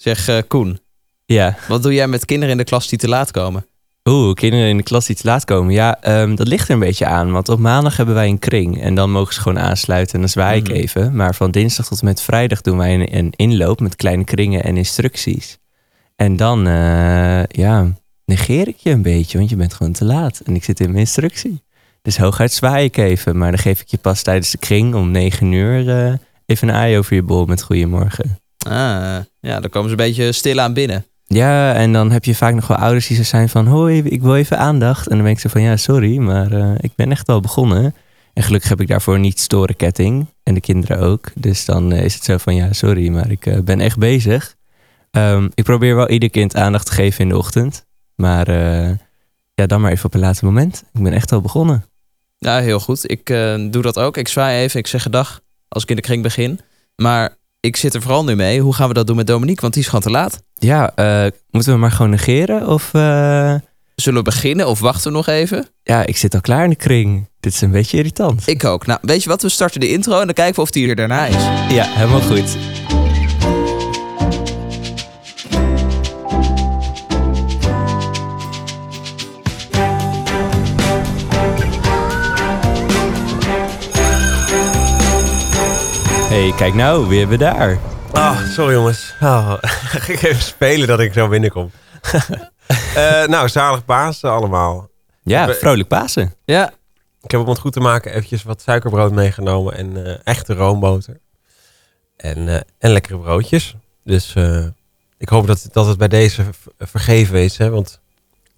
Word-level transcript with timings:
Zeg 0.00 0.28
eh, 0.28 0.38
Koen, 0.48 0.80
Ja. 1.26 1.56
wat 1.68 1.82
doe 1.82 1.94
jij 1.94 2.08
met 2.08 2.24
kinderen 2.24 2.50
in 2.52 2.56
de 2.58 2.64
klas 2.64 2.88
die 2.88 2.98
te 2.98 3.08
laat 3.08 3.30
komen? 3.30 3.66
Oeh, 4.04 4.34
kinderen 4.34 4.68
in 4.68 4.76
de 4.76 4.82
klas 4.82 5.06
die 5.06 5.16
te 5.16 5.26
laat 5.26 5.44
komen. 5.44 5.72
Ja, 5.72 6.00
ehm, 6.00 6.34
dat 6.34 6.48
ligt 6.48 6.68
er 6.68 6.74
een 6.74 6.80
beetje 6.80 7.06
aan. 7.06 7.30
Want 7.30 7.48
op 7.48 7.58
maandag 7.58 7.96
hebben 7.96 8.14
wij 8.14 8.28
een 8.28 8.38
kring. 8.38 8.82
En 8.82 8.94
dan 8.94 9.10
mogen 9.10 9.34
ze 9.34 9.40
gewoon 9.40 9.58
aansluiten. 9.58 10.14
En 10.14 10.20
dan 10.20 10.28
zwaai 10.28 10.58
ik 10.60 10.68
Mhm. 10.68 10.76
even. 10.76 11.16
Maar 11.16 11.34
van 11.34 11.50
dinsdag 11.50 11.86
tot 11.86 12.00
en 12.00 12.04
met 12.04 12.22
vrijdag 12.22 12.60
doen 12.60 12.76
wij 12.76 12.94
een, 12.94 13.16
een 13.16 13.32
inloop 13.36 13.80
met 13.80 13.96
kleine 13.96 14.24
kringen 14.24 14.64
en 14.64 14.76
instructies. 14.76 15.58
En 16.16 16.36
dan, 16.36 16.66
eh, 16.66 17.42
ja, 17.44 17.86
negeer 18.24 18.68
ik 18.68 18.76
je 18.76 18.90
een 18.90 19.02
beetje. 19.02 19.38
Want 19.38 19.50
je 19.50 19.56
bent 19.56 19.74
gewoon 19.74 19.92
te 19.92 20.04
laat. 20.04 20.40
En 20.44 20.54
ik 20.54 20.64
zit 20.64 20.80
in 20.80 20.86
mijn 20.86 20.98
instructie. 20.98 21.62
Dus 22.02 22.18
hooguit 22.18 22.52
zwaai 22.52 22.84
ik 22.84 22.96
even. 22.96 23.38
Maar 23.38 23.50
dan 23.50 23.60
geef 23.60 23.80
ik 23.80 23.88
je 23.88 23.98
pas 23.98 24.22
tijdens 24.22 24.50
de 24.50 24.58
kring 24.58 24.94
om 24.94 25.10
negen 25.10 25.52
uur 25.52 25.88
eh, 26.06 26.12
even 26.46 26.68
een 26.68 26.74
aai 26.74 26.98
over 26.98 27.14
je 27.14 27.22
bol 27.22 27.44
met 27.46 27.62
goeiemorgen. 27.62 28.38
Ah, 28.68 29.16
ja, 29.40 29.60
dan 29.60 29.70
komen 29.70 29.90
ze 29.90 29.96
een 29.96 30.06
beetje 30.06 30.32
stilaan 30.32 30.72
binnen. 30.72 31.04
Ja, 31.34 31.74
en 31.74 31.92
dan 31.92 32.10
heb 32.10 32.24
je 32.24 32.34
vaak 32.34 32.54
nog 32.54 32.66
wel 32.66 32.76
ouders 32.76 33.06
die 33.06 33.16
zo 33.16 33.22
zijn 33.22 33.48
van... 33.48 33.66
hoi, 33.66 34.02
ik 34.02 34.22
wil 34.22 34.36
even 34.36 34.58
aandacht. 34.58 35.06
En 35.06 35.14
dan 35.14 35.22
ben 35.22 35.32
ik 35.32 35.38
zo 35.38 35.48
van, 35.48 35.62
ja, 35.62 35.76
sorry, 35.76 36.18
maar 36.18 36.52
eh, 36.52 36.74
ik 36.80 36.92
ben 36.94 37.10
echt 37.10 37.28
al 37.28 37.40
begonnen. 37.40 37.94
En 38.32 38.42
gelukkig 38.42 38.68
heb 38.68 38.80
ik 38.80 38.88
daarvoor 38.88 39.18
niet 39.18 39.40
storenketting. 39.40 40.26
En 40.42 40.54
de 40.54 40.60
kinderen 40.60 40.98
ook. 40.98 41.30
Dus 41.34 41.64
dan 41.64 41.92
eh, 41.92 42.04
is 42.04 42.14
het 42.14 42.24
zo 42.24 42.36
van, 42.36 42.54
ja, 42.54 42.72
sorry, 42.72 43.08
maar 43.08 43.30
ik 43.30 43.46
eh, 43.46 43.60
ben 43.60 43.80
echt 43.80 43.98
bezig. 43.98 44.56
Ehm, 45.10 45.48
ik 45.54 45.64
probeer 45.64 45.96
wel 45.96 46.08
ieder 46.08 46.30
kind 46.30 46.56
aandacht 46.56 46.86
te 46.86 46.92
geven 46.92 47.20
in 47.20 47.28
de 47.28 47.36
ochtend. 47.36 47.86
Maar 48.14 48.50
ja, 49.54 49.66
dan 49.66 49.80
maar 49.80 49.90
even 49.90 50.04
op 50.04 50.14
een 50.14 50.20
later 50.20 50.44
moment. 50.44 50.84
Ik 50.92 51.02
ben 51.02 51.12
echt 51.12 51.32
al 51.32 51.40
begonnen. 51.40 51.84
Ja, 52.38 52.60
heel 52.60 52.80
goed. 52.80 53.10
Ik 53.10 53.26
doe 53.70 53.82
dat 53.82 53.98
ook. 53.98 54.16
Ik 54.16 54.28
zwaai 54.28 54.62
even, 54.62 54.78
ik 54.78 54.86
zeg 54.86 55.02
gedag 55.02 55.40
als 55.68 55.82
ik 55.82 55.88
in 55.88 55.96
de 55.96 56.02
kring 56.02 56.22
begin. 56.22 56.60
Maar 56.96 57.36
ik 57.60 57.76
zit 57.76 57.94
er 57.94 58.02
vooral 58.02 58.24
nu 58.24 58.34
mee. 58.36 58.60
Hoe 58.60 58.74
gaan 58.74 58.88
we 58.88 58.94
dat 58.94 59.06
doen 59.06 59.16
met 59.16 59.26
Dominique? 59.26 59.60
Want 59.60 59.72
die 59.72 59.82
is 59.82 59.88
gewoon 59.88 60.04
te 60.04 60.10
laat. 60.10 60.42
Ja, 60.54 60.92
eh, 60.94 61.26
moeten 61.50 61.72
we 61.72 61.78
maar 61.78 61.90
gewoon 61.92 62.10
negeren? 62.10 62.66
Of 62.68 62.94
eh, 62.94 63.54
Zullen 63.94 64.18
we 64.18 64.24
beginnen 64.24 64.68
of 64.68 64.80
wachten 64.80 65.10
we 65.10 65.16
nog 65.16 65.26
even? 65.26 65.66
ja, 65.82 66.06
ik 66.06 66.16
zit 66.16 66.34
al 66.34 66.40
klaar 66.40 66.64
in 66.64 66.70
de 66.70 66.76
kring. 66.76 67.28
Dit 67.40 67.52
is 67.52 67.60
een 67.60 67.70
beetje 67.70 67.96
irritant. 67.96 68.42
Ik 68.46 68.64
ook. 68.64 68.86
Nou, 68.86 68.98
weet 69.02 69.22
je 69.22 69.28
wat? 69.28 69.42
We 69.42 69.48
starten 69.48 69.80
de 69.80 69.88
intro 69.88 70.20
en 70.20 70.24
dan 70.24 70.34
kijken 70.34 70.54
we 70.54 70.60
of 70.60 70.70
die 70.70 70.88
er 70.88 70.94
daarna 70.96 71.26
is. 71.26 71.42
Ja, 71.74 71.84
helemaal 71.88 72.20
goed. 72.20 72.56
Kijk 86.60 86.74
nou, 86.74 87.08
weer 87.08 87.28
we 87.28 87.36
daar. 87.36 87.78
Ah, 88.12 88.46
sorry 88.48 88.74
jongens. 88.74 89.14
Oh, 89.20 89.54
ga 89.60 90.12
ik 90.12 90.22
even 90.22 90.42
spelen 90.42 90.88
dat 90.88 91.00
ik 91.00 91.12
zo 91.12 91.28
binnenkom. 91.28 91.70
Eh, 92.94 93.26
nou, 93.26 93.48
zalig 93.48 93.84
Pasen 93.84 94.30
allemaal. 94.30 94.88
Ja, 95.22 95.54
vrolijk 95.54 95.88
Pasen. 95.88 96.34
Ja, 96.44 96.72
Ik 97.22 97.30
heb 97.30 97.40
om 97.40 97.48
het 97.48 97.58
goed 97.58 97.72
te 97.72 97.80
maken 97.80 98.10
eventjes 98.12 98.42
wat 98.42 98.62
suikerbrood 98.62 99.12
meegenomen 99.12 99.74
en 99.74 100.06
eh, 100.06 100.18
echte 100.24 100.54
roomboter. 100.54 101.20
En, 102.16 102.48
eh, 102.48 102.60
en 102.78 102.90
lekkere 102.90 103.18
broodjes. 103.18 103.74
Dus 104.04 104.34
ik 105.18 105.28
hoop 105.28 105.46
dat, 105.46 105.68
dat 105.72 105.86
het 105.86 105.98
bij 105.98 106.08
deze 106.08 106.44
vergeven 106.78 107.38
is. 107.38 107.58
Hè? 107.58 107.70
Want 107.70 108.00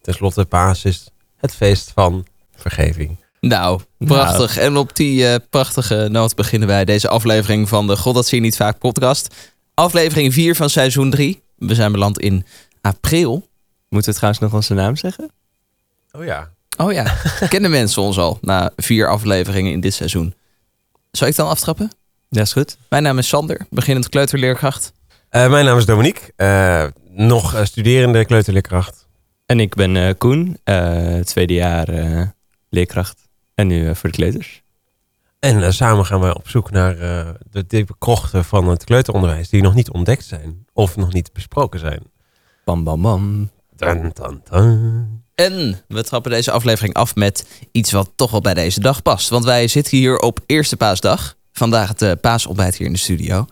tenslotte 0.00 0.44
Pasen 0.44 0.90
is 0.90 1.10
het 1.36 1.54
feest 1.54 1.90
van 1.94 2.26
vergeving. 2.54 3.21
Nou, 3.48 3.80
prachtig. 3.98 4.56
En 4.56 4.76
op 4.76 4.96
die 4.96 5.26
eh, 5.28 5.34
prachtige 5.50 6.08
noot 6.10 6.34
beginnen 6.34 6.68
wij 6.68 6.84
deze 6.84 7.08
aflevering 7.08 7.68
van 7.68 7.86
de 7.86 7.96
God 7.96 8.14
dat 8.14 8.26
zie 8.26 8.38
je 8.38 8.44
niet 8.44 8.56
vaak 8.56 8.78
podcast. 8.78 9.34
Aflevering 9.74 10.32
4 10.32 10.56
van 10.56 10.70
seizoen 10.70 11.10
3. 11.10 11.42
We 11.56 11.74
zijn 11.74 11.92
beland 11.92 12.18
in 12.18 12.46
april. 12.80 13.48
Moeten 13.88 14.10
we 14.10 14.16
trouwens 14.16 14.42
nog 14.44 14.54
onze 14.54 14.74
naam 14.74 14.96
zeggen? 14.96 15.30
Oh 16.12 16.24
ja. 16.24 16.50
Oh 16.76 16.92
ja, 16.92 17.14
kennen 17.48 17.70
mensen 17.70 18.02
ons 18.02 18.18
al 18.18 18.38
na 18.40 18.70
vier 18.76 19.08
afleveringen 19.08 19.72
in 19.72 19.80
dit 19.80 19.94
seizoen. 19.94 20.34
Zal 21.10 21.28
ik 21.28 21.36
dan 21.36 21.48
aftrappen? 21.48 21.90
Ja, 22.28 22.40
is 22.40 22.52
goed. 22.52 22.76
Mijn 22.88 23.02
naam 23.02 23.18
is 23.18 23.28
Sander, 23.28 23.66
beginnend 23.70 24.08
kleuterleerkracht. 24.08 24.92
Eh, 25.28 25.50
mijn 25.50 25.64
naam 25.64 25.78
is 25.78 25.84
Dominique. 25.84 26.32
eh, 26.36 26.84
nog 27.10 27.60
studerende 27.62 28.24
kleuterleerkracht. 28.24 29.06
En 29.46 29.60
ik 29.60 29.74
ben 29.74 29.96
eh, 29.96 30.14
Koen, 30.18 30.58
eh, 30.64 31.18
tweede 31.18 31.54
jaar 31.54 31.88
eh, 31.88 32.22
leerkracht. 32.68 33.21
En 33.54 33.66
nu 33.66 33.88
eh, 33.88 33.94
voor 33.94 34.10
de 34.10 34.16
kleuters. 34.16 34.62
En 35.42 35.62
eh, 35.62 35.70
samen 35.70 36.06
gaan 36.06 36.20
wij 36.20 36.34
op 36.34 36.48
zoek 36.48 36.70
naar 36.70 36.98
eh, 36.98 37.28
de 37.50 37.66
diepe 37.66 37.94
krochten 37.98 38.44
van 38.44 38.68
het 38.68 38.84
kleuteronderwijs 38.84 39.48
die 39.48 39.62
nog 39.62 39.74
niet 39.74 39.90
ontdekt 39.90 40.24
zijn 40.24 40.66
of 40.72 40.96
nog 40.96 41.12
niet 41.12 41.32
besproken 41.32 41.80
zijn. 41.80 42.02
Bam, 42.64 42.84
bam, 42.84 43.02
bam. 43.02 43.50
Dun, 43.76 44.10
dun, 44.14 44.42
dun. 44.50 45.22
En 45.34 45.82
we 45.88 46.02
trappen 46.02 46.30
deze 46.30 46.50
aflevering 46.50 46.94
af 46.94 47.14
met 47.14 47.46
iets 47.72 47.92
wat 47.92 48.12
toch 48.16 48.30
wel 48.30 48.40
bij 48.40 48.54
deze 48.54 48.80
dag 48.80 49.02
past. 49.02 49.28
Want 49.28 49.44
wij 49.44 49.68
zitten 49.68 49.98
hier 49.98 50.18
op 50.18 50.40
eerste 50.46 50.76
paasdag. 50.76 51.36
Vandaag 51.52 51.88
het 51.88 52.02
eh, 52.02 52.12
paasontbijt 52.20 52.76
hier 52.76 52.86
in 52.86 52.92
de 52.92 52.98
studio. 52.98 53.46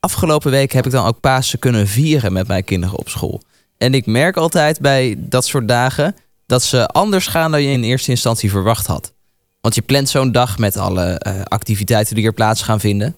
Afgelopen 0.00 0.50
week 0.50 0.72
heb 0.72 0.86
ik 0.86 0.92
dan 0.92 1.06
ook 1.06 1.20
Pasen 1.20 1.58
kunnen 1.58 1.86
vieren 1.86 2.32
met 2.32 2.48
mijn 2.48 2.64
kinderen 2.64 2.98
op 2.98 3.08
school. 3.08 3.42
En 3.78 3.94
ik 3.94 4.06
merk 4.06 4.36
altijd 4.36 4.80
bij 4.80 5.14
dat 5.18 5.46
soort 5.46 5.68
dagen 5.68 6.16
dat 6.46 6.62
ze 6.62 6.86
anders 6.86 7.26
gaan 7.26 7.50
dan 7.50 7.62
je 7.62 7.70
in 7.70 7.82
eerste 7.82 8.10
instantie 8.10 8.50
verwacht 8.50 8.86
had. 8.86 9.12
Want 9.62 9.74
je 9.74 9.82
plant 9.82 10.08
zo'n 10.08 10.32
dag 10.32 10.58
met 10.58 10.76
alle 10.76 11.02
eh, 11.02 11.42
activiteiten 11.42 12.14
die 12.14 12.24
er 12.24 12.32
plaats 12.32 12.62
gaan 12.62 12.80
vinden. 12.80 13.16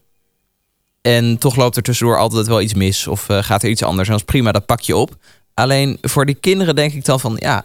En 1.02 1.38
toch 1.38 1.56
loopt 1.56 1.76
er 1.76 1.82
tussendoor 1.82 2.18
altijd 2.18 2.46
wel 2.46 2.60
iets 2.60 2.74
mis 2.74 3.06
of 3.06 3.28
eh, 3.28 3.42
gaat 3.42 3.62
er 3.62 3.70
iets 3.70 3.82
anders. 3.82 4.08
En 4.08 4.14
dat 4.14 4.22
is 4.22 4.32
prima, 4.32 4.52
dat 4.52 4.66
pak 4.66 4.80
je 4.80 4.96
op. 4.96 5.16
Alleen 5.54 5.98
voor 6.02 6.26
die 6.26 6.34
kinderen 6.34 6.74
denk 6.74 6.92
ik 6.92 7.04
dan 7.04 7.20
van, 7.20 7.36
ja, 7.38 7.64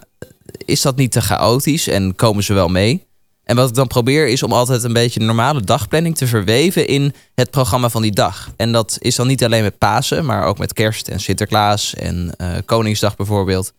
is 0.66 0.82
dat 0.82 0.96
niet 0.96 1.12
te 1.12 1.22
chaotisch 1.22 1.88
en 1.88 2.16
komen 2.16 2.44
ze 2.44 2.54
wel 2.54 2.68
mee? 2.68 3.08
En 3.44 3.56
wat 3.56 3.70
ik 3.70 3.76
dan 3.76 3.88
probeer 3.88 4.28
is 4.28 4.44
om 4.44 4.54
altijd 4.54 4.84
een 4.84 4.94
beetje 4.94 5.20
een 5.20 5.26
normale 5.26 5.62
dagplanning 5.62 6.18
te 6.18 6.28
verweven 6.28 6.88
in 6.88 7.14
het 7.36 7.52
programma 7.52 7.90
van 7.90 8.02
die 8.02 8.12
dag. 8.12 8.52
En 8.58 8.72
dat 8.72 8.98
is 9.00 9.16
dan 9.16 9.28
niet 9.28 9.44
alleen 9.44 9.64
met 9.64 9.78
Pasen, 9.78 10.26
maar 10.26 10.46
ook 10.46 10.58
met 10.58 10.74
Kerst 10.74 11.08
en 11.08 11.20
Sinterklaas 11.20 11.96
en 11.96 12.34
eh, 12.38 12.48
Koningsdag 12.66 13.16
bijvoorbeeld. 13.16 13.74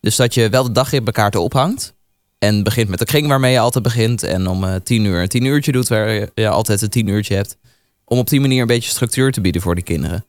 Dus 0.00 0.16
dat 0.16 0.34
je 0.34 0.48
wel 0.48 0.62
de 0.62 0.72
dag 0.72 0.92
in 0.92 1.04
elkaar 1.04 1.30
te 1.30 1.40
ophangt. 1.40 1.94
En 2.38 2.62
begint 2.62 2.88
met 2.88 2.98
de 2.98 3.04
kring 3.04 3.28
waarmee 3.28 3.52
je 3.52 3.58
altijd 3.58 3.84
begint. 3.84 4.22
En 4.22 4.46
om 4.46 4.64
eh, 4.64 4.74
tien 4.74 5.04
uur 5.04 5.22
een 5.22 5.28
tien 5.28 5.44
uurtje 5.44 5.72
doet 5.72 5.88
waar 5.88 6.28
je 6.34 6.48
altijd 6.48 6.82
een 6.82 6.88
tien 6.88 7.06
uurtje 7.06 7.34
hebt. 7.34 7.56
Om 8.04 8.18
op 8.18 8.28
die 8.28 8.40
manier 8.40 8.60
een 8.60 8.66
beetje 8.66 8.90
structuur 8.90 9.32
te 9.32 9.40
bieden 9.40 9.62
voor 9.62 9.74
die 9.74 9.84
kinderen. 9.84 10.24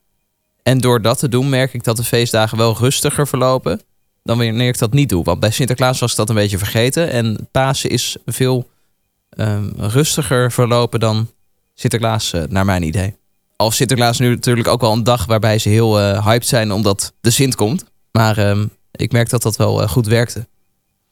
En 0.63 0.77
door 0.77 1.01
dat 1.01 1.19
te 1.19 1.29
doen 1.29 1.49
merk 1.49 1.73
ik 1.73 1.83
dat 1.83 1.97
de 1.97 2.03
feestdagen 2.03 2.57
wel 2.57 2.77
rustiger 2.77 3.27
verlopen 3.27 3.81
dan 4.23 4.37
wanneer 4.37 4.67
ik 4.67 4.77
dat 4.77 4.93
niet 4.93 5.09
doe. 5.09 5.23
Want 5.23 5.39
bij 5.39 5.51
Sinterklaas 5.51 5.99
was 5.99 6.11
ik 6.11 6.17
dat 6.17 6.29
een 6.29 6.35
beetje 6.35 6.57
vergeten. 6.57 7.11
En 7.11 7.47
Pasen 7.51 7.89
is 7.89 8.17
veel 8.25 8.69
ehm, 9.29 9.69
rustiger 9.77 10.51
verlopen 10.51 10.99
dan 10.99 11.29
Sinterklaas, 11.73 12.33
eh, 12.33 12.43
naar 12.49 12.65
mijn 12.65 12.83
idee. 12.83 13.15
Al 13.55 13.71
Sinterklaas 13.71 14.19
nu 14.19 14.29
natuurlijk 14.29 14.67
ook 14.67 14.81
wel 14.81 14.91
een 14.91 15.03
dag 15.03 15.25
waarbij 15.25 15.59
ze 15.59 15.69
heel 15.69 15.99
eh, 15.99 16.25
hyped 16.25 16.47
zijn 16.47 16.71
omdat 16.71 17.13
de 17.21 17.29
Sint 17.29 17.55
komt. 17.55 17.85
Maar 18.11 18.37
ehm, 18.37 18.65
ik 18.91 19.11
merk 19.11 19.29
dat 19.29 19.41
dat 19.41 19.55
wel 19.55 19.87
goed 19.87 20.07
werkte. 20.07 20.47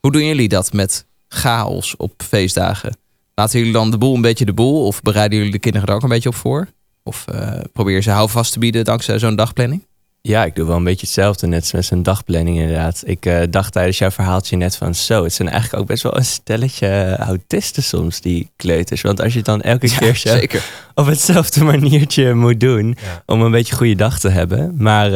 Hoe 0.05 0.13
doen 0.13 0.25
jullie 0.25 0.47
dat 0.47 0.73
met 0.73 1.05
chaos 1.27 1.95
op 1.95 2.13
feestdagen? 2.27 2.97
Laten 3.35 3.57
jullie 3.59 3.73
dan 3.73 3.91
de 3.91 3.97
boel 3.97 4.16
een 4.16 4.21
beetje 4.21 4.45
de 4.45 4.53
boel? 4.53 4.85
Of 4.85 5.01
bereiden 5.01 5.38
jullie 5.38 5.51
de 5.53 5.59
kinderen 5.59 5.88
er 5.88 5.93
ook 5.93 6.03
een 6.03 6.09
beetje 6.09 6.29
op 6.29 6.35
voor? 6.35 6.67
Of 7.03 7.25
eh, 7.27 7.59
probeer 7.73 7.95
je 7.95 8.01
ze 8.01 8.11
houvast 8.11 8.51
te 8.53 8.59
bieden 8.59 8.83
dankzij 8.83 9.19
zo'n 9.19 9.35
dagplanning? 9.35 9.85
Ja, 10.21 10.45
ik 10.45 10.55
doe 10.55 10.67
wel 10.67 10.75
een 10.75 10.83
beetje 10.83 11.05
hetzelfde, 11.05 11.47
net 11.47 11.73
met 11.73 11.85
zijn 11.85 12.03
dagplanning 12.03 12.57
inderdaad. 12.57 13.03
Ik 13.05 13.25
eh, 13.25 13.41
dacht 13.49 13.71
tijdens 13.73 13.97
jouw 13.97 14.11
verhaaltje 14.11 14.57
net 14.57 14.75
van 14.75 14.95
zo, 14.95 15.23
het 15.23 15.33
zijn 15.33 15.49
eigenlijk 15.49 15.81
ook 15.81 15.88
best 15.88 16.03
wel 16.03 16.17
een 16.17 16.25
stelletje 16.25 16.87
eh, 16.87 17.27
autisten 17.27 17.83
soms, 17.83 18.22
die 18.22 18.51
kleuters. 18.55 19.01
Want 19.01 19.22
als 19.22 19.31
je 19.31 19.37
het 19.37 19.47
dan 19.47 19.61
elke 19.61 19.87
keer 19.99 20.16
zo 20.16 20.29
zeker. 20.29 20.66
op 20.95 21.05
hetzelfde 21.05 21.63
maniertje 21.63 22.33
moet 22.33 22.59
doen 22.59 22.97
Ja. 23.01 23.23
om 23.25 23.41
een 23.41 23.51
beetje 23.51 23.75
goede 23.75 23.95
dag 23.95 24.19
te 24.19 24.29
hebben. 24.29 24.75
Maar 24.77 25.09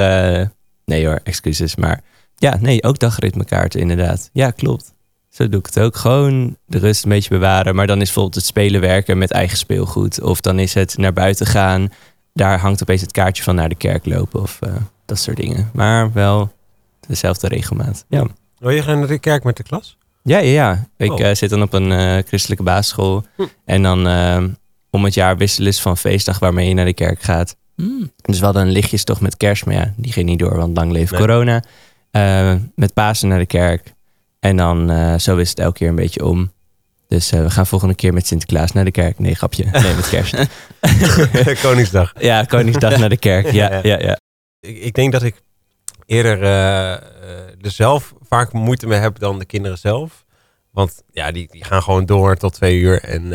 nee 0.86 1.06
hoor, 1.06 1.20
excuses. 1.24 1.76
Maar 1.76 2.02
ja, 2.40 2.58
nee, 2.60 2.84
ook 2.84 3.00
dagritmekaarten 3.00 3.80
inderdaad. 3.80 4.30
Ja, 4.34 4.52
klopt. 4.52 4.94
Zo 5.30 5.50
doe 5.50 5.60
ik 5.60 5.66
het 5.66 5.80
ook. 5.80 5.96
Gewoon 5.96 6.58
de 6.66 6.78
rust 6.80 7.04
een 7.04 7.10
beetje 7.10 7.30
bewaren. 7.30 7.76
Maar 7.76 7.88
dan 7.88 7.98
is 7.98 8.04
bijvoorbeeld 8.04 8.36
het 8.36 8.46
spelen 8.46 8.82
werken 8.82 9.18
met 9.18 9.32
eigen 9.32 9.58
speelgoed. 9.58 10.22
Of 10.22 10.42
dan 10.42 10.60
is 10.60 10.74
het 10.74 10.98
naar 10.98 11.14
buiten 11.14 11.46
gaan. 11.46 11.90
Daar 12.34 12.60
hangt 12.60 12.82
opeens 12.82 13.02
het 13.02 13.12
kaartje 13.12 13.44
van 13.44 13.56
naar 13.56 13.70
de 13.70 13.76
kerk 13.76 14.06
lopen. 14.06 14.42
Of 14.42 14.58
eh, 14.62 14.74
dat 15.06 15.20
soort 15.20 15.38
dingen. 15.38 15.70
Maar 15.74 16.14
wel 16.14 16.52
dezelfde 17.08 17.48
regelmaat. 17.48 18.06
Ja, 18.08 18.26
Wil 18.58 18.70
je 18.70 18.84
gaan 18.84 19.00
naar 19.00 19.08
de 19.08 19.20
kerk 19.20 19.44
met 19.44 19.58
de 19.58 19.64
klas? 19.64 19.98
ja, 20.24 20.38
ja. 20.38 20.52
ja. 20.52 20.88
Ik 20.98 21.12
Oh. 21.12 21.22
eh, 21.22 21.36
zit 21.36 21.50
dan 21.50 21.62
op 21.62 21.74
een 21.74 21.92
eh, 21.92 22.18
christelijke 22.28 22.64
basisschool. 22.64 23.24
Hm. 23.36 23.44
En 23.66 23.84
dan 23.84 24.08
om 24.90 25.04
het 25.04 25.14
jaar 25.14 25.38
wisselen 25.38 25.70
is 25.70 25.82
van 25.82 25.98
feestdag 25.98 26.40
waarmee 26.40 26.68
je 26.68 26.74
naar 26.74 26.86
de 26.86 26.94
kerk 26.94 27.22
gaat. 27.22 27.56
Hmm. 27.76 28.12
Dus 28.22 28.40
we 28.40 28.46
hadden 28.46 28.62
een 28.62 28.72
lichtjes 28.72 29.04
toch 29.04 29.22
met 29.22 29.38
kerst, 29.38 29.66
maar 29.66 29.76
ja, 29.76 29.94
die 29.98 30.12
ging 30.12 30.26
niet 30.30 30.40
door, 30.40 30.56
want 30.58 30.78
lang 30.78 30.92
leeft 30.92 31.12
Nee. 31.12 31.20
corona. 31.20 31.64
Eh, 32.12 32.56
met 32.76 32.94
Pasen 32.94 33.28
naar 33.28 33.40
de 33.40 33.46
kerk. 33.46 33.94
En 34.40 34.58
dan 34.58 34.90
eh, 34.90 35.18
zo 35.18 35.38
is 35.38 35.50
het 35.50 35.60
elke 35.60 35.78
keer 35.78 35.90
een 35.90 35.96
beetje 35.96 36.26
om. 36.26 36.52
Dus 37.08 37.32
eh, 37.32 37.42
we 37.42 37.50
gaan 37.50 37.68
volgende 37.68 37.96
keer 37.96 38.14
met 38.14 38.28
Sinterklaas 38.28 38.72
naar 38.72 38.86
de 38.86 38.92
kerk. 38.92 39.20
Nee, 39.20 39.36
grapje. 39.36 39.64
Nee, 39.64 39.96
met 39.96 40.10
kerst. 40.10 40.36
Koningsdag. 41.64 42.14
ja, 42.20 42.44
Koningsdag 42.44 42.98
naar 42.98 43.10
de 43.10 43.18
kerk. 43.18 43.52
Ja, 43.52 43.80
ja, 43.84 44.00
ja. 44.00 44.20
Ik, 44.60 44.78
ik 44.78 44.94
denk 44.94 45.12
dat 45.12 45.24
ik 45.24 45.42
eerder 46.06 46.44
er 47.62 47.72
zelf 47.72 48.14
vaak 48.28 48.54
moeite 48.54 48.88
mee 48.88 49.00
heb 49.00 49.20
dan 49.20 49.40
de 49.40 49.46
kinderen 49.46 49.78
zelf. 49.78 50.26
Want 50.72 51.04
ja, 51.12 51.32
die, 51.32 51.48
die 51.52 51.64
gaan 51.64 51.84
gewoon 51.84 52.06
door 52.06 52.36
tot 52.36 52.54
twee 52.54 52.78
uur 52.80 53.04
en 53.04 53.28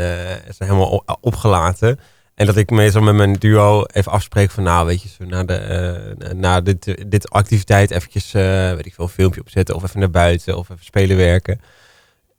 zijn 0.49 0.71
helemaal 0.71 1.05
opgelaten. 1.21 2.01
En 2.35 2.47
dat 2.47 2.57
ik 2.57 2.71
meestal 2.71 3.03
met 3.03 3.15
mijn 3.15 3.33
duo 3.33 3.85
even 3.85 4.13
afspreek 4.13 4.51
van 4.51 4.63
nou 4.63 4.87
weet 4.87 5.03
je, 5.03 5.09
zo 5.09 5.25
na, 5.25 5.45
de, 5.45 5.55
eh, 5.55 6.33
na 6.33 6.61
dit, 6.61 7.05
dit 7.11 7.31
activiteit 7.31 7.91
eventjes, 7.91 8.35
eh, 8.35 8.43
weet 8.75 8.87
ik 8.87 8.95
veel, 8.95 9.05
een 9.05 9.11
filmpje 9.11 9.41
opzetten 9.41 9.75
of 9.75 9.83
even 9.83 10.01
naar 10.01 10.11
buiten 10.11 10.57
of 10.57 10.69
even 10.69 10.85
spelen 10.85 11.17
werken. 11.17 11.61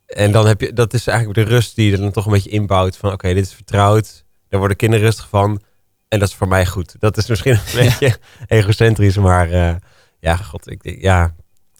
En 0.05 0.31
dan 0.31 0.47
heb 0.47 0.61
je, 0.61 0.73
dat 0.73 0.93
is 0.93 1.07
eigenlijk 1.07 1.47
de 1.47 1.53
rust 1.53 1.75
die 1.75 1.85
je 1.85 1.91
er 1.91 2.01
dan 2.01 2.11
toch 2.11 2.25
een 2.25 2.31
beetje 2.31 2.49
inbouwt 2.49 2.97
van 2.97 3.11
oké, 3.11 3.33
dit 3.33 3.45
is 3.45 3.53
vertrouwd, 3.53 4.23
daar 4.49 4.59
worden 4.59 4.77
kinderen 4.77 5.05
rustig 5.05 5.29
van 5.29 5.61
en 6.07 6.19
dat 6.19 6.27
is 6.27 6.35
voor 6.35 6.47
mij 6.47 6.65
goed. 6.65 6.95
Dat 6.99 7.17
is 7.17 7.27
misschien 7.27 7.53
een 7.53 7.89
beetje 7.89 8.17
egocentrisch, 8.47 9.17
maar 9.17 9.51
eh, 9.51 9.75
ja, 10.19 10.35
god, 10.35 10.71
ik, 10.71 10.79
ja, 11.01 11.35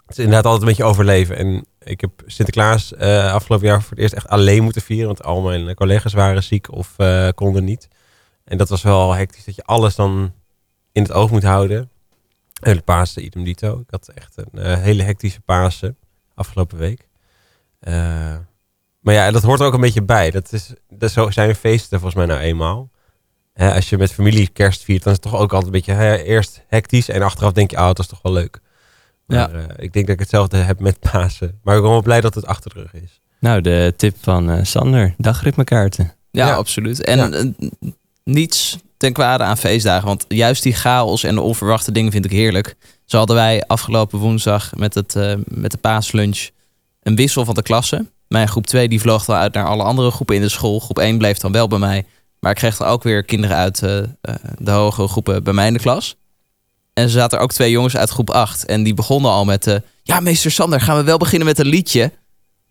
het 0.06 0.18
is 0.18 0.24
inderdaad 0.24 0.46
altijd 0.46 0.62
een 0.62 0.68
beetje 0.68 0.84
overleven. 0.84 1.38
En 1.38 1.66
ik 1.80 2.02
heb 2.02 2.12
Sinterklaas 2.26 2.96
afgelopen 2.96 3.68
jaar 3.68 3.82
voor 3.82 3.90
het 3.90 4.00
eerst 4.00 4.14
echt 4.14 4.28
alleen 4.28 4.64
moeten 4.64 4.82
vieren. 4.82 5.06
Want 5.06 5.24
al 5.24 5.42
mijn 5.42 5.76
collega's 5.76 6.14
waren 6.14 6.44
ziek 6.44 6.72
of 6.72 6.96
konden 7.36 7.64
niet. 7.64 7.88
En 8.46 8.58
dat 8.58 8.70
was 8.70 8.82
wel 8.82 9.14
hectisch 9.14 9.46
dat 9.46 9.56
je 9.56 9.64
alles 9.64 9.96
dan 9.96 10.34
in 10.92 11.02
het 11.02 11.12
oog 11.12 11.32
moet 11.32 11.44
houden. 11.44 11.90
En 12.62 12.76
de 12.76 12.82
Pasen, 12.82 13.26
idem 13.26 13.44
dito. 13.44 13.80
Ik 13.80 13.90
had 13.90 14.08
echt 14.08 14.34
een 14.38 14.60
eh, 14.62 14.78
hele 14.82 15.04
hectische 15.04 15.42
Pasen 15.42 15.98
afgelopen 16.36 16.78
week. 16.78 17.08
Eh, 17.80 17.94
maar 19.00 19.14
ja, 19.14 19.32
dat 19.32 19.44
hoort 19.44 19.60
er 19.60 19.66
ook 19.66 19.74
een 19.74 19.82
beetje 19.82 20.02
bij. 20.04 20.32
Dat 20.32 20.54
is, 20.54 20.74
dat 20.90 21.12
zo 21.12 21.30
zijn 21.30 21.56
feesten 21.56 22.00
volgens 22.00 22.26
mij 22.26 22.36
nou 22.36 22.40
eenmaal. 22.48 22.90
Hè, 23.54 23.74
als 23.74 23.90
je 23.90 23.98
met 23.98 24.12
familie 24.14 24.48
kerst 24.48 24.84
viert, 24.84 25.04
dan 25.04 25.14
is 25.14 25.20
het 25.22 25.32
toch 25.32 25.42
ook 25.42 25.54
altijd 25.54 25.66
een 25.66 25.72
beetje 25.72 25.94
hè, 25.94 26.16
eerst 26.18 26.64
hectisch. 26.68 27.10
En 27.10 27.22
achteraf 27.22 27.52
denk 27.52 27.72
je, 27.72 27.78
oh, 27.78 27.86
dat 27.86 28.00
is 28.00 28.08
toch 28.08 28.22
wel 28.22 28.34
leuk. 28.34 28.60
Maar 29.26 29.56
eh, 29.56 29.64
ik 29.78 29.94
denk 29.94 30.06
dat 30.06 30.16
ik 30.16 30.20
hetzelfde 30.20 30.58
heb 30.58 30.80
met 30.80 31.00
Pasen. 31.12 31.60
Maar 31.64 31.76
ik 31.76 31.82
ben 31.82 31.92
wel 31.92 32.02
blij 32.02 32.22
dat 32.22 32.36
het 32.36 32.46
achter 32.46 32.74
de 32.74 32.80
rug 32.80 32.94
is. 33.04 33.22
Nou, 33.40 33.62
de 33.62 33.94
tip 33.98 34.16
van 34.22 34.50
eh, 34.50 34.64
Sander, 34.64 35.14
dagritmekaarten. 35.18 36.14
Ja, 36.32 36.48
Ja. 36.48 36.56
absoluut. 36.56 37.04
En 37.04 37.18
Ja. 37.18 37.92
Niets 38.25 38.77
ten 38.98 39.13
kwade 39.13 39.44
aan 39.44 39.57
feestdagen. 39.57 40.07
Want 40.07 40.25
juist 40.27 40.63
die 40.63 40.74
chaos 40.74 41.24
en 41.24 41.36
de 41.36 41.42
onverwachte 41.42 41.92
dingen 41.92 42.12
vind 42.12 42.25
ik 42.25 42.31
heerlijk. 42.31 42.75
Zo 43.06 43.18
hadden 43.18 43.36
wij 43.36 43.63
afgelopen 43.68 44.19
woensdag 44.19 44.75
met, 44.75 44.94
het, 44.94 45.16
eh, 45.16 45.33
met 45.44 45.72
de 45.72 45.77
paaslunch 45.77 46.50
een 47.01 47.16
wissel 47.16 47.45
van 47.45 47.54
de 47.56 47.62
klasse. 47.62 48.06
Mijn 48.27 48.48
groep 48.48 48.68
2 48.68 48.88
die 48.88 49.01
vloog 49.01 49.25
dan 49.25 49.36
uit 49.36 49.54
naar 49.54 49.66
alle 49.66 49.83
andere 49.83 50.12
groepen 50.12 50.36
in 50.36 50.42
de 50.42 50.50
school. 50.50 50.80
Groep 50.80 51.00
1 51.00 51.18
bleef 51.18 51.38
dan 51.38 51.51
wel 51.51 51.68
bij 51.68 51.80
mij. 51.80 52.06
Maar 52.39 52.51
ik 52.51 52.57
kreeg 52.57 52.77
dan 52.77 52.88
ook 52.88 53.04
weer 53.04 53.24
kinderen 53.24 53.57
uit 53.57 53.81
eh, 53.81 53.98
eh, 53.98 54.07
de 54.57 54.72
hogere 54.72 55.07
groepen 55.07 55.44
bij 55.44 55.54
mij 55.54 55.68
in 55.68 55.74
de 55.74 55.80
klas. 55.80 56.16
En 56.94 57.04
er 57.04 57.10
zaten 57.10 57.38
er 57.38 57.44
ook 57.44 57.51
twee 57.51 57.72
jongens 57.72 57.98
uit 57.98 58.10
groep 58.10 58.30
8. 58.30 58.66
En 58.66 58.83
die 58.83 58.94
begonnen 58.94 59.31
al 59.31 59.45
met... 59.45 59.68
eh, 59.68 59.75
ja, 60.04 60.19
meester 60.19 60.51
Sander, 60.51 60.81
gaan 60.81 60.98
we 60.98 61.04
wel 61.04 61.18
beginnen 61.18 61.48
met 61.48 61.60
een 61.60 61.66
liedje? 61.66 62.12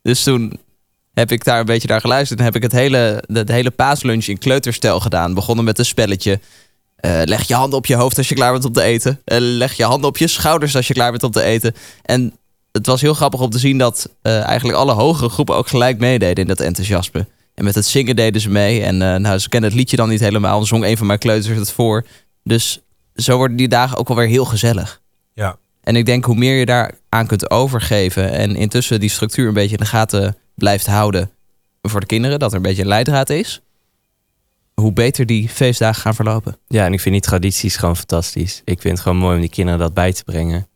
Dus 0.02 0.22
toen 0.22 0.60
heb 1.14 1.32
ik 1.32 1.44
daar 1.44 1.60
een 1.60 1.66
beetje 1.66 1.88
naar 1.88 2.00
geluisterd. 2.00 2.38
En 2.38 2.44
heb 2.44 2.56
ik 2.56 2.62
het 2.62 2.72
hele, 2.72 3.24
de 3.26 3.52
hele 3.52 3.70
paaslunch 3.70 4.26
in 4.26 4.38
kleuterstijl 4.38 5.00
gedaan. 5.00 5.34
Begonnen 5.34 5.64
met 5.64 5.78
een 5.78 5.84
spelletje. 5.84 6.40
Eh, 6.96 7.20
leg 7.24 7.48
je 7.48 7.54
handen 7.54 7.78
op 7.78 7.86
je 7.86 7.94
hoofd 7.94 8.18
als 8.18 8.28
je 8.28 8.34
klaar 8.34 8.52
bent 8.52 8.64
om 8.64 8.72
te 8.72 8.82
eten. 8.82 9.20
Eh, 9.24 9.36
leg 9.40 9.72
je 9.72 9.84
handen 9.84 10.08
op 10.08 10.16
je 10.16 10.26
schouders 10.26 10.76
als 10.76 10.88
je 10.88 10.94
klaar 10.94 11.10
bent 11.10 11.22
om 11.22 11.30
te 11.30 11.42
eten. 11.42 11.74
En 12.02 12.32
het 12.72 12.86
was 12.86 13.00
heel 13.00 13.14
grappig 13.14 13.40
om 13.40 13.50
te 13.50 13.58
zien 13.58 13.78
dat 13.78 14.10
eh, 14.22 14.42
eigenlijk 14.42 14.78
alle 14.78 14.92
hogere 14.92 15.28
groepen 15.28 15.56
ook 15.56 15.68
gelijk 15.68 15.98
meededen 15.98 16.42
in 16.42 16.48
dat 16.48 16.60
enthousiasme. 16.60 17.26
En 17.54 17.64
met 17.64 17.74
het 17.74 17.86
zingen 17.86 18.16
deden 18.16 18.40
ze 18.40 18.50
mee. 18.50 18.82
En 18.82 18.96
nou, 18.96 19.38
ze 19.38 19.48
kennen 19.48 19.70
het 19.70 19.78
liedje 19.78 19.96
dan 19.96 20.08
niet 20.08 20.20
helemaal. 20.20 20.58
Dan 20.58 20.66
zong 20.66 20.84
een 20.84 20.96
van 20.96 21.06
mijn 21.06 21.18
kleuters 21.18 21.58
het 21.58 21.72
voor. 21.72 22.04
Dus 22.42 22.80
zo 23.14 23.36
worden 23.36 23.56
die 23.56 23.68
dagen 23.68 23.98
ook 23.98 24.08
alweer 24.08 24.26
heel 24.26 24.44
gezellig. 24.44 25.00
Ja. 25.34 25.56
En 25.82 25.96
ik 25.96 26.06
denk 26.06 26.24
hoe 26.24 26.34
meer 26.34 26.58
je 26.58 26.66
daar 26.66 26.92
aan 27.08 27.26
kunt 27.26 27.50
overgeven 27.50 28.32
en 28.32 28.56
intussen 28.56 29.00
die 29.00 29.10
structuur 29.10 29.48
een 29.48 29.54
beetje 29.54 29.76
in 29.76 29.82
de 29.82 29.88
gaten 29.88 30.36
blijft 30.54 30.86
houden 30.86 31.30
voor 31.82 32.00
de 32.00 32.06
kinderen, 32.06 32.38
dat 32.38 32.50
er 32.50 32.56
een 32.56 32.62
beetje 32.62 32.82
een 32.82 32.88
leidraad 32.88 33.30
is, 33.30 33.62
hoe 34.74 34.92
beter 34.92 35.26
die 35.26 35.48
feestdagen 35.48 36.02
gaan 36.02 36.14
verlopen. 36.14 36.56
Ja, 36.68 36.84
en 36.84 36.92
ik 36.92 37.00
vind 37.00 37.14
die 37.14 37.24
tradities 37.24 37.76
gewoon 37.76 37.96
fantastisch. 37.96 38.62
Ik 38.64 38.80
vind 38.80 38.94
het 38.94 39.02
gewoon 39.02 39.18
mooi 39.18 39.34
om 39.34 39.40
die 39.40 39.50
kinderen 39.50 39.80
dat 39.80 39.94
bij 39.94 40.12
te 40.12 40.24
brengen. 40.24 40.66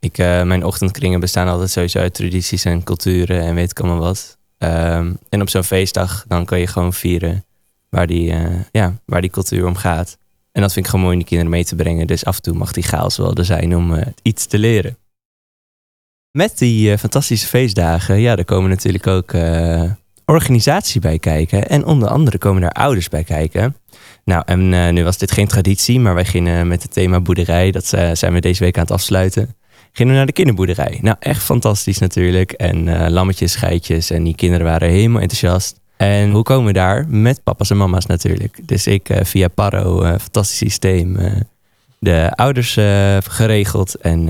Ik, 0.00 0.18
eh, 0.18 0.42
mijn 0.42 0.64
ochtendkringen 0.64 1.20
bestaan 1.20 1.48
altijd 1.48 1.70
sowieso 1.70 1.98
uit 1.98 2.14
tradities 2.14 2.64
en 2.64 2.82
culturen 2.82 3.40
en 3.40 3.54
weet 3.54 3.70
ik 3.70 3.80
allemaal 3.80 3.98
wat. 3.98 4.38
Ehm, 4.58 5.12
en 5.28 5.40
op 5.40 5.48
zo'n 5.48 5.64
feestdag 5.64 6.24
dan 6.28 6.44
kan 6.44 6.60
je 6.60 6.66
gewoon 6.66 6.92
vieren 6.92 7.44
waar 7.88 8.06
die, 8.06 8.32
eh, 8.32 8.60
ja, 8.72 8.98
waar 9.04 9.20
die 9.20 9.30
cultuur 9.30 9.66
om 9.66 9.76
gaat. 9.76 10.18
En 10.52 10.62
dat 10.62 10.72
vind 10.72 10.84
ik 10.84 10.90
gewoon 10.90 11.04
mooi 11.04 11.16
om 11.16 11.22
die 11.22 11.30
kinderen 11.30 11.52
mee 11.54 11.64
te 11.64 11.74
brengen. 11.74 12.06
Dus 12.06 12.24
af 12.24 12.36
en 12.36 12.42
toe 12.42 12.54
mag 12.54 12.72
die 12.72 12.82
chaos 12.82 13.16
wel 13.16 13.34
er 13.34 13.44
zijn 13.44 13.76
om 13.76 13.94
eh, 13.94 14.06
iets 14.22 14.46
te 14.46 14.58
leren. 14.58 14.96
Met 16.32 16.58
die 16.58 16.92
eh, 16.92 16.98
fantastische 16.98 17.46
feestdagen, 17.46 18.20
ja, 18.20 18.36
daar 18.36 18.44
komen 18.44 18.70
natuurlijk 18.70 19.06
ook 19.06 19.32
eh, 19.32 19.82
organisatie 20.24 21.00
bij 21.00 21.18
kijken. 21.18 21.68
En 21.68 21.84
onder 21.84 22.08
andere 22.08 22.38
komen 22.38 22.62
daar 22.62 22.70
ouders 22.70 23.08
bij 23.08 23.24
kijken. 23.24 23.76
Nou, 24.24 24.42
en 24.46 24.74
eh, 24.74 24.92
nu 24.92 25.04
was 25.04 25.18
dit 25.18 25.32
geen 25.32 25.46
traditie, 25.46 26.00
maar 26.00 26.14
wij 26.14 26.24
gingen 26.24 26.68
met 26.68 26.82
het 26.82 26.92
thema 26.92 27.20
boerderij. 27.20 27.70
Dat 27.70 27.86
zijn 28.12 28.32
we 28.32 28.40
deze 28.40 28.64
week 28.64 28.76
aan 28.76 28.82
het 28.82 28.90
afsluiten. 28.90 29.54
Gingen 29.92 30.12
we 30.12 30.18
naar 30.18 30.26
de 30.26 30.32
kinderboerderij. 30.32 30.98
Nou, 31.02 31.16
echt 31.20 31.42
fantastisch 31.42 31.98
natuurlijk. 31.98 32.52
En 32.52 33.10
lammetjes, 33.10 33.54
geitjes. 33.54 34.10
En 34.10 34.24
die 34.24 34.34
kinderen 34.34 34.66
waren 34.66 34.90
helemaal 34.90 35.20
enthousiast. 35.20 35.80
En 35.96 36.30
hoe 36.30 36.42
komen 36.42 36.66
we 36.66 36.72
daar? 36.72 37.06
Met 37.08 37.42
papa's 37.42 37.70
en 37.70 37.76
mama's 37.76 38.06
natuurlijk. 38.06 38.68
Dus 38.68 38.86
ik 38.86 39.10
via 39.22 39.48
Paro, 39.48 40.02
fantastisch 40.18 40.56
systeem, 40.56 41.18
de 41.98 42.32
ouders 42.34 42.72
geregeld. 43.24 43.94
En 43.94 44.28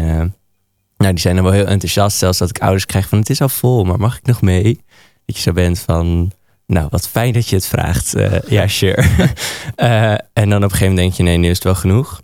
nou, 0.98 1.12
die 1.12 1.20
zijn 1.20 1.34
dan 1.34 1.44
wel 1.44 1.52
heel 1.52 1.66
enthousiast. 1.66 2.18
Zelfs 2.18 2.38
dat 2.38 2.50
ik 2.50 2.58
ouders 2.58 2.86
krijg 2.86 3.08
van 3.08 3.18
het 3.18 3.30
is 3.30 3.40
al 3.40 3.48
vol, 3.48 3.84
maar 3.84 3.98
mag 3.98 4.16
ik 4.16 4.26
nog 4.26 4.42
mee? 4.42 4.80
Dat 5.24 5.36
je 5.36 5.42
zo 5.42 5.52
bent 5.52 5.78
van, 5.78 6.32
nou 6.66 6.86
wat 6.90 7.08
fijn 7.08 7.32
dat 7.32 7.48
je 7.48 7.56
het 7.56 7.66
vraagt. 7.66 8.14
Eh, 8.14 8.40
ja, 8.56 8.68
sure. 8.68 9.04
Eh, 9.74 10.12
en 10.12 10.48
dan 10.48 10.56
op 10.56 10.62
een 10.62 10.70
gegeven 10.70 10.88
moment 10.88 10.96
denk 10.96 11.12
je, 11.12 11.22
nee, 11.22 11.36
nu 11.36 11.48
is 11.48 11.54
het 11.54 11.64
wel 11.64 11.74
genoeg. 11.74 12.20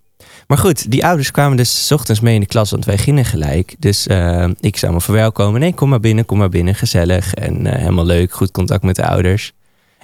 Maar 0.47 0.59
goed, 0.59 0.91
die 0.91 1.07
ouders 1.07 1.31
kwamen 1.31 1.57
dus 1.57 1.87
's 1.87 1.91
ochtends 1.91 2.21
mee 2.21 2.35
in 2.35 2.41
de 2.41 2.47
klas, 2.47 2.71
want 2.71 2.85
wij 2.85 2.99
gingen 2.99 3.25
gelijk. 3.25 3.75
Dus 3.79 4.07
eh, 4.07 4.49
ik 4.61 4.77
zou 4.77 4.93
me 4.93 5.01
verwelkomen. 5.01 5.61
Nee, 5.61 5.75
kom 5.75 5.89
maar 5.89 6.01
binnen, 6.01 6.25
kom 6.25 6.39
maar 6.39 6.49
binnen, 6.49 6.75
gezellig. 6.75 7.35
En 7.35 7.67
helemaal 7.67 8.07
leuk, 8.07 8.33
goed 8.33 8.51
contact 8.51 8.83
met 8.83 8.97
de 8.97 9.07
ouders. 9.07 9.53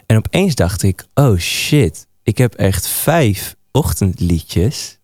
En 0.07 0.17
opeens 0.17 0.55
dacht 0.55 0.83
ik, 0.83 1.05
oh 1.15 1.39
shit, 1.39 2.07
ik 2.23 2.39
heb 2.39 2.55
echt 2.55 2.89
vijf 2.89 3.55
ochtendliedjes. 3.73 5.00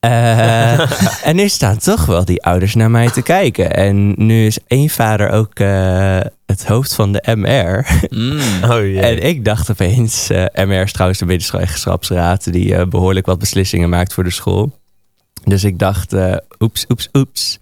Eh, 0.00 0.80
en 1.28 1.36
nu 1.36 1.48
staan 1.48 1.78
toch 1.78 2.06
wel 2.06 2.24
die 2.24 2.42
ouders 2.44 2.74
naar 2.74 2.90
mij 2.90 3.10
te 3.10 3.22
kijken. 3.22 3.72
En 3.74 4.14
nu 4.16 4.46
is 4.46 4.58
één 4.66 4.88
vader 4.88 5.30
ook 5.30 5.54
eh, 5.58 6.20
het 6.46 6.66
hoofd 6.66 6.94
van 6.94 7.12
de 7.12 7.22
MR. 7.36 7.86
Mm. 8.08 8.38
Oh 8.64 8.80
jee. 8.80 9.00
En 9.00 9.22
ik 9.22 9.44
dacht 9.44 9.70
opeens, 9.70 10.30
eh 10.30 10.44
MR 10.66 10.82
is 10.82 10.92
trouwens 10.92 11.18
de 11.20 11.26
wetenschapsraad 11.26 12.52
die 12.52 12.74
eh, 12.74 12.86
behoorlijk 12.86 13.26
wat 13.26 13.38
beslissingen 13.38 13.88
maakt 13.88 14.12
voor 14.12 14.24
de 14.24 14.30
school. 14.30 14.78
Dus 15.44 15.64
ik 15.64 15.78
dacht, 15.78 16.12
eh, 16.12 16.36
oeps, 16.58 16.84
oeps, 16.88 17.08
oeps. 17.12 17.58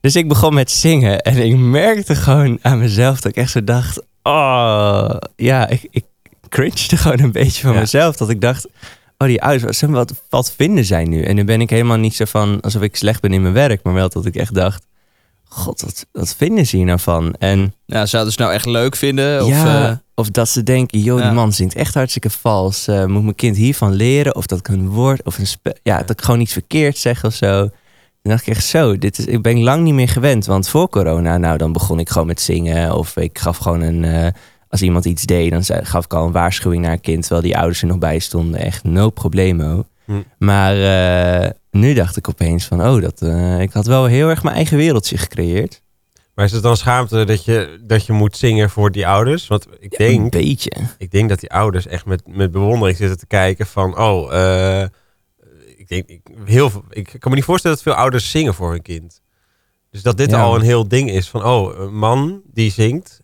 Dus 0.00 0.16
ik 0.16 0.28
begon 0.28 0.54
met 0.54 0.70
zingen 0.70 1.20
en 1.20 1.36
ik 1.36 1.56
merkte 1.56 2.14
gewoon 2.14 2.58
aan 2.62 2.78
mezelf 2.78 3.20
dat 3.20 3.30
ik 3.32 3.36
echt 3.36 3.50
zo 3.50 3.64
dacht, 3.64 4.02
oh, 4.22 5.10
ja, 5.36 5.68
ik, 5.68 5.86
ik 5.90 6.04
cringede 6.48 6.96
gewoon 6.96 7.20
een 7.20 7.32
beetje 7.32 7.62
van 7.62 7.72
Ja. 7.72 7.80
mezelf. 7.80 8.16
Dat 8.16 8.30
ik 8.30 8.40
dacht, 8.40 8.68
oh 9.18 9.28
die 9.28 9.42
ouders, 9.42 9.80
wat, 9.80 10.22
wat, 10.28 10.52
vinden 10.52 10.84
zij 10.84 11.04
nu? 11.04 11.22
En 11.22 11.34
nu 11.34 11.44
ben 11.44 11.60
ik 11.60 11.70
helemaal 11.70 11.96
niet 11.96 12.14
zo 12.14 12.24
van, 12.24 12.60
alsof 12.60 12.82
ik 12.82 12.96
slecht 12.96 13.20
ben 13.20 13.32
in 13.32 13.42
mijn 13.42 13.54
werk, 13.54 13.82
maar 13.82 13.94
wel 13.94 14.08
dat 14.08 14.26
ik 14.26 14.36
echt 14.36 14.54
dacht, 14.54 14.86
god, 15.44 15.80
wat, 15.80 16.06
wat 16.12 16.34
vinden 16.36 16.66
ze 16.66 16.76
hier 16.76 16.84
nou 16.84 16.98
van? 17.00 17.34
En 17.38 17.74
Ja, 17.86 18.06
zouden 18.06 18.32
ze 18.32 18.40
nou 18.40 18.52
echt 18.52 18.66
leuk 18.66 18.96
vinden? 18.96 19.44
Of, 19.44 19.48
ja, 19.50 19.88
eh, 19.88 19.96
of 20.14 20.30
dat 20.30 20.48
ze 20.48 20.62
denken, 20.62 21.00
joh, 21.00 21.18
Ja. 21.18 21.24
die 21.24 21.34
man 21.34 21.52
zingt 21.52 21.74
echt 21.74 21.94
hartstikke 21.94 22.30
vals. 22.30 22.86
Eh, 22.88 23.04
moet 23.04 23.22
mijn 23.22 23.34
kind 23.34 23.56
hiervan 23.56 23.92
leren? 23.92 24.36
Of 24.36 24.46
dat 24.46 24.58
ik 24.58 24.68
een 24.68 24.88
woord 24.88 25.22
of 25.24 25.38
een 25.38 25.46
spe- 25.46 25.76
ja, 25.82 25.98
dat 25.98 26.10
ik 26.10 26.20
gewoon 26.22 26.40
iets 26.40 26.52
verkeerd 26.52 26.98
zeg 26.98 27.24
of 27.24 27.34
zo. 27.34 27.60
Toen 28.22 28.32
dacht 28.32 28.46
ik 28.46 28.54
echt 28.54 28.64
zo, 28.64 28.98
dit 28.98 29.18
is, 29.18 29.24
ik 29.26 29.42
ben 29.42 29.62
lang 29.62 29.82
niet 29.84 29.94
meer 29.94 30.08
gewend. 30.08 30.46
Want 30.46 30.68
voor 30.68 30.88
corona, 30.88 31.38
nou 31.38 31.58
dan 31.58 31.72
begon 31.72 31.98
ik 31.98 32.08
gewoon 32.08 32.26
met 32.26 32.40
zingen. 32.40 32.94
Of 32.96 33.16
ik 33.16 33.38
gaf 33.38 33.56
gewoon 33.56 33.80
een, 33.80 34.04
eh, 34.04 34.26
als 34.68 34.82
iemand 34.82 35.04
iets 35.04 35.22
deed, 35.24 35.50
dan 35.50 35.64
zei, 35.64 35.84
gaf 35.84 36.04
ik 36.04 36.14
al 36.14 36.26
een 36.26 36.32
waarschuwing 36.32 36.82
naar 36.82 36.92
een 36.92 37.00
kind. 37.00 37.20
Terwijl 37.20 37.42
die 37.42 37.56
ouders 37.56 37.80
er 37.82 37.86
nog 37.88 37.98
bij 37.98 38.18
stonden. 38.18 38.60
Echt 38.60 38.84
no 38.84 39.10
problemo. 39.10 39.86
Hm. 40.04 40.22
Maar 40.38 40.76
eh, 41.44 41.50
nu 41.70 41.94
dacht 41.94 42.16
ik 42.16 42.28
opeens 42.28 42.64
van, 42.64 42.86
oh, 42.86 43.02
dat, 43.02 43.22
eh, 43.22 43.60
ik 43.60 43.72
had 43.72 43.86
wel 43.86 44.04
heel 44.04 44.28
erg 44.28 44.42
mijn 44.42 44.56
eigen 44.56 44.76
wereldje 44.76 45.18
gecreëerd. 45.18 45.82
Maar 46.34 46.44
is 46.46 46.52
het 46.52 46.62
dan 46.62 46.76
schaamte 46.76 47.24
dat 47.24 47.44
je, 47.44 47.78
dat 47.82 48.06
je 48.06 48.12
moet 48.12 48.36
zingen 48.36 48.70
voor 48.70 48.90
die 48.90 49.06
ouders? 49.06 49.46
Want 49.46 49.66
ik 49.80 49.98
Een 49.98 50.06
denk, 50.06 50.30
beetje. 50.30 50.72
ik 50.98 51.10
denk 51.10 51.28
dat 51.28 51.40
die 51.40 51.50
ouders 51.52 51.86
echt 51.86 52.06
met, 52.06 52.22
met 52.26 52.50
bewondering 52.50 52.96
zitten 52.98 53.18
te 53.18 53.26
kijken 53.26 53.66
van... 53.66 53.98
Oh, 53.98 54.34
eh, 54.34 54.86
ik, 55.76 55.88
denk, 55.88 56.06
ik, 56.08 56.20
heel, 56.44 56.70
veel- 56.70 56.84
ik 56.90 57.04
kan 57.18 57.30
me 57.30 57.36
niet 57.36 57.44
voorstellen 57.44 57.76
dat 57.76 57.86
veel 57.86 57.94
ouders 57.94 58.30
zingen 58.30 58.54
voor 58.54 58.70
hun 58.70 58.82
kind. 58.82 59.20
Dus 59.90 60.02
dat 60.02 60.16
dit 60.16 60.30
Ja. 60.30 60.42
al 60.42 60.54
een 60.54 60.60
heel 60.62 60.88
ding 60.88 61.10
is 61.10 61.28
van... 61.28 61.44
Oh, 61.44 61.78
een 61.78 61.96
man 61.98 62.40
die 62.52 62.70
zingt 62.70 63.20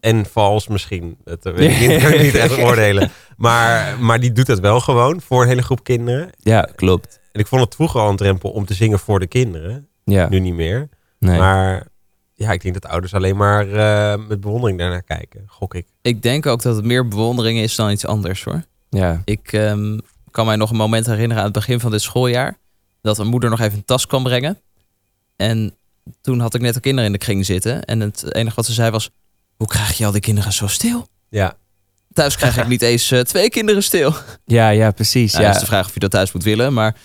en 0.00 0.26
vals 0.26 0.68
misschien. 0.68 1.16
Dat 1.24 1.42
weet 1.42 1.70
ik 1.70 1.88
niet, 1.88 2.00
kan 2.02 2.12
ik 2.12 2.22
niet 2.22 2.34
echt 2.34 2.58
oordelen. 2.66 3.10
Maar, 3.36 3.98
maar 4.00 4.20
die 4.20 4.32
doet 4.32 4.46
het 4.46 4.60
wel 4.60 4.80
gewoon 4.80 5.20
voor 5.20 5.42
een 5.42 5.48
hele 5.48 5.62
groep 5.62 5.84
kinderen. 5.84 6.30
Ja, 6.38 6.68
klopt. 6.74 7.20
en 7.32 7.40
ik 7.40 7.46
vond 7.46 7.62
het 7.64 7.74
vroeger 7.74 8.00
al 8.00 8.08
een 8.10 8.16
drempel 8.16 8.50
om 8.50 8.64
te 8.64 8.74
zingen 8.74 8.98
voor 8.98 9.20
de 9.20 9.26
kinderen. 9.26 9.88
Ja, 10.04 10.28
Nu 10.28 10.38
niet 10.40 10.54
meer. 10.54 10.88
nee. 11.18 11.38
Maar 11.38 11.86
ja, 12.34 12.52
ik 12.52 12.62
denk 12.62 12.74
dat 12.80 12.90
ouders 12.90 13.14
alleen 13.14 13.36
maar 13.36 13.68
eh, 13.72 14.26
met 14.28 14.40
bewondering 14.40 14.78
daarnaar 14.78 15.02
kijken. 15.02 15.42
Gok 15.46 15.74
ik. 15.74 15.86
Ik 16.02 16.22
denk 16.22 16.46
ook 16.46 16.62
dat 16.62 16.76
het 16.76 16.84
meer 16.84 17.08
bewondering 17.08 17.58
is 17.58 17.74
dan 17.74 17.90
iets 17.90 18.06
anders 18.06 18.44
hoor. 18.44 18.62
ja. 18.90 19.22
Ik 19.24 19.52
ehm, 19.52 19.98
kan 20.30 20.46
mij 20.46 20.56
nog 20.56 20.70
een 20.70 20.76
moment 20.76 21.06
herinneren 21.06 21.36
aan 21.38 21.44
het 21.48 21.52
begin 21.58 21.80
van 21.80 21.90
dit 21.90 22.00
schooljaar. 22.02 22.58
Dat 23.02 23.18
een 23.18 23.26
moeder 23.26 23.50
nog 23.50 23.60
even 23.60 23.78
een 23.78 23.84
tas 23.84 24.06
kwam 24.06 24.22
brengen. 24.22 24.58
En 25.36 25.76
toen 26.20 26.40
had 26.40 26.54
ik 26.54 26.60
net 26.60 26.74
de 26.74 26.80
kinderen 26.80 27.06
in 27.06 27.12
de 27.12 27.24
kring 27.24 27.46
zitten. 27.46 27.84
En 27.84 28.00
het 28.00 28.34
enige 28.34 28.56
wat 28.56 28.66
ze 28.66 28.72
zei 28.72 28.90
was... 28.90 29.10
Hoe 29.58 29.66
krijg 29.66 29.98
je 29.98 30.04
al 30.06 30.12
die 30.12 30.20
kinderen 30.20 30.52
zo 30.52 30.66
stil? 30.66 31.06
Ja, 31.28 31.56
Thuis 32.12 32.36
krijg 32.36 32.56
ik 32.56 32.66
niet 32.66 32.82
eens 32.82 33.10
eh, 33.10 33.20
twee 33.20 33.50
kinderen 33.50 33.82
stil. 33.82 34.14
ja, 34.44 34.68
ja, 34.68 34.90
precies. 34.90 35.32
Ja, 35.32 35.40
Ja, 35.40 35.46
dat 35.46 35.54
is 35.54 35.60
de 35.60 35.66
vraag 35.66 35.86
of 35.86 35.94
je 35.94 36.00
dat 36.00 36.10
thuis 36.10 36.32
moet 36.32 36.42
willen. 36.42 36.72
Maar, 36.72 36.96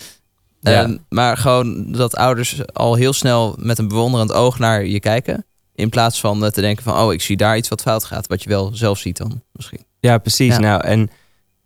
Ja. 0.61 0.81
ehm, 0.83 0.97
maar 1.09 1.37
gewoon 1.37 1.91
dat 1.91 2.15
ouders 2.15 2.61
al 2.73 2.95
heel 2.95 3.13
snel 3.13 3.55
met 3.59 3.77
een 3.79 3.87
bewonderend 3.87 4.31
oog 4.33 4.59
naar 4.59 4.85
je 4.85 4.99
kijken. 4.99 5.45
In 5.75 5.89
plaats 5.89 6.19
van 6.19 6.45
eh, 6.45 6.51
te 6.51 6.61
denken 6.61 6.83
van... 6.83 6.97
Oh, 6.99 7.13
ik 7.13 7.21
zie 7.21 7.37
daar 7.37 7.57
iets 7.57 7.69
wat 7.69 7.81
fout 7.81 8.03
gaat. 8.03 8.27
Wat 8.27 8.43
je 8.43 8.49
wel 8.49 8.75
zelf 8.75 8.99
ziet 8.99 9.17
dan 9.17 9.43
misschien. 9.51 9.85
Ja, 9.99 10.17
precies. 10.17 10.53
Ja. 10.53 10.59
Nou, 10.59 10.81
en 10.83 11.09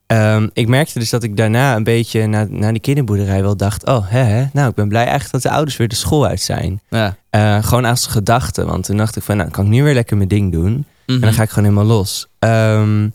ehm, 0.07 0.47
ik 0.53 0.67
merkte 0.67 0.99
dus 0.99 1.09
dat 1.09 1.23
ik 1.23 1.37
daarna 1.37 1.75
een 1.75 1.83
beetje 1.83 2.27
na, 2.27 2.45
na 2.49 2.71
die 2.71 2.81
kinderboerderij 2.81 3.41
wel 3.41 3.57
dacht... 3.57 3.85
oh, 3.85 4.09
hè, 4.09 4.19
hè, 4.19 4.45
nou, 4.53 4.69
ik 4.69 4.75
ben 4.75 4.87
blij 4.87 5.03
eigenlijk 5.03 5.31
dat 5.31 5.41
de 5.41 5.49
ouders 5.49 5.77
weer 5.77 5.87
de 5.87 5.95
school 5.95 6.25
uit 6.27 6.41
zijn. 6.41 6.81
Ja. 6.89 7.15
Eh, 7.29 7.63
gewoon 7.63 7.85
als 7.85 8.07
gedachte, 8.07 8.65
want 8.65 8.85
toen 8.85 8.97
dacht 8.97 9.15
ik 9.15 9.23
van... 9.23 9.37
nou, 9.37 9.49
kan 9.49 9.65
ik 9.65 9.71
nu 9.71 9.83
weer 9.83 9.93
lekker 9.93 10.17
mijn 10.17 10.29
ding 10.29 10.51
doen. 10.51 10.71
Mhm. 10.71 11.15
En 11.15 11.19
dan 11.19 11.33
ga 11.33 11.43
ik 11.43 11.49
gewoon 11.49 11.69
helemaal 11.69 11.95
los. 11.95 12.27
Ehm, 12.39 13.09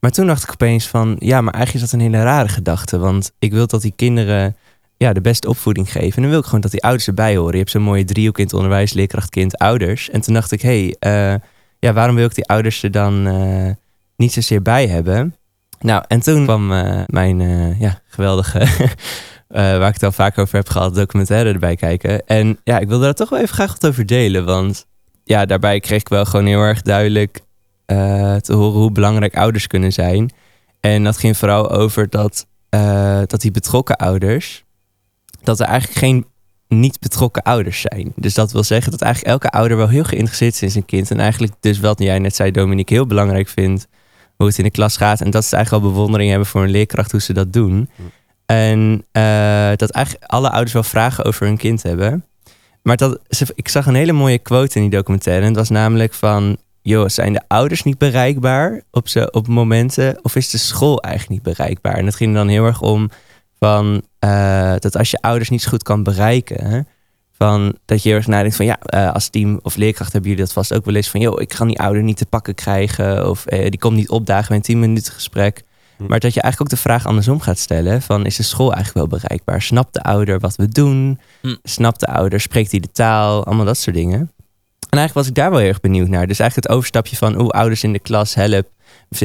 maar 0.00 0.10
toen 0.10 0.26
dacht 0.26 0.42
ik 0.42 0.50
opeens 0.52 0.86
van... 0.86 1.16
ja, 1.18 1.40
maar 1.40 1.54
eigenlijk 1.54 1.84
is 1.84 1.90
dat 1.90 2.00
een 2.00 2.06
hele 2.06 2.22
rare 2.22 2.48
gedachte. 2.48 2.98
Want 2.98 3.32
ik 3.38 3.52
wil 3.52 3.66
dat 3.66 3.82
die 3.82 3.92
kinderen 3.96 4.56
ja, 4.96 5.12
de 5.12 5.20
beste 5.20 5.48
opvoeding 5.48 5.92
geven. 5.92 6.16
En 6.16 6.22
dan 6.22 6.30
wil 6.30 6.38
ik 6.38 6.44
gewoon 6.44 6.60
dat 6.60 6.70
die 6.70 6.82
ouders 6.82 7.06
erbij 7.06 7.36
horen. 7.36 7.52
Je 7.52 7.58
hebt 7.58 7.70
zo'n 7.70 7.82
mooie 7.82 8.04
driehoek 8.04 8.38
in 8.38 8.44
het 8.44 8.54
onderwijs, 8.54 8.92
leerkracht, 8.92 9.30
kind, 9.30 9.58
ouders. 9.58 10.10
En 10.10 10.20
toen 10.20 10.34
dacht 10.34 10.52
ik, 10.52 10.62
hé, 10.62 10.94
hey, 10.98 11.32
eh, 11.34 11.40
ja, 11.78 11.92
waarom 11.92 12.16
wil 12.16 12.26
ik 12.26 12.34
die 12.34 12.46
ouders 12.46 12.82
er 12.82 12.90
dan 12.90 13.26
eh, 13.26 13.70
niet 14.16 14.32
zozeer 14.32 14.62
bij 14.62 14.86
hebben? 14.86 15.34
Nou, 15.84 16.04
en 16.08 16.20
toen 16.20 16.44
kwam 16.44 16.72
eh, 16.72 17.02
mijn 17.06 17.40
eh, 17.40 17.80
ja, 17.80 18.00
geweldige, 18.06 18.58
eh, 18.58 18.88
waar 19.48 19.88
ik 19.88 19.94
het 19.94 20.02
al 20.02 20.12
vaak 20.12 20.38
over 20.38 20.56
heb 20.56 20.68
gehad, 20.68 20.94
documentaire 20.94 21.52
erbij 21.52 21.76
kijken. 21.76 22.26
En 22.26 22.58
ja, 22.62 22.78
ik 22.78 22.88
wilde 22.88 23.04
daar 23.04 23.14
toch 23.14 23.28
wel 23.28 23.38
even 23.38 23.54
graag 23.54 23.72
wat 23.72 23.86
over 23.86 24.06
delen. 24.06 24.44
Want 24.44 24.86
ja, 25.24 25.46
daarbij 25.46 25.80
kreeg 25.80 26.00
ik 26.00 26.08
wel 26.08 26.24
gewoon 26.24 26.46
heel 26.46 26.60
erg 26.60 26.82
duidelijk 26.82 27.40
te 28.40 28.52
horen 28.52 28.80
hoe 28.80 28.92
belangrijk 28.92 29.36
ouders 29.36 29.66
kunnen 29.66 29.92
zijn. 29.92 30.30
En 30.80 31.04
dat 31.04 31.16
ging 31.16 31.36
vooral 31.36 31.70
over 31.70 32.10
dat, 32.10 32.46
dat 33.26 33.40
die 33.40 33.50
betrokken 33.50 33.96
ouders, 33.96 34.64
dat 35.42 35.60
er 35.60 35.66
eigenlijk 35.66 35.98
geen 35.98 36.26
niet 36.68 37.00
betrokken 37.00 37.42
ouders 37.42 37.80
zijn. 37.80 38.12
Dus 38.16 38.34
dat 38.34 38.52
wil 38.52 38.62
zeggen 38.62 38.90
dat 38.90 39.00
eigenlijk 39.00 39.32
elke 39.32 39.50
ouder 39.50 39.76
wel 39.76 39.88
heel 39.88 40.04
geïnteresseerd 40.04 40.54
is 40.54 40.62
in 40.62 40.70
zijn 40.70 40.84
kind. 40.84 41.10
En 41.10 41.20
eigenlijk 41.20 41.52
dus 41.60 41.80
wat 41.80 41.98
jij 41.98 42.18
net 42.18 42.36
zei, 42.36 42.50
Dominique, 42.50 42.94
heel 42.94 43.06
belangrijk 43.06 43.48
vindt 43.48 43.86
hoe 44.36 44.46
het 44.46 44.58
in 44.58 44.64
de 44.64 44.70
klas 44.70 44.96
gaat. 44.96 45.20
En 45.20 45.30
dat 45.30 45.44
ze 45.44 45.56
eigenlijk 45.56 45.84
al 45.84 45.90
bewondering 45.90 46.30
hebben 46.30 46.48
voor 46.48 46.62
een 46.62 46.70
leerkracht 46.70 47.10
hoe 47.10 47.20
ze 47.20 47.32
dat 47.32 47.52
doen. 47.52 47.88
En 48.46 49.04
eh, 49.12 49.70
dat 49.76 49.90
eigenlijk 49.90 50.24
alle 50.26 50.50
ouders 50.50 50.72
wel 50.72 50.82
vragen 50.82 51.24
over 51.24 51.46
hun 51.46 51.56
kind 51.56 51.82
hebben. 51.82 52.24
Maar 52.82 52.96
dat, 52.96 53.20
ik 53.54 53.68
zag 53.68 53.86
een 53.86 53.94
hele 53.94 54.12
mooie 54.12 54.38
quote 54.38 54.76
in 54.76 54.82
die 54.82 54.98
documentaire. 54.98 55.42
En 55.42 55.52
dat 55.52 55.56
was 55.56 55.70
namelijk 55.70 56.14
van... 56.14 56.56
joh, 56.82 57.08
zijn 57.08 57.32
de 57.32 57.42
ouders 57.48 57.82
niet 57.82 57.98
bereikbaar 57.98 58.82
op, 58.90 59.08
ze, 59.08 59.30
op 59.30 59.48
momenten? 59.48 60.18
Of 60.22 60.36
is 60.36 60.50
de 60.50 60.58
school 60.58 61.02
eigenlijk 61.02 61.44
niet 61.44 61.56
bereikbaar? 61.56 61.94
En 61.94 62.06
het 62.06 62.14
ging 62.14 62.30
er 62.30 62.36
dan 62.36 62.48
heel 62.48 62.64
erg 62.64 62.80
om 62.80 63.10
van... 63.58 64.02
eh, 64.18 64.74
dat 64.78 64.96
als 64.96 65.10
je 65.10 65.20
ouders 65.20 65.50
niet 65.50 65.62
zo 65.62 65.68
goed 65.68 65.82
kan 65.82 66.02
bereiken... 66.02 66.86
Van, 67.44 67.74
dat 67.84 68.02
je 68.02 68.08
heel 68.08 68.18
erg 68.18 68.26
nadenkt 68.26 68.56
van... 68.56 68.66
ja, 68.66 68.78
eh, 68.80 69.12
als 69.12 69.28
team 69.28 69.58
of 69.62 69.76
leerkracht 69.76 70.12
hebben 70.12 70.30
jullie 70.30 70.44
dat 70.44 70.54
vast 70.54 70.74
ook 70.74 70.84
wel 70.84 70.94
eens 70.94 71.10
van... 71.10 71.20
joh, 71.20 71.40
ik 71.40 71.48
kan 71.48 71.66
die 71.66 71.78
ouder 71.78 72.02
niet 72.02 72.16
te 72.16 72.26
pakken 72.26 72.54
krijgen... 72.54 73.30
of 73.30 73.46
eh, 73.46 73.70
die 73.70 73.78
komt 73.78 73.96
niet 73.96 74.08
opdagen 74.08 74.48
bij 74.48 74.56
een 74.56 74.62
10 74.62 74.78
minuten 74.80 75.12
gesprek... 75.12 75.62
Hm. 75.96 76.06
Maar 76.06 76.20
dat 76.20 76.34
je 76.34 76.40
eigenlijk 76.40 76.72
ook 76.72 76.78
de 76.78 76.88
vraag 76.88 77.06
andersom 77.06 77.40
gaat 77.40 77.58
stellen: 77.58 78.02
van 78.02 78.26
is 78.26 78.36
de 78.36 78.42
school 78.42 78.72
eigenlijk 78.72 79.10
wel 79.10 79.18
bereikbaar? 79.20 79.62
Snapt 79.62 79.94
de 79.94 80.02
ouder 80.02 80.40
wat 80.40 80.56
we 80.56 80.68
doen? 80.68 81.20
Hm. 81.40 81.56
Snapt 81.62 82.00
de 82.00 82.06
ouder? 82.06 82.40
Spreekt 82.40 82.70
hij 82.70 82.80
de 82.80 82.92
taal? 82.92 83.44
Allemaal 83.44 83.64
dat 83.64 83.78
soort 83.78 83.96
dingen. 83.96 84.18
En 84.18 84.98
eigenlijk 84.98 85.14
was 85.14 85.26
ik 85.26 85.34
daar 85.34 85.50
wel 85.50 85.58
heel 85.58 85.68
erg 85.68 85.80
benieuwd 85.80 86.08
naar. 86.08 86.26
Dus 86.26 86.38
eigenlijk 86.38 86.68
het 86.68 86.76
overstapje 86.76 87.16
van 87.16 87.34
hoe 87.34 87.50
ouders 87.50 87.82
in 87.82 87.92
de 87.92 87.98
klas 87.98 88.34
helpen. 88.34 88.66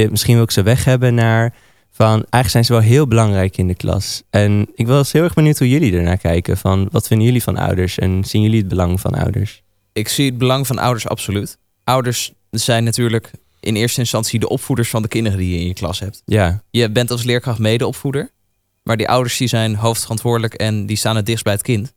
Misschien 0.09 0.35
wil 0.35 0.43
ik 0.43 0.51
ze 0.51 0.63
weg 0.63 0.85
hebben 0.85 1.13
naar 1.13 1.53
van 1.91 2.11
eigenlijk 2.11 2.49
zijn 2.49 2.65
ze 2.65 2.71
wel 2.71 2.81
heel 2.81 3.07
belangrijk 3.07 3.57
in 3.57 3.67
de 3.67 3.75
klas. 3.75 4.23
En 4.29 4.67
ik 4.75 4.87
was 4.87 5.11
heel 5.11 5.23
erg 5.23 5.33
benieuwd 5.33 5.57
hoe 5.57 5.69
jullie 5.69 5.97
ernaar 5.97 6.17
kijken. 6.17 6.57
Van 6.57 6.87
wat 6.91 7.07
vinden 7.07 7.25
jullie 7.25 7.43
van 7.43 7.57
ouders 7.57 7.97
en 7.97 8.23
zien 8.23 8.41
jullie 8.41 8.59
het 8.59 8.67
belang 8.67 8.99
van 8.99 9.13
ouders? 9.13 9.63
Ik 9.93 10.07
zie 10.07 10.25
het 10.25 10.37
belang 10.37 10.67
van 10.67 10.77
ouders 10.77 11.07
absoluut. 11.07 11.57
Ouders 11.83 12.33
zijn 12.49 12.83
natuurlijk 12.83 13.31
in 13.59 13.75
eerste 13.75 13.99
instantie 13.99 14.39
de 14.39 14.49
opvoeders 14.49 14.89
van 14.89 15.01
de 15.01 15.07
kinderen 15.07 15.37
die 15.37 15.51
je 15.51 15.59
in 15.59 15.67
je 15.67 15.73
klas 15.73 15.99
hebt. 15.99 16.21
Ja, 16.25 16.63
Je 16.71 16.89
bent 16.89 17.11
als 17.11 17.23
leerkracht 17.23 17.59
medeopvoeder. 17.59 18.31
Maar 18.83 18.97
die 18.97 19.09
ouders 19.09 19.37
die 19.37 19.47
zijn 19.47 19.75
hoofdverantwoordelijk 19.75 20.53
en 20.53 20.85
die 20.85 20.97
staan 20.97 21.15
het 21.15 21.25
dichtst 21.25 21.43
bij 21.43 21.53
het 21.53 21.61
kind. 21.61 21.93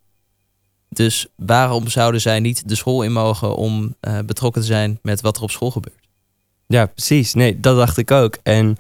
Dus 0.89 1.27
waarom 1.37 1.89
zouden 1.89 2.21
zij 2.21 2.41
niet 2.41 2.69
de 2.69 2.75
school 2.75 3.03
in 3.03 3.13
mogen 3.13 3.57
om 3.57 3.95
eh, 4.01 4.19
betrokken 4.27 4.61
te 4.61 4.67
zijn 4.67 4.99
met 5.03 5.21
wat 5.21 5.37
er 5.37 5.43
op 5.43 5.51
school 5.51 5.71
gebeurt? 5.71 6.09
Ja, 6.67 6.87
precies. 6.87 7.35
Nee, 7.35 7.61
dat 7.61 7.77
dacht 7.77 7.97
ik 7.97 8.11
ook. 8.11 8.39
En, 8.43 8.77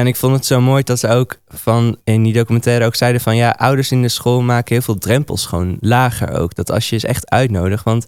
en 0.00 0.06
ik 0.06 0.16
vond 0.16 0.34
het 0.34 0.46
zo 0.46 0.60
mooi 0.60 0.82
dat 0.82 0.98
ze 0.98 1.08
ook 1.08 1.38
van 1.48 1.96
in 2.04 2.22
die 2.22 2.32
documentaire 2.32 2.84
ook 2.84 2.94
zeiden 2.94 3.20
van 3.20 3.36
ja, 3.36 3.50
ouders 3.50 3.90
in 3.90 4.02
de 4.02 4.08
school 4.08 4.42
maken 4.42 4.74
heel 4.74 4.82
veel 4.82 4.98
drempels 4.98 5.46
gewoon 5.46 5.76
lager 5.80 6.32
ook. 6.32 6.54
Dat 6.54 6.70
als 6.70 6.90
je 6.90 6.98
ze 6.98 7.06
echt 7.06 7.30
uitnodigt, 7.30 7.84
want 7.84 8.06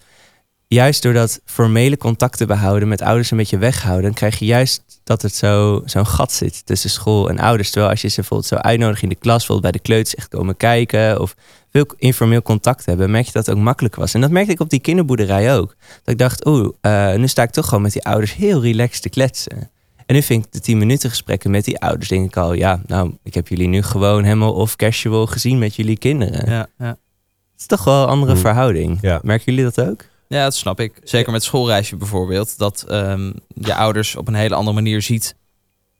juist 0.68 1.02
door 1.02 1.12
dat 1.12 1.40
formele 1.44 1.96
contact 1.96 2.36
te 2.38 2.46
behouden 2.46 2.88
met 2.88 3.02
ouders 3.02 3.30
een 3.30 3.36
beetje 3.36 3.58
weghouden, 3.58 4.04
dan 4.04 4.14
krijg 4.14 4.38
je 4.38 4.44
juist 4.44 4.82
dat 5.04 5.22
het 5.22 5.34
zo, 5.34 5.82
zo'n 5.84 6.06
gat 6.06 6.32
zit 6.32 6.66
tussen 6.66 6.90
school 6.90 7.28
en 7.28 7.38
ouders. 7.38 7.70
Terwijl 7.70 7.92
als 7.92 8.00
je 8.00 8.08
ze 8.08 8.14
bijvoorbeeld 8.14 8.48
zo 8.48 8.56
uitnodigt 8.56 9.02
in 9.02 9.08
de 9.08 9.14
klas, 9.14 9.36
bijvoorbeeld 9.36 9.72
bij 9.72 9.80
de 9.80 9.86
kleuters 9.88 10.14
echt 10.14 10.28
komen 10.28 10.56
kijken 10.56 11.20
of 11.20 11.34
veel 11.70 11.86
informeel 11.96 12.42
contact 12.42 12.86
hebben, 12.86 13.10
merk 13.10 13.26
je 13.26 13.32
dat 13.32 13.46
het 13.46 13.54
ook 13.56 13.62
makkelijk 13.62 13.94
was. 13.94 14.14
En 14.14 14.20
dat 14.20 14.30
merkte 14.30 14.52
ik 14.52 14.60
op 14.60 14.70
die 14.70 14.80
kinderboerderij 14.80 15.56
ook. 15.56 15.76
Dat 16.04 16.14
ik 16.14 16.18
dacht, 16.18 16.46
oeh, 16.46 16.68
eh, 16.80 17.14
nu 17.14 17.28
sta 17.28 17.42
ik 17.42 17.50
toch 17.50 17.64
gewoon 17.64 17.82
met 17.82 17.92
die 17.92 18.04
ouders 18.04 18.34
heel 18.34 18.62
relaxed 18.62 19.02
te 19.02 19.08
kletsen. 19.08 19.70
En 20.08 20.14
nu 20.14 20.22
vind 20.22 20.44
ik 20.44 20.52
de 20.52 20.60
10 20.60 20.78
minuten 20.78 21.10
gesprekken 21.10 21.50
met 21.50 21.64
die 21.64 21.80
ouders, 21.80 22.08
denk 22.08 22.26
ik 22.26 22.36
al, 22.36 22.52
ja, 22.52 22.80
nou, 22.86 23.16
ik 23.22 23.34
heb 23.34 23.48
jullie 23.48 23.68
nu 23.68 23.82
gewoon 23.82 24.24
helemaal 24.24 24.52
off 24.52 24.76
casual 24.76 25.26
gezien 25.26 25.58
met 25.58 25.74
jullie 25.74 25.98
kinderen. 25.98 26.50
Ja, 26.50 26.68
ja. 26.78 26.86
Het 26.86 27.60
is 27.60 27.66
toch 27.66 27.84
wel 27.84 28.02
een 28.02 28.08
andere 28.08 28.32
Hmm. 28.32 28.40
verhouding. 28.40 28.98
Ja. 29.00 29.20
Merken 29.22 29.54
jullie 29.54 29.70
dat 29.72 29.88
ook? 29.88 30.04
ja 30.28 30.42
dat 30.42 30.54
snap 30.54 30.80
ik. 30.80 31.00
Zeker 31.02 31.32
met 31.32 31.42
schoolreisje 31.42 31.96
bijvoorbeeld. 31.96 32.58
Dat 32.58 32.84
ehm, 32.88 33.32
je 33.54 33.74
ouders 33.74 34.16
op 34.16 34.28
een 34.28 34.34
hele 34.34 34.54
andere 34.54 34.74
manier 34.74 35.02
ziet 35.02 35.34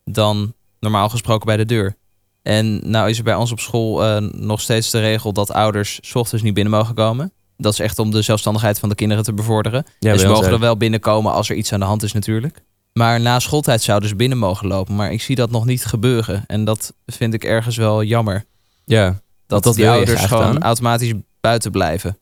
dan 0.05 0.55
normaal 0.81 1.09
gesproken 1.09 1.47
bij 1.47 1.57
de 1.57 1.65
deur. 1.65 1.97
En 2.43 2.91
nou 2.91 3.09
is 3.09 3.19
er 3.19 3.25
bij 3.25 3.35
ons 3.35 3.53
op 3.53 3.61
school 3.61 4.05
eh, 4.05 4.17
nog 4.33 4.61
steeds 4.61 4.91
de 4.91 5.01
regel 5.01 5.33
dat 5.33 5.53
ouders 5.53 5.99
's 6.03 6.15
ochtends 6.15 6.45
niet 6.45 6.55
binnen 6.55 6.73
mogen 6.73 6.95
komen. 6.95 7.33
Dat 7.57 7.73
is 7.73 7.79
echt 7.79 7.99
om 7.99 8.11
de 8.11 8.23
zelfstandigheid 8.23 8.79
van 8.79 8.89
de 8.89 8.95
kinderen 8.95 9.25
te 9.25 9.33
bevorderen. 9.33 9.85
Ja, 9.99 10.13
dus 10.13 10.21
ze 10.21 10.29
mogen 10.29 10.53
er 10.53 10.59
wel 10.59 10.77
binnenkomen 10.77 11.33
als 11.33 11.49
er 11.49 11.57
iets 11.57 11.73
aan 11.73 11.81
de 11.81 11.87
hand 11.87 12.03
is 12.03 12.13
natuurlijk. 12.13 12.63
Maar 12.99 13.21
na 13.21 13.39
schooltijd 13.39 13.83
zouden 13.83 14.09
ze 14.09 14.17
binnen 14.17 14.39
mogen 14.39 14.67
lopen. 14.67 14.95
Maar 14.95 15.13
ik 15.13 15.23
zie 15.23 15.37
dat 15.37 15.51
nog 15.51 15.65
niet 15.65 15.85
gebeuren. 15.85 16.45
En 16.47 16.65
dat 16.65 16.95
vind 17.07 17.35
ik 17.35 17.45
ergens 17.45 17.77
wel 17.77 18.03
jammer. 18.03 18.45
Ja. 18.85 19.21
Dat, 19.47 19.65
wat 19.65 19.75
die 19.75 19.89
ouders 19.89 20.25
gewoon 20.25 20.53
dan? 20.53 20.63
automatisch 20.63 21.13
buiten 21.41 21.71
blijven. 21.71 22.19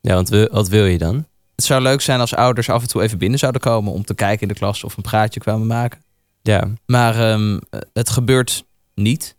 Ja, 0.00 0.14
want 0.14 0.28
wat 0.28 0.68
wil 0.68 0.84
je 0.84 0.98
dan? 0.98 1.26
Het 1.54 1.64
zou 1.64 1.82
leuk 1.82 2.00
zijn 2.00 2.20
als 2.20 2.34
ouders 2.34 2.70
af 2.70 2.82
en 2.82 2.88
toe 2.88 3.02
even 3.02 3.18
binnen 3.18 3.38
zouden 3.38 3.60
komen... 3.60 3.92
om 3.92 4.04
te 4.04 4.14
kijken 4.14 4.42
in 4.42 4.48
de 4.48 4.54
klas 4.54 4.84
of 4.84 4.96
een 4.96 5.02
praatje 5.02 5.40
kwamen 5.40 5.66
maken. 5.66 6.00
Ja. 6.42 6.68
Maar 6.86 7.30
ehm, 7.30 7.58
het 7.92 8.10
gebeurt 8.10 8.64
niet. 8.94 9.36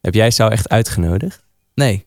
Heb 0.00 0.14
jij 0.14 0.30
zo 0.30 0.48
echt 0.48 0.68
uitgenodigd? 0.68 1.44
Nee. 1.74 2.06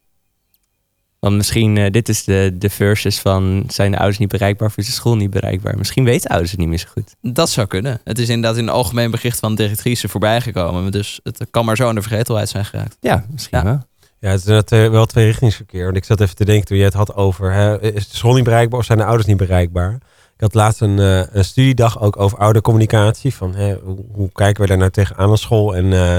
Want 1.25 1.37
misschien, 1.37 1.77
eh, 1.77 1.91
dit 1.91 2.09
is 2.09 2.23
de, 2.23 2.51
de 2.53 2.69
versus 2.69 3.19
van, 3.19 3.63
zijn 3.67 3.91
de 3.91 3.97
ouders 3.97 4.17
niet 4.19 4.29
bereikbaar 4.29 4.67
of 4.67 4.77
is 4.77 4.85
de 4.85 4.91
school 4.91 5.15
niet 5.15 5.29
bereikbaar? 5.29 5.77
Misschien 5.77 6.03
weten 6.03 6.29
ouders 6.29 6.51
het 6.51 6.59
niet 6.59 6.69
meer 6.69 6.77
zo 6.77 6.87
goed. 6.91 7.15
Dat 7.21 7.49
zou 7.49 7.67
kunnen. 7.67 8.01
Het 8.03 8.19
is 8.19 8.29
inderdaad 8.29 8.57
in 8.57 8.63
een 8.67 8.73
algemeen 8.73 9.11
bericht 9.11 9.39
van 9.39 9.55
de 9.55 9.61
directrice 9.61 10.07
voorbijgekomen. 10.07 10.91
Dus 10.91 11.19
het 11.23 11.47
kan 11.51 11.65
maar 11.65 11.75
zo 11.75 11.89
in 11.89 11.95
de 11.95 12.01
vergetelheid 12.01 12.49
zijn 12.49 12.65
geraakt. 12.65 12.97
Ja, 12.99 13.25
misschien 13.31 13.57
Ja. 13.57 13.63
wel. 13.63 13.79
Ja, 14.19 14.29
het 14.29 14.39
is 14.39 14.45
inderdaad 14.45 14.71
eh, 14.71 14.89
wel 14.89 15.05
tweerichtingsverkeer. 15.05 15.83
Want 15.85 15.97
ik 15.97 16.03
zat 16.03 16.21
even 16.21 16.35
te 16.35 16.45
denken 16.45 16.65
toen 16.65 16.77
je 16.77 16.83
het 16.83 16.93
had 16.93 17.15
over... 17.15 17.51
Hè, 17.53 17.81
is 17.81 18.09
de 18.09 18.15
school 18.17 18.33
niet 18.33 18.43
bereikbaar 18.43 18.79
of 18.79 18.85
zijn 18.85 18.97
de 18.97 19.03
ouders 19.05 19.27
niet 19.27 19.37
bereikbaar? 19.37 19.93
Ik 20.35 20.41
had 20.41 20.53
laatst 20.53 20.81
een, 20.81 20.99
eh, 20.99 21.23
een 21.31 21.45
studiedag 21.45 22.01
ook 22.01 22.19
over 22.19 22.37
oudercommunicatie. 22.37 23.33
Van 23.33 23.55
hè, 23.55 23.75
hoe, 23.83 24.05
hoe 24.11 24.29
kijken 24.31 24.61
we 24.61 24.67
daar 24.67 24.77
nou 24.77 24.91
tegenaan 24.91 25.29
aan 25.29 25.37
school? 25.37 25.75
En, 25.75 25.93
eh, 25.93 26.17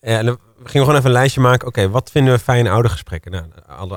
en 0.00 0.26
dan 0.26 0.38
gingen 0.56 0.72
we 0.72 0.78
gewoon 0.78 0.94
even 0.94 1.04
een 1.04 1.12
lijstje 1.12 1.40
maken. 1.40 1.68
Oké, 1.68 1.90
wat 1.90 2.10
vinden 2.10 2.32
we 2.32 2.38
fijne 2.38 2.70
oudergesprekken? 2.70 3.30
Nou, 3.30 3.44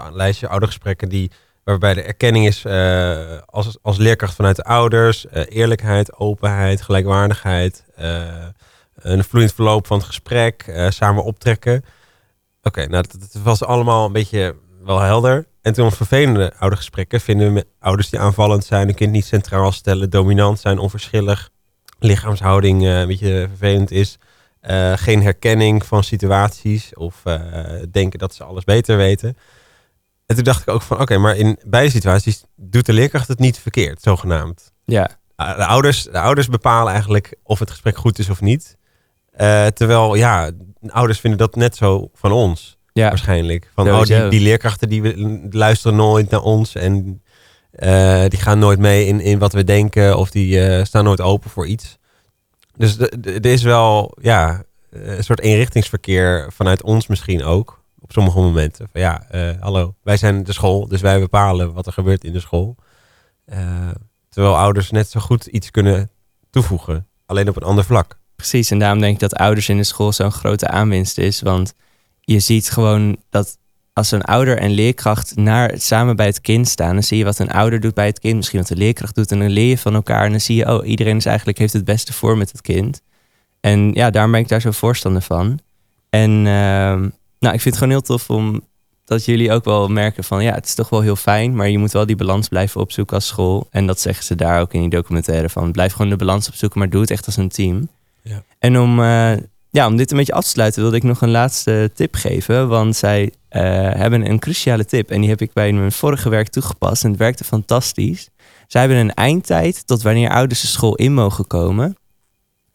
een 0.06 0.16
lijstje 0.16 0.48
oudergesprekken 0.48 1.10
die, 1.10 1.32
waarbij 1.64 1.94
de 1.94 2.02
erkenning 2.02 2.48
is 2.48 2.66
eh, 2.66 3.38
als, 3.46 3.78
als 3.82 3.98
leerkracht 3.98 4.36
vanuit 4.36 4.56
de 4.56 4.64
ouders. 4.64 5.28
eh, 5.28 5.44
eerlijkheid, 5.50 6.16
openheid, 6.16 6.82
gelijkwaardigheid. 6.82 7.84
eh, 7.96 8.48
een 8.96 9.24
vloeiend 9.24 9.54
verloop 9.54 9.88
van 9.88 9.98
het 9.98 10.06
gesprek. 10.06 10.74
samen 10.90 11.24
optrekken. 11.24 11.84
Oké, 12.62 12.88
nou, 12.88 13.06
dat, 13.20 13.42
was 13.44 13.64
allemaal 13.64 14.06
een 14.06 14.12
beetje 14.12 14.56
wel 14.84 15.00
helder. 15.00 15.46
En 15.62 15.74
toen 15.74 15.92
vervelende 15.92 16.54
oudergesprekken 16.60 17.22
vinden 17.22 17.54
we 17.54 17.66
ouders 17.80 18.10
die 18.10 18.20
aanvallend 18.20 18.66
zijn, 18.66 18.88
een 18.88 18.96
kind 18.96 19.12
niet 19.12 19.26
centraal 19.26 19.72
stellen, 19.72 20.10
dominant 20.10 20.60
zijn, 20.60 20.78
onverschillig, 20.80 21.50
lichaamshouding 22.00 22.84
een 22.86 23.08
beetje 23.08 23.46
vervelend 23.50 23.92
is, 23.92 24.18
eh, 24.63 24.93
geen 24.96 25.22
herkenning 25.22 25.86
van 25.86 26.03
situaties 26.03 26.96
of 26.96 27.22
eh, 27.24 27.41
denken 27.91 28.20
dat 28.20 28.34
ze 28.36 28.43
alles 28.43 28.63
beter 28.63 28.98
weten. 28.98 29.38
En 30.25 30.36
toen 30.36 30.43
dacht 30.43 30.62
ik 30.62 30.70
ook 30.70 30.82
van, 30.82 31.00
oké, 31.00 31.17
maar 31.17 31.36
in 31.36 31.60
beide 31.65 31.91
situaties 31.91 32.43
doet 32.55 32.86
de 32.86 32.93
leerkracht 32.93 33.27
het 33.27 33.39
niet 33.39 33.60
verkeerd, 33.60 34.01
zogenaamd. 34.01 34.72
Ja, 34.86 35.10
Ah, 35.36 35.58
De 35.58 35.65
ouders, 35.65 36.03
de 36.03 36.20
ouders 36.20 36.48
bepalen 36.48 36.91
eigenlijk 36.91 37.36
of 37.43 37.60
het 37.60 37.72
gesprek 37.72 37.98
goed 37.98 38.20
is 38.20 38.29
of 38.29 38.41
niet. 38.41 38.77
Eh, 39.32 39.65
terwijl, 39.65 40.15
ja, 40.15 40.51
de 40.79 40.91
ouders 40.91 41.20
vinden 41.20 41.39
dat 41.39 41.55
net 41.55 41.75
zo 41.75 42.10
van 42.13 42.32
ons 42.32 42.77
ja. 42.93 43.08
waarschijnlijk. 43.08 43.72
Van 43.74 43.89
oh, 43.89 44.03
die, 44.03 44.27
die 44.27 44.39
leerkrachten 44.39 44.89
die 44.89 45.50
luisteren 45.50 45.98
nooit 45.98 46.29
naar 46.29 46.41
ons 46.41 46.75
en 46.75 47.22
eh, 47.72 48.25
die 48.27 48.39
gaan 48.39 48.60
nooit 48.60 48.79
mee 48.79 49.05
in, 49.05 49.20
in 49.20 49.39
wat 49.39 49.53
we 49.53 49.63
denken 49.63 50.17
of 50.17 50.32
die 50.32 50.65
eh, 50.65 50.84
staan 50.84 51.03
nooit 51.03 51.22
open 51.22 51.50
voor 51.50 51.67
iets. 51.67 51.98
Dus 52.77 52.98
er 53.00 53.46
is 53.46 53.63
wel 53.63 54.18
ja, 54.22 54.63
een 54.89 55.24
soort 55.24 55.39
eenrichtingsverkeer 55.39 56.51
vanuit 56.51 56.84
ons 56.84 57.08
misschien 57.08 57.44
ook 57.44 57.84
op 58.00 58.12
sommige 58.12 58.39
momenten. 58.39 58.88
Van 58.92 59.01
ja, 59.01 59.30
eh, 59.30 59.50
hallo, 59.60 59.96
wij 60.03 60.18
zijn 60.18 60.44
de 60.44 60.53
school, 60.53 60.88
dus 60.88 61.01
wij 61.01 61.20
bepalen 61.20 61.74
wat 61.74 61.86
er 61.86 61.94
gebeurt 61.94 62.24
in 62.24 62.34
de 62.34 62.39
school. 62.39 62.75
Eh, 63.46 63.89
terwijl 64.30 64.58
ouders 64.58 64.92
net 64.92 65.10
zo 65.10 65.20
goed 65.20 65.46
iets 65.46 65.72
kunnen 65.72 66.12
toevoegen, 66.50 67.08
alleen 67.25 67.50
op 67.50 67.56
een 67.56 67.63
ander 67.63 67.84
vlak. 67.84 68.20
Precies, 68.36 68.72
en 68.72 68.80
daarom 68.80 69.00
denk 69.00 69.13
ik 69.13 69.20
dat 69.20 69.36
ouders 69.36 69.70
in 69.70 69.77
de 69.77 69.84
school 69.84 70.12
zo'n 70.12 70.32
grote 70.32 70.68
aanwinst 70.68 71.18
is. 71.18 71.42
Want 71.42 71.74
je 72.20 72.39
ziet 72.39 72.70
gewoon 72.70 73.18
dat 73.30 73.58
als 73.94 74.12
een 74.12 74.24
ouder 74.24 74.58
en 74.58 74.72
leerkracht 74.72 75.36
naar, 75.36 75.74
samen 75.76 76.16
bij 76.16 76.26
het 76.26 76.42
kind 76.42 76.68
staan, 76.68 76.94
dan 76.94 77.04
zie 77.04 77.18
je 77.18 77.24
wat 77.24 77.40
een 77.40 77.52
ouder 77.52 77.80
doet 77.80 77.94
bij 77.94 78.06
het 78.06 78.20
kind, 78.20 78.36
misschien 78.36 78.60
wat 78.60 78.68
de 78.68 78.76
leerkracht 78.76 79.16
doet, 79.16 79.32
en 79.32 79.40
dan 79.40 79.50
leer 79.50 79.70
je 79.70 79.78
van 79.78 79.94
elkaar. 79.94 80.26
En 80.26 80.32
dan 80.32 80.40
zie 80.40 80.56
je, 80.56 80.74
oh, 80.74 80.88
iedereen 80.88 81.18
is 81.18 81.26
eigenlijk 81.26 81.58
heeft 81.58 81.74
het 81.74 81.86
beste 81.86 82.14
voor 82.14 82.38
met 82.38 82.52
het 82.52 82.62
kind. 82.62 83.02
En 83.60 83.92
ja, 83.94 84.10
daarom 84.10 84.32
ben 84.32 84.40
ik 84.40 84.48
daar 84.48 84.62
zo 84.62 84.72
voorstander 84.72 85.22
van. 85.22 85.60
En 86.10 86.30
ehm, 86.30 87.10
nou, 87.40 87.54
ik 87.54 87.62
vind 87.62 87.64
het 87.64 87.78
gewoon 87.78 87.90
heel 87.90 88.02
tof 88.02 88.30
om 88.30 88.62
dat 89.06 89.26
jullie 89.26 89.52
ook 89.52 89.66
wel 89.66 89.88
merken 89.88 90.24
van 90.24 90.44
ja, 90.44 90.54
het 90.54 90.66
is 90.66 90.74
toch 90.74 90.90
wel 90.90 91.02
heel 91.02 91.16
fijn, 91.16 91.56
maar 91.56 91.70
je 91.70 91.78
moet 91.78 91.92
wel 91.92 92.06
die 92.06 92.16
balans 92.16 92.48
blijven 92.48 92.82
opzoeken 92.82 93.16
als 93.16 93.28
school. 93.28 93.68
En 93.72 93.88
dat 93.88 94.00
zeggen 94.00 94.24
ze 94.24 94.36
daar 94.36 94.62
ook 94.62 94.74
in 94.74 94.80
die 94.80 94.90
documentaire 94.90 95.50
van. 95.50 95.72
Blijf 95.72 95.92
gewoon 95.92 96.10
de 96.10 96.16
balans 96.16 96.48
opzoeken, 96.48 96.80
maar 96.80 96.90
doe 96.90 97.02
het 97.02 97.12
echt 97.12 97.26
als 97.26 97.38
een 97.38 97.50
team. 97.50 97.90
Ja. 98.22 98.44
En 98.60 98.80
om, 98.80 99.00
eh, 99.00 99.32
ja, 99.70 99.88
om 99.88 99.96
dit 99.98 100.12
een 100.12 100.18
beetje 100.18 100.34
af 100.34 100.44
te 100.44 100.50
sluiten, 100.50 100.82
wilde 100.82 100.98
ik 100.98 101.04
nog 101.04 101.22
een 101.22 101.32
laatste 101.32 101.92
tip 101.94 102.16
geven. 102.16 102.68
Want 102.68 102.96
zij 102.96 103.32
hebben 103.60 104.30
een 104.30 104.40
cruciale 104.40 104.86
tip. 104.86 105.12
En 105.12 105.22
die 105.22 105.30
heb 105.30 105.42
ik 105.42 105.54
bij 105.54 105.74
mijn 105.74 105.92
vorige 105.92 106.30
werk 106.30 106.48
toegepast. 106.48 107.04
En 107.04 107.10
het 107.10 107.20
werkte 107.20 107.44
fantastisch. 107.44 108.30
Zij 108.68 108.82
hebben 108.82 109.00
een 109.00 109.14
eindtijd 109.14 109.88
tot 109.88 110.02
wanneer 110.02 110.30
ouders 110.30 110.62
de 110.62 110.68
school 110.68 110.96
in 110.96 111.14
mogen 111.14 111.48
komen. 111.48 111.98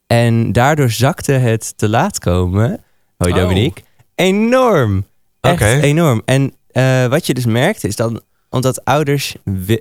En 0.06 0.52
daardoor 0.52 0.90
zakte 0.90 1.32
het 1.32 1.78
te 1.78 1.88
laat 1.88 2.18
komen. 2.18 2.80
Hoi 3.16 3.32
Oh. 3.32 3.38
Dominique. 3.38 3.82
Enorm. 4.14 5.06
Echt 5.40 5.82
enorm. 5.82 6.22
En 6.24 6.52
eh, 6.66 7.06
wat 7.06 7.26
je 7.26 7.34
dus 7.34 7.46
merkt 7.46 7.84
is 7.84 7.96
dan, 7.96 8.20
omdat 8.50 8.84
ouders, 8.84 9.36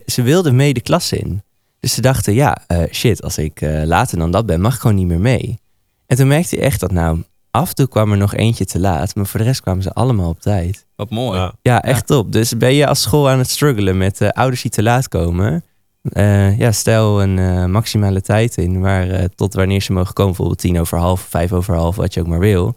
ze 0.05 0.21
wilden 0.21 0.55
mee 0.55 0.73
de 0.73 0.81
klas 0.81 1.11
in. 1.11 1.41
Dus 1.79 1.93
ze 1.93 2.01
dachten, 2.01 2.33
ja, 2.33 2.57
eh, 2.67 2.83
shit, 2.91 3.21
als 3.21 3.37
ik 3.37 3.61
eh, 3.61 3.83
later 3.83 4.17
dan 4.17 4.31
dat 4.31 4.45
ben, 4.45 4.61
mag 4.61 4.73
ik 4.73 4.79
gewoon 4.79 4.95
niet 4.95 5.07
meer 5.07 5.19
mee. 5.19 5.59
En 6.05 6.17
toen 6.17 6.27
merkte 6.27 6.55
je 6.55 6.61
echt 6.61 6.79
dat 6.79 6.91
nou, 6.91 7.23
af 7.51 7.69
en 7.69 7.75
toe 7.75 7.87
kwam 7.87 8.11
er 8.11 8.17
nog 8.17 8.35
eentje 8.35 8.65
te 8.65 8.79
laat, 8.79 9.15
maar 9.15 9.25
voor 9.25 9.39
de 9.39 9.45
rest 9.45 9.61
kwamen 9.61 9.83
ze 9.83 9.93
allemaal 9.93 10.29
op 10.29 10.39
tijd. 10.39 10.85
Wat 10.95 11.09
mooi. 11.09 11.39
Ja. 11.39 11.53
Ja, 11.61 11.81
echt 11.81 12.07
top. 12.07 12.31
Dus 12.31 12.57
ben 12.57 12.73
je 12.73 12.87
als 12.87 13.01
school 13.01 13.29
aan 13.29 13.37
het 13.37 13.49
struggelen 13.49 13.97
met 13.97 14.21
eh, 14.21 14.29
ouders 14.29 14.61
die 14.61 14.71
te 14.71 14.83
laat 14.83 15.07
komen? 15.07 15.63
Eh, 16.01 16.57
ja, 16.57 16.71
stel 16.71 17.21
een 17.21 17.39
eh, 17.39 17.65
maximale 17.65 18.21
tijd 18.21 18.57
in, 18.57 18.79
waar, 18.81 19.09
eh, 19.09 19.25
tot 19.35 19.53
wanneer 19.53 19.81
ze 19.81 19.93
mogen 19.93 20.13
komen. 20.13 20.31
Bijvoorbeeld 20.31 20.59
tien 20.59 20.79
over 20.79 20.97
half, 20.97 21.21
vijf 21.21 21.53
over 21.53 21.75
half, 21.75 21.95
wat 21.95 22.13
je 22.13 22.19
ook 22.19 22.27
maar 22.27 22.39
wil. 22.39 22.75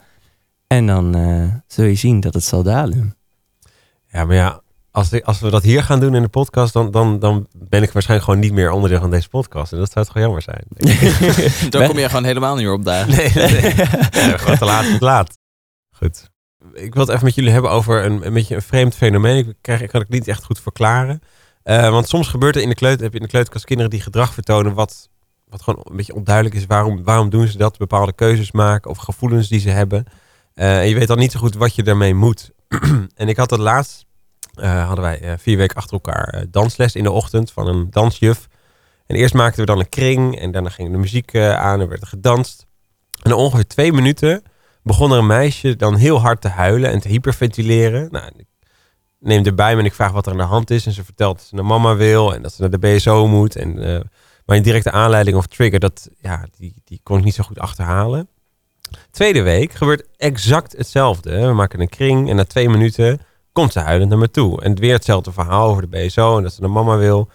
En 0.67 0.87
dan 0.87 1.15
eh, 1.15 1.45
zul 1.67 1.85
je 1.85 1.95
zien 1.95 2.21
dat 2.21 2.35
het 2.35 2.45
zal 2.45 2.63
dalen. 2.63 3.17
Ja, 4.07 4.25
maar 4.25 4.37
ja, 4.37 4.61
als, 4.91 5.23
als 5.23 5.41
we 5.41 5.51
dat 5.51 5.63
hier 5.63 5.83
gaan 5.83 6.01
doen 6.01 6.15
in 6.15 6.23
de 6.23 6.29
podcast, 6.29 6.73
dan, 6.73 6.91
dan, 6.91 7.19
dan 7.19 7.47
ben 7.53 7.83
ik 7.83 7.93
waarschijnlijk 7.93 8.31
gewoon 8.31 8.45
niet 8.45 8.53
meer 8.53 8.71
onderdeel 8.71 9.01
van 9.01 9.11
deze 9.11 9.29
podcast. 9.29 9.73
En 9.73 9.79
dat 9.79 9.93
zou 9.93 10.05
toch 10.05 10.15
wel 10.15 10.23
jammer 10.23 10.43
zijn. 10.43 10.65
Dan 11.71 11.87
kom 11.87 11.99
je 11.99 12.09
gewoon 12.09 12.25
helemaal 12.25 12.55
niet 12.55 12.65
meer 12.65 12.75
op 12.75 12.85
dagen. 12.85 13.17
Nee, 13.17 13.31
nee, 13.35 13.63
nee. 13.63 13.75
Ja, 14.11 14.37
gewoon 14.37 14.59
te 14.59 14.65
laat, 14.65 14.85
te 14.85 15.05
laat. 15.05 15.39
Goed. 15.91 16.31
Ik 16.73 16.95
wil 16.95 17.03
het 17.03 17.13
even 17.13 17.25
met 17.25 17.35
jullie 17.35 17.51
hebben 17.51 17.71
over 17.71 18.05
een, 18.05 18.27
een 18.27 18.33
beetje 18.33 18.55
een 18.55 18.63
vreemd 18.63 18.95
fenomeen. 18.95 19.37
Ik, 19.37 19.55
krijg, 19.61 19.83
ik 19.83 19.89
kan 19.89 20.01
het 20.01 20.09
niet 20.09 20.29
echt 20.29 20.45
goed 20.45 20.61
verklaren. 20.61 21.21
Eh, 21.63 21.91
want 21.91 22.09
soms 22.09 22.29
gebeurt 22.29 22.57
er 22.57 22.63
in 22.63 22.69
de 22.69 22.75
kleuter, 22.75 23.03
heb 23.03 23.13
je 23.13 23.19
in 23.19 23.25
de 23.25 23.31
kleuterkast 23.31 23.65
kinderen 23.65 23.91
die 23.91 24.01
gedrag 24.01 24.35
vertonen 24.35 24.75
wat, 24.75 25.09
wat 25.49 25.63
gewoon 25.63 25.87
een 25.89 25.97
beetje 25.97 26.15
onduidelijk 26.15 26.55
is. 26.55 26.67
Waarom, 26.67 27.05
waarom 27.05 27.31
doen 27.31 27.47
ze 27.47 27.59
dat? 27.59 27.79
Bepaalde 27.79 28.13
keuzes 28.13 28.53
maken 28.53 28.91
of 28.91 28.99
gevoelens 28.99 29.49
die 29.49 29.61
ze 29.61 29.71
hebben. 29.71 30.05
Eh, 30.55 30.81
en 30.81 30.89
je 30.89 30.95
weet 30.95 31.09
dan 31.09 31.19
niet 31.19 31.33
zo 31.33 31.39
goed 31.39 31.55
wat 31.55 31.75
je 31.75 31.83
daarmee 31.83 32.15
moet. 32.15 32.51
en 33.15 33.29
ik 33.29 33.37
had 33.37 33.51
het 33.51 33.61
laatst, 33.61 34.07
eh, 34.55 34.87
hadden 34.87 35.05
wij 35.05 35.21
eh, 35.21 35.33
vier 35.39 35.57
weken 35.57 35.77
achter 35.77 35.93
elkaar 35.93 36.29
eh, 36.29 36.43
dansles 36.51 36.95
in 36.95 37.03
de 37.03 37.11
ochtend 37.11 37.53
van 37.53 37.67
een 37.67 37.91
dansjuf. 37.91 38.49
En 39.07 39.17
eerst 39.17 39.35
maakten 39.35 39.61
we 39.61 39.67
dan 39.67 39.79
een 39.79 39.89
kring 39.89 40.39
en 40.39 40.51
daarna 40.51 40.69
ging 40.69 40.91
de 40.91 40.99
muziek 40.99 41.37
aan 41.37 41.81
en 41.81 41.89
werd 41.89 42.01
er 42.01 42.07
gedanst. 42.07 42.67
En 43.23 43.31
na 43.31 43.37
ongeveer 43.37 43.67
twee 43.67 43.93
minuten 43.93 44.43
begon 44.83 45.13
er 45.13 45.19
een 45.19 45.27
meisje 45.27 45.77
dan 45.77 45.97
heel 45.97 46.21
hard 46.21 46.41
te 46.41 46.49
huilen 46.49 46.91
en 46.91 47.01
te 47.01 47.09
hyperventileren. 47.09 48.09
Nou, 48.11 48.33
ik 48.37 48.47
neem 49.19 49.45
erbij 49.45 49.75
me 49.75 49.81
en 49.81 49.87
ik 49.87 49.95
vraag 49.95 50.13
wat 50.13 50.27
er 50.27 50.33
aan 50.33 50.39
de 50.39 50.45
hand 50.45 50.71
is. 50.71 50.87
En 50.87 50.93
ze 50.93 51.05
vertelt 51.05 51.37
dat 51.37 51.47
ze 51.47 51.55
naar 51.55 51.65
mama 51.65 51.97
wil 51.97 52.35
en 52.35 52.43
dat 52.43 52.53
ze 52.53 52.61
naar 52.61 52.71
de 52.71 52.79
BSO 52.79 53.27
moet. 53.27 53.57
En, 53.57 53.75
maar 54.47 54.57
in 54.57 54.63
directe 54.63 54.91
aanleiding 54.91 55.37
of 55.37 55.47
trigger, 55.47 55.81
dat, 55.81 56.09
ja, 56.21 56.47
die, 56.57 56.75
die 56.85 57.01
kon 57.03 57.19
ik 57.19 57.25
niet 57.25 57.35
zo 57.35 57.43
goed 57.43 57.59
achterhalen. 57.59 58.29
Tweede 59.11 59.43
week 59.43 59.73
gebeurt 59.73 60.07
exact 60.17 60.77
hetzelfde. 60.77 61.47
We 61.47 61.53
maken 61.53 61.81
een 61.81 61.89
kring 61.89 62.31
en 62.31 62.37
na 62.37 62.45
twee 62.45 62.69
minuten 62.69 63.21
komt 63.53 63.73
ze 63.73 63.79
huilend 63.81 64.11
naar 64.11 64.19
me 64.19 64.31
toe. 64.31 64.63
En 64.63 64.75
weer 64.79 64.93
hetzelfde 64.93 65.33
verhaal 65.33 65.69
over 65.69 65.91
de 65.91 66.07
BSO 66.07 66.37
en 66.37 66.43
dat 66.43 66.53
ze 66.53 66.61
naar 66.61 66.71
mama 66.71 66.97
wil. 66.97 67.29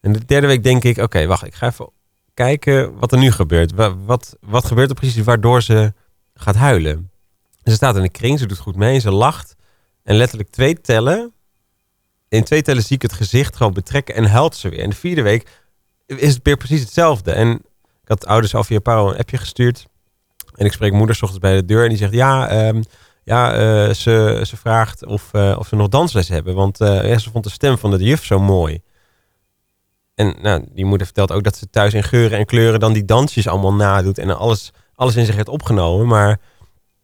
En 0.00 0.12
de 0.12 0.24
derde 0.24 0.46
week 0.46 0.62
denk 0.62 0.84
ik, 0.84 0.98
oké, 0.98 1.26
wacht, 1.26 1.46
ik 1.46 1.54
ga 1.54 1.66
even 1.66 1.90
kijken 2.34 2.98
wat 2.98 3.12
er 3.12 3.18
nu 3.18 3.30
gebeurt. 3.30 3.72
Wa- 3.72 3.96
Wat, 3.96 4.36
wat 4.40 4.64
gebeurt 4.64 4.88
er 4.90 4.94
precies 4.96 5.24
waardoor 5.24 5.62
ze 5.62 5.92
gaat 6.34 6.54
huilen? 6.56 7.10
En 7.62 7.70
ze 7.70 7.76
staat 7.76 7.96
in 7.96 8.02
een 8.02 8.10
kring, 8.10 8.38
ze 8.38 8.46
doet 8.46 8.58
goed 8.58 8.76
mee, 8.76 8.98
ze 8.98 9.10
lacht. 9.10 9.56
En 10.02 10.16
letterlijk 10.16 10.50
twee 10.50 10.80
tellen. 10.80 11.32
In 12.28 12.44
twee 12.44 12.62
tellen 12.62 12.82
zie 12.82 12.96
ik 12.96 13.02
het 13.02 13.12
gezicht 13.12 13.56
gewoon 13.56 13.72
betrekken 13.72 14.14
en 14.14 14.24
huilt 14.24 14.56
ze 14.56 14.68
weer. 14.68 14.80
En 14.80 14.90
de 14.90 14.96
vierde 14.96 15.22
week 15.22 15.48
is 16.06 16.34
het 16.34 16.40
weer 16.42 16.56
precies 16.56 16.80
hetzelfde. 16.80 17.32
En 17.32 17.50
ik 18.02 18.08
had 18.08 18.26
ouders 18.26 18.54
al 18.54 18.64
via 18.64 18.78
Paro 18.78 19.08
een 19.10 19.18
appje 19.18 19.38
gestuurd. 19.38 19.86
En 20.54 20.66
ik 20.66 20.72
spreek 20.72 20.92
moeder 20.92 21.14
ochtends 21.16 21.38
bij 21.38 21.54
de 21.54 21.64
deur 21.64 21.82
en 21.82 21.88
die 21.88 21.98
zegt... 21.98 22.12
Ja, 22.12 22.48
ehm, 22.48 22.82
ja 23.24 23.52
eh, 23.52 23.94
ze, 23.94 24.42
ze 24.46 24.56
vraagt 24.56 25.06
of, 25.06 25.28
eh, 25.32 25.56
of 25.58 25.68
ze 25.68 25.76
nog 25.76 25.88
dansles 25.88 26.28
hebben. 26.28 26.54
Want 26.54 26.80
eh, 26.80 27.18
ze 27.18 27.30
vond 27.30 27.44
de 27.44 27.50
stem 27.50 27.78
van 27.78 27.90
de 27.90 28.04
juf 28.04 28.24
zo 28.24 28.38
mooi. 28.38 28.82
En 30.14 30.36
nou, 30.42 30.64
die 30.72 30.84
moeder 30.84 31.06
vertelt 31.06 31.32
ook 31.32 31.42
dat 31.42 31.56
ze 31.56 31.70
thuis 31.70 31.94
in 31.94 32.02
geuren 32.02 32.38
en 32.38 32.46
kleuren... 32.46 32.80
dan 32.80 32.92
die 32.92 33.04
dansjes 33.04 33.48
allemaal 33.48 33.74
nadoet 33.74 34.18
en 34.18 34.36
alles, 34.36 34.70
alles 34.94 35.16
in 35.16 35.26
zich 35.26 35.34
heeft 35.34 35.48
opgenomen. 35.48 36.06
Maar 36.06 36.40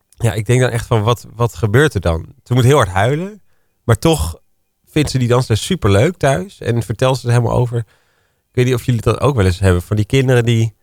ja, 0.08 0.32
ik 0.32 0.46
denk 0.46 0.60
dan 0.60 0.70
echt 0.70 0.86
van, 0.86 1.02
wat, 1.02 1.26
wat 1.34 1.54
gebeurt 1.54 1.94
er 1.94 2.00
dan? 2.00 2.34
Ze 2.44 2.54
moet 2.54 2.64
heel 2.64 2.76
hard 2.76 2.88
huilen. 2.88 3.42
Maar 3.84 3.98
toch 3.98 4.40
vindt 4.84 5.10
ze 5.10 5.18
die 5.18 5.28
dansles 5.28 5.64
superleuk 5.64 6.16
thuis. 6.16 6.60
En 6.60 6.82
vertelt 6.82 7.18
ze 7.18 7.26
er 7.26 7.32
helemaal 7.32 7.56
over. 7.56 7.78
Ik 7.78 8.54
weet 8.54 8.64
niet 8.64 8.74
of 8.74 8.84
jullie 8.84 9.00
dat 9.00 9.20
ook 9.20 9.36
wel 9.36 9.44
eens 9.44 9.58
hebben. 9.58 9.82
Van 9.82 9.96
die 9.96 10.04
kinderen 10.04 10.44
die... 10.44 10.76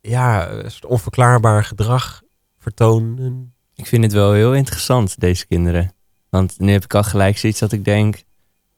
Ja, 0.00 0.48
soort 0.68 0.84
onverklaarbaar 0.84 1.64
gedrag 1.64 2.22
vertonen. 2.58 3.54
Ik 3.74 3.86
vind 3.86 4.02
het 4.02 4.12
wel 4.12 4.32
heel 4.32 4.54
interessant, 4.54 5.20
deze 5.20 5.46
kinderen. 5.46 5.92
Want 6.28 6.58
nu 6.58 6.72
heb 6.72 6.84
ik 6.84 6.94
al 6.94 7.02
gelijk 7.02 7.38
zoiets 7.38 7.58
dat 7.58 7.72
ik 7.72 7.84
denk... 7.84 8.22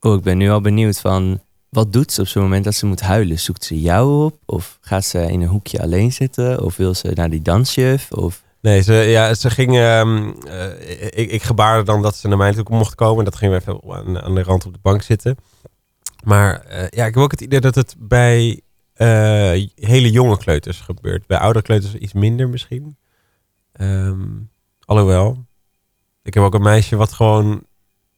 Oh, 0.01 0.15
ik 0.15 0.23
ben 0.23 0.39
nu 0.39 0.51
al 0.51 0.61
benieuwd 0.61 1.01
van... 1.01 1.43
Wat 1.69 1.93
doet 1.93 2.13
ze 2.13 2.21
op 2.21 2.27
zo'n 2.27 2.43
moment 2.43 2.65
dat 2.65 2.75
ze 2.75 2.87
moet 2.87 3.01
huilen? 3.01 3.39
Zoekt 3.39 3.65
ze 3.65 3.81
jou 3.81 4.25
op? 4.25 4.39
Of 4.47 4.79
gaat 4.81 5.05
ze 5.05 5.33
in 5.33 5.41
een 5.41 5.49
hoekje 5.49 5.83
alleen 5.83 6.13
zitten? 6.13 6.63
Of 6.63 6.77
wil 6.77 6.95
ze 6.95 7.11
naar 7.15 7.31
die 7.31 7.43
dansjuf? 7.43 8.13
Of... 8.13 8.43
Nee, 8.61 8.83
ze, 8.83 8.93
ja, 8.93 9.35
ze 9.35 9.51
ging. 9.51 9.77
ehm, 9.77 10.33
eh, 10.47 11.07
ik, 11.11 11.31
ik 11.31 11.43
gebaarde 11.43 11.85
dan 11.85 12.03
dat 12.03 12.17
ze 12.17 12.29
naar 12.29 12.37
mij 12.37 12.53
toe 12.53 12.65
mocht 12.69 12.95
komen. 12.95 13.19
En 13.19 13.25
dat 13.25 13.37
gingen 13.37 13.55
we 13.55 13.61
even 13.61 13.95
aan, 13.95 14.21
aan 14.21 14.35
de 14.35 14.43
rand 14.43 14.67
op 14.67 14.73
de 14.73 14.79
bank 14.83 15.03
zitten. 15.03 15.37
Maar 16.25 16.61
eh, 16.61 16.89
ja, 16.91 17.07
ik 17.07 17.15
heb 17.15 17.23
ook 17.23 17.31
het 17.31 17.41
idee 17.41 17.61
dat 17.61 17.75
het 17.75 17.95
bij 17.99 18.61
eh, 18.95 19.67
hele 19.75 20.11
jonge 20.11 20.39
kleuters 20.39 20.81
gebeurt. 20.81 21.27
Bij 21.27 21.39
oudere 21.39 21.65
kleuters 21.65 21.95
iets 21.95 22.13
minder 22.13 22.49
misschien. 22.49 22.97
Ehm, 23.73 24.27
alhoewel. 24.85 25.45
Ik 26.23 26.35
heb 26.35 26.43
ook 26.43 26.55
een 26.55 26.63
meisje 26.63 26.97
wat 26.97 27.13
gewoon 27.13 27.63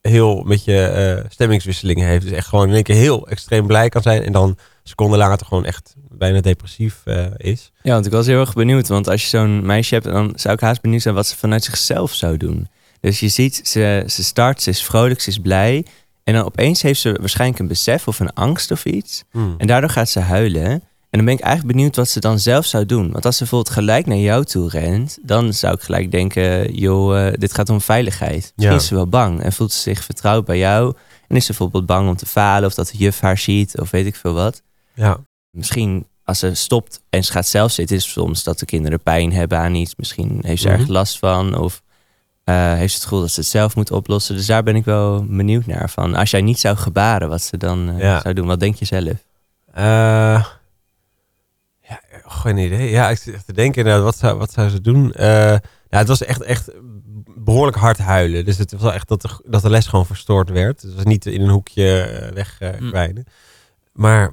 heel 0.00 0.42
met 0.42 0.64
je 0.64 0.82
eh, 0.82 1.24
stemmingswisselingen 1.30 2.06
heeft. 2.06 2.22
Dus 2.22 2.32
echt 2.32 2.48
gewoon 2.48 2.68
in 2.68 2.74
één 2.74 2.82
keer 2.82 2.96
heel 2.96 3.28
extreem 3.28 3.66
blij 3.66 3.88
kan 3.88 4.02
zijn. 4.02 4.22
En 4.22 4.32
dan 4.32 4.58
seconden 4.82 5.18
later 5.18 5.46
gewoon 5.46 5.64
echt 5.64 5.94
bijna 6.08 6.40
depressief 6.40 7.00
eh, 7.04 7.26
is. 7.36 7.72
Ja, 7.82 7.92
want 7.92 8.06
ik 8.06 8.12
was 8.12 8.26
heel 8.26 8.40
erg 8.40 8.52
benieuwd. 8.52 8.88
Want 8.88 9.08
als 9.08 9.22
je 9.22 9.28
zo'n 9.28 9.66
meisje 9.66 9.94
hebt, 9.94 10.06
dan 10.06 10.32
zou 10.34 10.54
ik 10.54 10.60
haast 10.60 10.80
benieuwd 10.80 11.02
zijn 11.02 11.14
wat 11.14 11.26
ze 11.26 11.36
vanuit 11.36 11.64
zichzelf 11.64 12.12
zou 12.12 12.36
doen. 12.36 12.68
Dus 13.00 13.20
je 13.20 13.28
ziet, 13.28 13.60
ze, 13.64 14.04
ze 14.06 14.24
start, 14.24 14.62
ze 14.62 14.70
is 14.70 14.82
vrolijk, 14.82 15.20
ze 15.20 15.30
is 15.30 15.38
blij. 15.38 15.84
En 16.24 16.34
dan 16.34 16.44
opeens 16.44 16.82
heeft 16.82 17.00
ze 17.00 17.16
waarschijnlijk 17.20 17.60
een 17.60 17.68
besef 17.68 18.08
of 18.08 18.20
een 18.20 18.32
angst 18.32 18.70
of 18.70 18.84
iets. 18.84 19.24
Hmm. 19.30 19.54
En 19.58 19.66
daardoor 19.66 19.90
gaat 19.90 20.08
ze 20.08 20.20
huilen. 20.20 20.82
En 21.16 21.24
dan 21.24 21.34
ben 21.34 21.34
ik 21.34 21.40
eigenlijk 21.50 21.76
benieuwd 21.76 21.96
wat 21.96 22.08
ze 22.08 22.20
dan 22.20 22.38
zelf 22.38 22.66
zou 22.66 22.86
doen. 22.86 23.12
Want 23.12 23.24
als 23.24 23.36
ze 23.36 23.42
bijvoorbeeld 23.42 23.74
gelijk 23.74 24.06
naar 24.06 24.16
jou 24.16 24.44
toe 24.44 24.68
rent, 24.68 25.18
dan 25.22 25.52
zou 25.52 25.74
ik 25.74 25.80
gelijk 25.80 26.10
denken: 26.10 26.74
joh, 26.74 27.26
eh, 27.26 27.32
dit 27.38 27.54
gaat 27.54 27.68
om 27.70 27.80
veiligheid. 27.80 28.32
Misschien 28.56 28.76
Ja. 28.76 28.80
is 28.82 28.86
ze 28.86 28.94
wel 28.94 29.06
bang 29.06 29.42
en 29.42 29.52
voelt 29.52 29.72
ze 29.72 29.80
zich 29.80 30.04
vertrouwd 30.04 30.44
bij 30.44 30.58
jou. 30.58 30.94
En 31.28 31.36
is 31.36 31.42
ze 31.46 31.48
bijvoorbeeld 31.52 31.86
bang 31.86 32.08
om 32.08 32.16
te 32.16 32.26
falen 32.26 32.68
of 32.68 32.74
dat 32.74 32.88
de 32.88 32.96
juf 32.98 33.20
haar 33.20 33.38
ziet 33.38 33.80
of 33.80 33.90
weet 33.90 34.06
ik 34.06 34.16
veel 34.16 34.32
wat. 34.32 34.62
Ja. 34.94 35.18
Misschien 35.50 36.06
als 36.24 36.38
ze 36.38 36.54
stopt 36.54 37.00
en 37.10 37.24
ze 37.24 37.32
gaat 37.32 37.46
zelf 37.46 37.70
zitten, 37.72 37.96
is 37.96 38.02
het 38.04 38.12
soms 38.12 38.42
dat 38.44 38.58
de 38.58 38.66
kinderen 38.66 39.00
pijn 39.00 39.32
hebben 39.32 39.58
aan 39.58 39.74
iets. 39.74 39.94
Misschien 39.96 40.38
heeft 40.42 40.60
ze 40.60 40.66
Mhm. 40.68 40.76
ergens 40.76 40.94
last 40.96 41.18
van 41.18 41.58
of 41.58 41.82
eh, 42.44 42.72
heeft 42.74 42.90
ze 42.92 42.96
het 42.98 43.02
gevoel 43.08 43.20
dat 43.20 43.30
ze 43.30 43.40
het 43.40 43.48
zelf 43.48 43.76
moet 43.76 43.90
oplossen. 43.90 44.36
Dus 44.36 44.46
daar 44.46 44.62
ben 44.62 44.76
ik 44.76 44.84
wel 44.84 45.24
benieuwd 45.28 45.66
naar. 45.66 45.90
Van 45.90 46.14
als 46.14 46.30
jij 46.30 46.40
niet 46.40 46.58
zou 46.60 46.76
gebaren, 46.76 47.28
wat 47.28 47.42
ze 47.42 47.56
dan 47.56 47.88
eh, 47.90 47.98
Ja. 48.00 48.20
zou 48.20 48.34
doen. 48.34 48.46
Wat 48.46 48.60
denk 48.60 48.74
je 48.74 48.84
zelf? 48.84 49.12
Eh, 52.26 52.32
ja, 52.34 52.40
geen 52.40 52.56
idee. 52.58 52.90
Ja, 52.90 53.10
ik 53.10 53.18
zit 53.18 53.34
echt 53.34 53.46
te 53.46 53.52
denken, 53.52 53.84
nou, 53.84 54.02
wat, 54.02 54.16
zou, 54.18 54.38
wat 54.38 54.52
zou 54.52 54.68
ze 54.68 54.80
doen? 54.80 55.12
Eh, 55.12 55.26
ja, 55.88 55.98
het 55.98 56.08
was 56.08 56.24
echt, 56.24 56.42
echt 56.42 56.70
behoorlijk 57.36 57.76
hard 57.76 57.98
huilen. 57.98 58.44
Dus 58.44 58.58
het 58.58 58.72
was 58.72 58.82
wel 58.82 58.92
echt 58.92 59.08
dat 59.08 59.22
de, 59.22 59.28
dat 59.44 59.62
de 59.62 59.70
les 59.70 59.86
gewoon 59.86 60.06
verstoord 60.06 60.50
werd. 60.50 60.82
Het 60.82 60.94
was 60.94 61.04
niet 61.04 61.26
in 61.26 61.40
een 61.40 61.48
hoekje 61.48 62.00
eh, 62.00 62.32
wegkwijnen. 62.34 63.24
Maar 63.92 64.32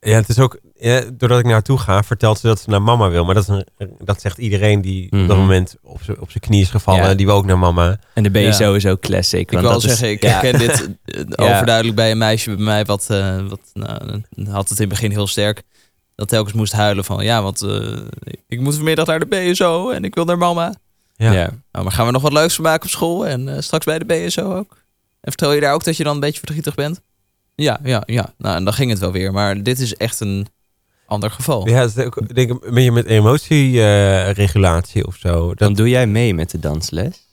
ja, 0.00 0.14
het 0.14 0.28
is 0.28 0.38
ook, 0.38 0.58
ja, 0.74 1.00
doordat 1.12 1.38
ik 1.38 1.44
naar 1.44 1.52
haar 1.52 1.62
toe 1.62 1.78
ga, 1.78 2.02
vertelt 2.02 2.38
ze 2.38 2.46
dat 2.46 2.60
ze 2.60 2.70
naar 2.70 2.82
mama 2.82 3.08
wil. 3.10 3.24
Maar 3.24 3.34
dat, 3.34 3.48
is 3.48 3.64
een, 3.78 3.96
dat 4.04 4.20
zegt 4.20 4.38
iedereen 4.38 4.80
die 4.80 5.04
op 5.04 5.10
dat 5.18 5.26
Mhm. 5.28 5.38
moment 5.38 5.76
op 5.82 6.02
zijn 6.02 6.20
op 6.20 6.30
zijn 6.30 6.42
knie 6.42 6.60
is 6.62 6.70
gevallen. 6.70 7.02
Ja. 7.08 7.14
Die 7.14 7.26
wil 7.26 7.34
ook 7.34 7.44
naar 7.46 7.58
mama. 7.58 7.98
En 8.14 8.22
de 8.22 8.30
BSO 8.30 8.64
Ja. 8.70 8.74
is 8.76 8.86
ook 8.86 9.00
classic. 9.00 9.40
Ik 9.40 9.50
want 9.50 9.62
wil 9.62 9.72
dat 9.72 9.82
is- 9.82 9.88
zeggen, 9.88 10.10
ik 10.10 10.22
ja. 10.22 10.30
herken 10.40 10.58
dit 10.58 10.88
eh, 11.04 11.44
overduidelijk 11.46 11.96
bij 11.96 12.10
een 12.10 12.18
meisje 12.18 12.54
bij 12.54 12.64
mij. 12.64 12.84
Wat, 12.84 13.10
eh, 13.10 13.46
wat 13.48 13.60
nou, 13.72 14.22
had 14.50 14.68
het 14.68 14.78
in 14.78 14.84
het 14.84 14.88
begin 14.88 15.10
heel 15.10 15.26
sterk. 15.26 15.62
Dat 16.16 16.28
telkens 16.28 16.54
moest 16.54 16.72
huilen 16.72 17.04
van, 17.04 17.24
ja, 17.24 17.42
want 17.42 17.62
eh, 17.62 17.96
ik 18.48 18.60
moet 18.60 18.74
vanmiddag 18.74 19.06
naar 19.06 19.18
de 19.20 19.26
BSO 19.26 19.90
en 19.90 20.04
ik 20.04 20.14
wil 20.14 20.24
naar 20.24 20.38
mama. 20.38 20.74
Ja. 21.16 21.32
Ja. 21.32 21.50
Nou, 21.72 21.84
maar 21.84 21.92
gaan 21.92 22.06
we 22.06 22.12
nog 22.12 22.22
wat 22.22 22.32
leuks 22.32 22.54
van 22.54 22.64
maken 22.64 22.84
op 22.84 22.90
school 22.90 23.26
en 23.26 23.48
eh, 23.56 23.60
straks 23.60 23.84
bij 23.84 23.98
de 23.98 24.04
BSO 24.04 24.54
ook? 24.56 24.76
En 25.20 25.32
vertel 25.32 25.52
je 25.52 25.60
daar 25.60 25.74
ook 25.74 25.84
dat 25.84 25.96
je 25.96 26.04
dan 26.04 26.14
een 26.14 26.20
beetje 26.20 26.38
verdrietig 26.40 26.74
bent? 26.74 27.00
Ja, 27.54 27.78
ja, 27.82 28.02
ja. 28.06 28.34
Nou, 28.38 28.56
en 28.56 28.64
dan 28.64 28.72
ging 28.72 28.90
het 28.90 28.98
wel 28.98 29.12
weer. 29.12 29.32
Maar 29.32 29.62
dit 29.62 29.78
is 29.78 29.94
echt 29.94 30.20
een 30.20 30.46
ander 31.06 31.30
geval. 31.30 31.68
Ja, 31.68 31.80
het 31.80 31.96
is 31.96 32.04
ook, 32.04 32.16
ik 32.16 32.34
denk 32.34 32.50
een 32.50 32.74
beetje 32.74 32.92
met 32.92 33.06
emotieregulatie 33.06 35.06
of 35.06 35.16
zo. 35.16 35.48
Dat, 35.48 35.58
Dan 35.58 35.74
doe 35.74 35.88
jij 35.88 36.06
mee 36.06 36.34
met 36.34 36.50
de 36.50 36.58
dansles. 36.58 37.26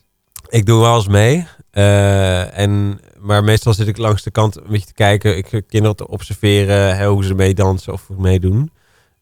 Ik 0.50 0.66
doe 0.66 0.82
wel 0.82 0.96
eens 0.96 1.08
mee. 1.08 1.46
eh, 1.72 2.58
en, 2.58 3.00
maar 3.24 3.44
meestal 3.44 3.74
zit 3.74 3.88
ik 3.88 3.98
langs 3.98 4.24
de 4.24 4.32
kant 4.32 4.56
een 4.58 4.64
beetje 4.68 4.86
te 4.86 4.94
kijken. 4.94 5.38
Ik 5.38 5.46
kinderen 5.68 5.96
te 5.96 6.08
observeren 6.08 6.98
hè, 6.98 7.08
hoe 7.08 7.24
ze 7.26 7.34
meedansen 7.34 7.94
of 7.94 8.10
meedoen. 8.18 8.72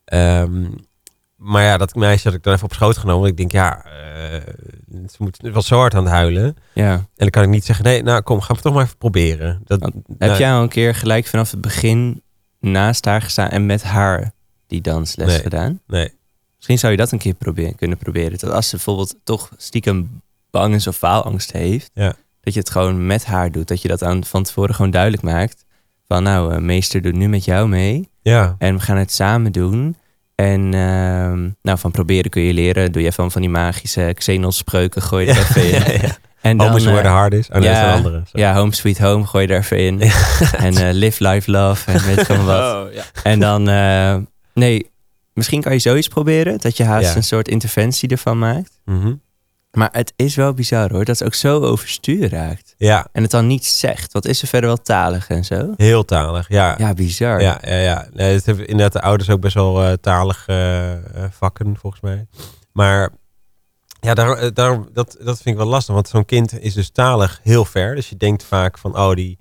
Ehm, 0.05 0.69
maar 1.35 1.63
ja, 1.63 1.77
dat 1.77 1.95
meisje 1.95 2.27
had 2.27 2.37
ik 2.37 2.43
dan 2.43 2.53
even 2.53 2.65
op 2.65 2.73
schoot 2.73 2.97
genomen. 2.97 3.29
Ik 3.29 3.37
denk, 3.37 3.51
ja, 3.51 3.85
eh, 3.85 4.41
ze 5.09 5.15
moet, 5.17 5.37
het 5.41 5.53
was 5.53 5.67
zo 5.67 5.77
hard 5.77 5.93
aan 5.93 6.03
het 6.03 6.13
huilen. 6.13 6.55
Ja. 6.73 6.91
En 6.93 7.07
dan 7.15 7.29
kan 7.29 7.43
ik 7.43 7.49
niet 7.49 7.65
zeggen, 7.65 7.85
nee, 7.85 8.03
nou 8.03 8.21
kom, 8.21 8.37
gaan 8.39 8.47
we 8.47 8.53
het 8.53 8.61
toch 8.63 8.73
maar 8.73 8.83
even 8.83 8.97
proberen. 8.97 9.61
Dat, 9.65 9.81
Heb 9.81 9.93
nou, 10.17 10.37
jij 10.39 10.53
al 10.53 10.61
een 10.61 10.69
keer 10.69 10.95
gelijk 10.95 11.25
vanaf 11.25 11.51
het 11.51 11.61
begin 11.61 12.21
naast 12.59 13.05
haar 13.05 13.21
gestaan 13.21 13.49
en 13.49 13.65
met 13.65 13.83
haar 13.83 14.31
die 14.67 14.81
dansles 14.81 15.27
Nee. 15.27 15.39
gedaan? 15.39 15.79
Nee. 15.87 16.13
Misschien 16.55 16.79
zou 16.79 16.91
je 16.91 16.97
dat 16.97 17.11
een 17.11 17.19
keer 17.19 17.33
proberen, 17.33 17.75
kunnen 17.75 17.97
proberen. 17.97 18.37
Dat 18.39 18.51
als 18.51 18.69
ze 18.69 18.75
bijvoorbeeld 18.75 19.15
toch 19.23 19.49
stiekem 19.57 20.21
bang 20.49 20.75
is 20.75 20.87
of 20.87 20.97
faalangst 20.97 21.51
heeft, 21.51 21.91
Ja. 21.93 22.15
Dat 22.41 22.53
je 22.53 22.59
het 22.59 22.69
gewoon 22.69 23.05
met 23.05 23.25
haar 23.25 23.51
doet. 23.51 23.67
Dat 23.67 23.81
je 23.81 23.87
dat 23.87 24.03
aan 24.03 24.23
van 24.25 24.43
tevoren 24.43 24.75
gewoon 24.75 24.91
duidelijk 24.91 25.23
maakt. 25.23 25.65
Van 26.07 26.23
nou, 26.23 26.53
eh, 26.53 26.59
meester 26.59 27.01
doet 27.01 27.15
nu 27.15 27.27
met 27.29 27.45
jou 27.45 27.67
mee. 27.67 28.09
Ja, 28.21 28.55
En 28.57 28.75
we 28.75 28.81
gaan 28.81 28.97
het 28.97 29.11
samen 29.11 29.51
doen. 29.51 29.95
En 30.35 30.73
ehm, 30.73 31.49
nou, 31.61 31.77
van 31.79 31.91
proberen 31.91 32.31
kun 32.31 32.41
je 32.41 32.53
leren. 32.53 32.91
Doe 32.91 33.01
je 33.01 33.11
van, 33.11 33.31
van 33.31 33.41
die 33.41 33.49
magische 33.49 34.11
Xenos-spreuken, 34.13 35.01
gooi 35.01 35.25
je 35.25 35.31
er 35.31 35.37
even 35.37 35.63
in. 35.63 35.93
ja, 35.93 36.01
ja. 36.07 36.17
En 36.41 36.59
Home 36.61 36.75
is 36.75 36.85
eh, 36.85 36.93
where 36.93 37.29
the 37.29 37.37
is. 37.37 37.49
Oh, 37.49 37.53
nee, 37.55 37.63
dat 37.63 37.71
is 37.71 37.77
ja, 37.77 37.89
een 37.89 37.95
andere. 37.95 38.21
Sorry. 38.25 38.41
ja, 38.45 38.55
Home 38.55 38.73
Sweet 38.75 38.99
Home, 38.99 39.25
gooi 39.25 39.47
je 39.47 39.53
er 39.53 39.59
even 39.59 39.77
in. 39.77 40.01
en 40.57 40.77
eh, 40.77 40.93
Live, 40.93 41.27
Life, 41.27 41.51
Love 41.51 41.91
en 41.91 42.05
weet 42.05 42.19
ik 42.19 42.29
allemaal 42.29 42.75
wat. 42.75 42.87
Oh, 42.87 42.93
ja. 42.93 43.03
En 43.23 43.39
dan, 43.39 43.69
eh, 43.69 44.15
nee, 44.53 44.91
misschien 45.33 45.61
kan 45.61 45.71
je 45.73 45.79
zoiets 45.79 46.07
proberen. 46.07 46.57
Dat 46.59 46.77
je 46.77 46.83
haast 46.83 47.09
Ja. 47.09 47.15
een 47.15 47.23
soort 47.23 47.47
interventie 47.47 48.09
ervan 48.09 48.39
maakt. 48.39 48.79
Mhm. 48.85 49.13
Maar 49.71 49.89
het 49.91 50.13
is 50.15 50.35
wel 50.35 50.53
bizar 50.53 50.91
hoor, 50.91 51.05
dat 51.05 51.17
ze 51.17 51.25
ook 51.25 51.33
zo 51.33 51.61
overstuur 51.61 52.29
raakt. 52.29 52.75
ja, 52.77 53.07
En 53.11 53.21
het 53.21 53.31
dan 53.31 53.47
niet 53.47 53.65
zegt. 53.65 54.13
Wat 54.13 54.25
is 54.25 54.39
ze 54.39 54.47
verder 54.47 54.69
wel 54.69 54.81
talig 54.81 55.29
en 55.29 55.45
zo? 55.45 55.73
heel 55.75 56.05
talig. 56.05 56.49
Ja, 56.49 56.75
Ja, 56.77 56.93
bizar. 56.93 57.41
Ja, 57.41 57.59
ja, 57.61 57.75
ja. 57.75 58.07
Nee, 58.13 58.33
het 58.33 58.45
hebben 58.45 58.67
inderdaad 58.67 58.93
de 58.93 59.01
ouders 59.01 59.29
ook 59.29 59.41
best 59.41 59.53
wel 59.53 59.83
eh, 59.83 59.93
talige 59.93 60.51
eh, 60.51 60.93
eh, 61.23 61.31
vakken, 61.31 61.77
volgens 61.77 62.01
mij. 62.01 62.27
Maar 62.71 63.09
ja, 63.99 64.13
daar, 64.13 64.53
daar, 64.53 64.79
dat, 64.93 65.17
dat 65.19 65.41
vind 65.41 65.55
ik 65.55 65.61
wel 65.61 65.71
lastig. 65.71 65.93
Want 65.93 66.07
zo'n 66.07 66.25
kind 66.25 66.59
is 66.59 66.73
dus 66.73 66.89
talig 66.89 67.39
heel 67.43 67.65
ver. 67.65 67.95
Dus 67.95 68.09
je 68.09 68.17
denkt 68.17 68.43
vaak 68.43 68.77
van, 68.77 68.97
oh, 68.97 69.13
die 69.13 69.39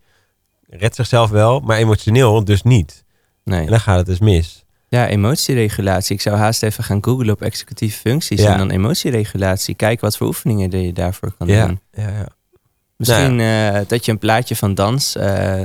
redt 0.68 0.94
zichzelf 0.94 1.30
wel. 1.30 1.60
Maar 1.60 1.76
emotioneel 1.76 2.44
dus 2.44 2.62
niet. 2.62 3.04
Nee. 3.44 3.60
En 3.64 3.70
dan 3.70 3.80
gaat 3.80 3.96
het 3.96 4.06
dus 4.06 4.18
mis. 4.18 4.59
Ja, 4.90 5.08
emotieregulatie. 5.08 6.14
Ik 6.14 6.20
zou 6.20 6.36
haast 6.36 6.62
even 6.62 6.84
gaan 6.84 7.04
googlen 7.04 7.30
op 7.30 7.42
executieve 7.42 7.98
functies. 7.98 8.40
Ja. 8.42 8.52
En 8.52 8.58
dan 8.58 8.70
emotieregulatie. 8.70 9.74
Kijken 9.74 10.04
wat 10.04 10.16
voor 10.16 10.26
oefeningen 10.26 10.80
je 10.82 10.92
daarvoor 10.92 11.32
kan 11.38 11.46
Ja, 11.46 11.66
doen. 11.66 11.80
ja, 11.92 12.08
ja. 12.08 12.26
Misschien 12.96 13.40
eh, 13.40 13.80
dat 13.86 14.04
je 14.04 14.12
een 14.12 14.18
plaatje 14.18 14.56
van 14.56 14.74
dans 14.74 15.16
eh, 15.16 15.60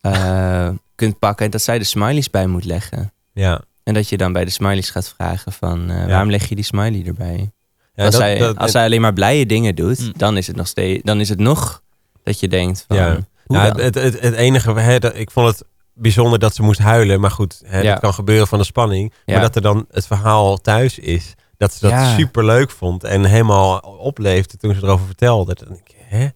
eh, 0.00 0.68
kunt 0.94 1.18
pakken. 1.18 1.44
En 1.44 1.50
dat 1.50 1.62
zij 1.62 1.78
de 1.78 1.84
smileys 1.84 2.30
bij 2.30 2.46
moet 2.46 2.64
leggen. 2.64 3.12
Ja, 3.32 3.60
En 3.84 3.94
dat 3.94 4.08
je 4.08 4.16
dan 4.16 4.32
bij 4.32 4.44
de 4.44 4.50
smileys 4.50 4.90
gaat 4.90 5.08
vragen 5.16 5.52
van... 5.52 5.86
waarom 6.06 6.30
leg 6.30 6.48
je 6.48 6.54
die 6.54 6.64
smiley 6.64 7.02
erbij? 7.06 7.50
ja 7.94 8.04
als 8.04 8.12
dat- 8.12 8.20
zij, 8.22 8.38
dat- 8.38 8.56
als 8.58 8.70
zij 8.70 8.84
alleen 8.84 9.00
maar 9.00 9.12
blije 9.12 9.46
dingen 9.46 9.74
doet... 9.74 10.00
Mm. 10.00 10.12
dan 10.16 10.36
is 10.36 10.46
het 10.46 10.56
nog 10.56 10.66
steeds... 10.66 11.02
dan 11.04 11.20
is 11.20 11.28
het 11.28 11.38
nog 11.38 11.82
dat 12.22 12.40
je 12.40 12.48
denkt 12.48 12.84
van... 12.88 12.96
Ja. 12.96 13.18
dan? 13.46 13.56
het, 13.80 13.94
het, 13.94 14.20
het 14.20 14.34
enige, 14.34 14.78
hè, 14.80 14.98
dat, 14.98 15.16
ik 15.16 15.30
vond 15.30 15.48
het 15.48 15.64
bijzonder 15.98 16.38
dat 16.38 16.54
ze 16.54 16.62
moest 16.62 16.80
huilen. 16.80 17.20
Maar 17.20 17.30
goed, 17.30 17.62
hè, 17.64 17.80
Ja. 17.80 17.90
dat 17.90 18.00
kan 18.00 18.14
gebeuren 18.14 18.46
van 18.46 18.58
de 18.58 18.64
spanning. 18.64 19.12
Ja. 19.24 19.32
Maar 19.32 19.42
dat 19.42 19.56
er 19.56 19.62
dan 19.62 19.86
het 19.90 20.06
verhaal 20.06 20.56
thuis 20.56 20.98
is. 20.98 21.34
Dat 21.56 21.72
ze 21.72 21.80
dat 21.80 21.90
Ja. 21.90 22.14
super 22.16 22.44
leuk 22.44 22.70
vond. 22.70 23.04
En 23.04 23.24
helemaal 23.24 23.78
opleefde 23.78 24.56
toen 24.56 24.74
ze 24.74 24.82
erover 24.82 25.06
vertelde. 25.06 25.54
Dan 25.54 25.68
denk 25.68 25.88
ik, 25.88 25.94
hè? 26.08 26.28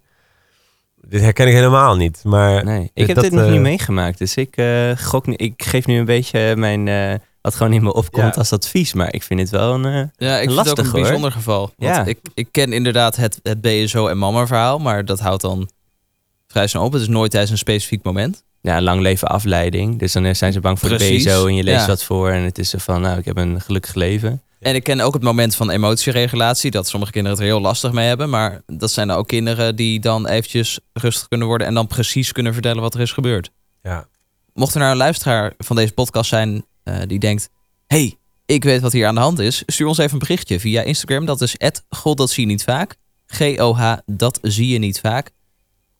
Dit 1.08 1.20
herken 1.20 1.46
ik 1.46 1.52
helemaal 1.54 1.96
niet. 1.96 2.20
Maar 2.24 2.64
Nee, 2.64 2.82
ik 2.82 2.90
dit- 2.94 3.06
heb 3.06 3.14
dat, 3.16 3.24
dit 3.24 3.32
nog 3.34 3.44
eh, 3.44 3.50
niet 3.50 3.60
meegemaakt. 3.60 4.18
Dus 4.18 4.34
ik, 4.36 4.56
eh, 4.56 4.90
gok, 4.96 5.26
nu- 5.26 5.34
ik 5.34 5.62
geef 5.62 5.86
nu 5.86 5.98
een 5.98 6.04
beetje 6.04 6.56
mijn... 6.56 6.88
eh, 6.88 7.14
wat 7.40 7.54
gewoon 7.54 7.72
in 7.72 7.82
me 7.82 7.92
opkomt 7.92 8.34
Ja. 8.34 8.40
als 8.40 8.52
advies. 8.52 8.92
Maar 8.92 9.12
ik 9.14 9.22
vind 9.22 9.40
het 9.40 9.50
wel 9.50 9.74
een... 9.74 9.84
eh, 9.84 10.02
Ja, 10.28 10.34
ik 10.36 10.42
vind 10.44 10.52
Lastig, 10.52 10.76
het 10.76 10.78
ook 10.78 10.84
een 10.86 10.90
hoor. 10.92 11.00
bijzonder 11.02 11.32
geval. 11.32 11.60
Want 11.76 11.94
Ja. 11.96 12.04
ik, 12.04 12.18
ik 12.34 12.48
ken 12.50 12.72
inderdaad 12.72 13.16
het, 13.16 13.40
het 13.42 13.60
BSO 13.60 14.06
en 14.08 14.18
mama 14.18 14.46
verhaal, 14.46 14.78
maar 14.78 15.04
dat 15.04 15.20
houdt 15.20 15.42
dan 15.42 15.70
vrij 16.46 16.66
snel 16.66 16.84
op. 16.84 16.92
Het 16.92 17.02
is 17.02 17.08
nooit 17.08 17.30
tijdens 17.30 17.52
een 17.52 17.58
specifiek 17.58 18.02
moment. 18.02 18.44
Ja, 18.60 18.80
lang 18.80 19.00
leven 19.00 19.28
afleiding. 19.28 19.98
Dus 19.98 20.12
dan 20.12 20.34
zijn 20.34 20.52
ze 20.52 20.60
bang 20.60 20.78
voor 20.78 20.88
Precies, 20.88 21.24
de 21.24 21.30
BSO 21.30 21.46
en 21.46 21.54
je 21.54 21.62
leest 21.62 21.80
ja. 21.80 21.86
wat 21.86 22.04
voor. 22.04 22.30
En 22.30 22.42
het 22.42 22.58
is 22.58 22.70
zo 22.70 22.78
van, 22.78 23.00
nou, 23.00 23.18
ik 23.18 23.24
heb 23.24 23.36
een 23.36 23.60
gelukkig 23.60 23.94
leven. 23.94 24.42
En 24.60 24.74
ik 24.74 24.82
ken 24.82 25.00
ook 25.00 25.14
het 25.14 25.22
moment 25.22 25.54
van 25.54 25.70
emotieregulatie, 25.70 26.70
dat 26.70 26.88
sommige 26.88 27.12
kinderen 27.12 27.38
het 27.38 27.46
er 27.46 27.52
heel 27.52 27.62
lastig 27.62 27.92
mee 27.92 28.06
hebben. 28.06 28.30
Maar 28.30 28.62
dat 28.66 28.90
zijn 28.90 29.08
dan 29.08 29.16
ook 29.16 29.28
kinderen 29.28 29.76
die 29.76 30.00
dan 30.00 30.26
eventjes 30.26 30.78
rustig 30.92 31.28
kunnen 31.28 31.46
worden 31.46 31.66
en 31.66 31.74
dan 31.74 31.86
precies 31.86 32.32
kunnen 32.32 32.52
vertellen 32.52 32.82
wat 32.82 32.94
er 32.94 33.00
is 33.00 33.12
gebeurd. 33.12 33.50
ja. 33.82 34.08
Mocht 34.54 34.74
er 34.74 34.80
nou 34.80 34.92
een 34.92 34.96
luisteraar 34.96 35.52
van 35.58 35.76
deze 35.76 35.92
podcast 35.92 36.28
zijn 36.28 36.64
eh, 36.82 36.98
die 37.06 37.18
denkt, 37.18 37.48
hey, 37.86 38.16
ik 38.46 38.64
weet 38.64 38.80
wat 38.80 38.92
hier 38.92 39.06
aan 39.06 39.14
de 39.14 39.20
hand 39.20 39.38
is, 39.38 39.62
stuur 39.66 39.86
ons 39.86 39.98
even 39.98 40.12
een 40.12 40.18
berichtje 40.18 40.60
via 40.60 40.82
Instagram. 40.82 41.24
Dat 41.24 41.40
is 41.40 41.56
God 41.88 42.16
dat 42.18 42.30
zie 42.30 42.46
je 42.46 42.50
niet 42.52 42.64
vaak. 42.64 42.96
G-O-H, 43.26 43.96
dat 44.06 44.38
zie 44.42 44.68
je 44.68 44.78
niet 44.78 45.00
vaak. 45.00 45.30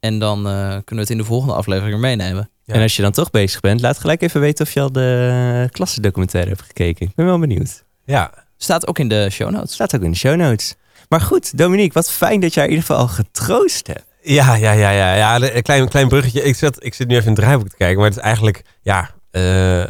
En 0.00 0.18
dan 0.18 0.46
eh, 0.46 0.52
kunnen 0.62 0.84
we 0.86 1.00
het 1.00 1.10
in 1.10 1.18
de 1.18 1.24
volgende 1.24 1.54
aflevering 1.54 1.92
weer 1.92 2.00
meenemen. 2.16 2.50
Ja. 2.64 2.74
En 2.74 2.82
als 2.82 2.96
je 2.96 3.02
dan 3.02 3.12
toch 3.12 3.30
bezig 3.30 3.60
bent, 3.60 3.80
laat 3.80 3.98
gelijk 3.98 4.22
even 4.22 4.40
weten 4.40 4.66
of 4.66 4.72
je 4.72 4.80
al 4.80 4.92
de 4.92 5.68
klassendocumentaire 5.70 6.50
hebt 6.50 6.62
gekeken. 6.62 7.06
Ik 7.06 7.14
ben 7.14 7.26
wel 7.26 7.38
benieuwd. 7.38 7.84
ja. 8.04 8.48
Staat 8.56 8.86
ook 8.86 8.98
in 8.98 9.08
de 9.08 9.30
show 9.30 9.50
notes. 9.50 9.72
Staat 9.72 9.94
ook 9.94 10.02
in 10.02 10.10
de 10.10 10.16
show 10.16 10.36
notes. 10.36 10.74
Maar 11.08 11.20
goed, 11.20 11.58
Dominique, 11.58 11.92
wat 11.92 12.10
fijn 12.10 12.40
dat 12.40 12.54
jij 12.54 12.64
in 12.64 12.70
ieder 12.70 12.86
geval 12.86 13.02
al 13.02 13.08
getroost 13.08 13.86
hebt. 13.86 14.04
Ja, 14.22 14.54
ja, 14.54 14.72
ja, 14.72 14.90
ja, 14.90 15.14
ja. 15.14 15.54
Een 15.54 15.62
klein, 15.62 15.88
klein 15.88 16.08
bruggetje. 16.08 16.42
Ik 16.42 16.56
zit, 16.56 16.84
ik 16.84 16.94
zit 16.94 17.08
nu 17.08 17.14
even 17.14 17.26
in 17.26 17.32
het 17.32 17.40
draaiboek 17.40 17.68
te 17.68 17.76
kijken, 17.76 17.96
maar 17.96 18.08
het 18.08 18.16
is 18.16 18.22
eigenlijk, 18.22 18.62
ja, 18.82 19.10
eh, 19.30 19.84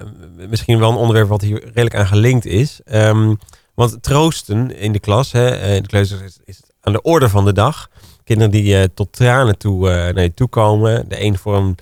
misschien 0.49 0.79
wel 0.79 0.90
een 0.90 0.96
onderwerp 0.96 1.29
wat 1.29 1.40
hier 1.40 1.64
redelijk 1.64 1.94
aan 1.94 2.07
gelinkt 2.07 2.46
is. 2.46 2.81
Ehm, 2.85 3.35
want 3.75 4.03
troosten 4.03 4.77
in 4.77 4.92
de 4.92 5.01
klas, 5.01 5.33
hè, 5.33 5.49
eh, 5.49 5.75
in 5.77 5.83
de 5.83 5.88
kleuter 5.88 6.25
is, 6.25 6.38
is 6.44 6.57
het 6.57 6.73
aan 6.81 6.92
de 6.92 7.03
orde 7.03 7.29
van 7.29 7.44
de 7.44 7.53
dag. 7.53 7.90
Kinderen 8.31 8.53
die 8.53 8.77
eh, 8.77 8.85
tot 8.95 9.12
tranen 9.12 9.59
toe, 9.59 9.90
eh, 9.90 10.14
naar 10.14 10.23
je 10.23 10.35
toe 10.35 10.49
komen. 10.49 11.09
De 11.09 11.23
een 11.23 11.38
voor 11.38 11.57
een, 11.57 11.77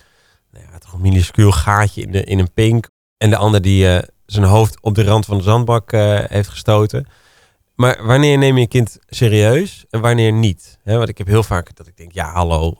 nou 0.50 0.64
ja, 0.64 0.98
minuscuul 0.98 1.52
gaatje 1.52 2.02
in, 2.02 2.12
de, 2.12 2.24
in 2.24 2.38
een 2.38 2.52
pink. 2.52 2.88
En 3.16 3.30
de 3.30 3.37
ander 3.37 3.62
die 3.62 3.88
eh, 3.88 4.08
zijn 4.26 4.44
hoofd 4.44 4.80
op 4.80 4.94
de 4.94 5.04
rand 5.04 5.24
van 5.24 5.37
de 5.37 5.42
zandbak 5.42 5.90
heeft 6.28 6.48
gestoten. 6.48 7.06
Maar 7.74 8.06
wanneer 8.06 8.38
neem 8.38 8.54
je 8.56 8.62
een 8.62 8.68
kind 8.68 8.98
serieus 9.06 9.84
en 9.90 10.00
wanneer 10.00 10.32
niet? 10.32 10.78
Want 10.84 11.08
ik 11.08 11.18
heb 11.18 11.26
heel 11.26 11.42
vaak 11.42 11.76
dat 11.76 11.87
ik 11.87 11.96
denk, 11.96 12.12
ja, 12.12 12.32
hallo, 12.32 12.74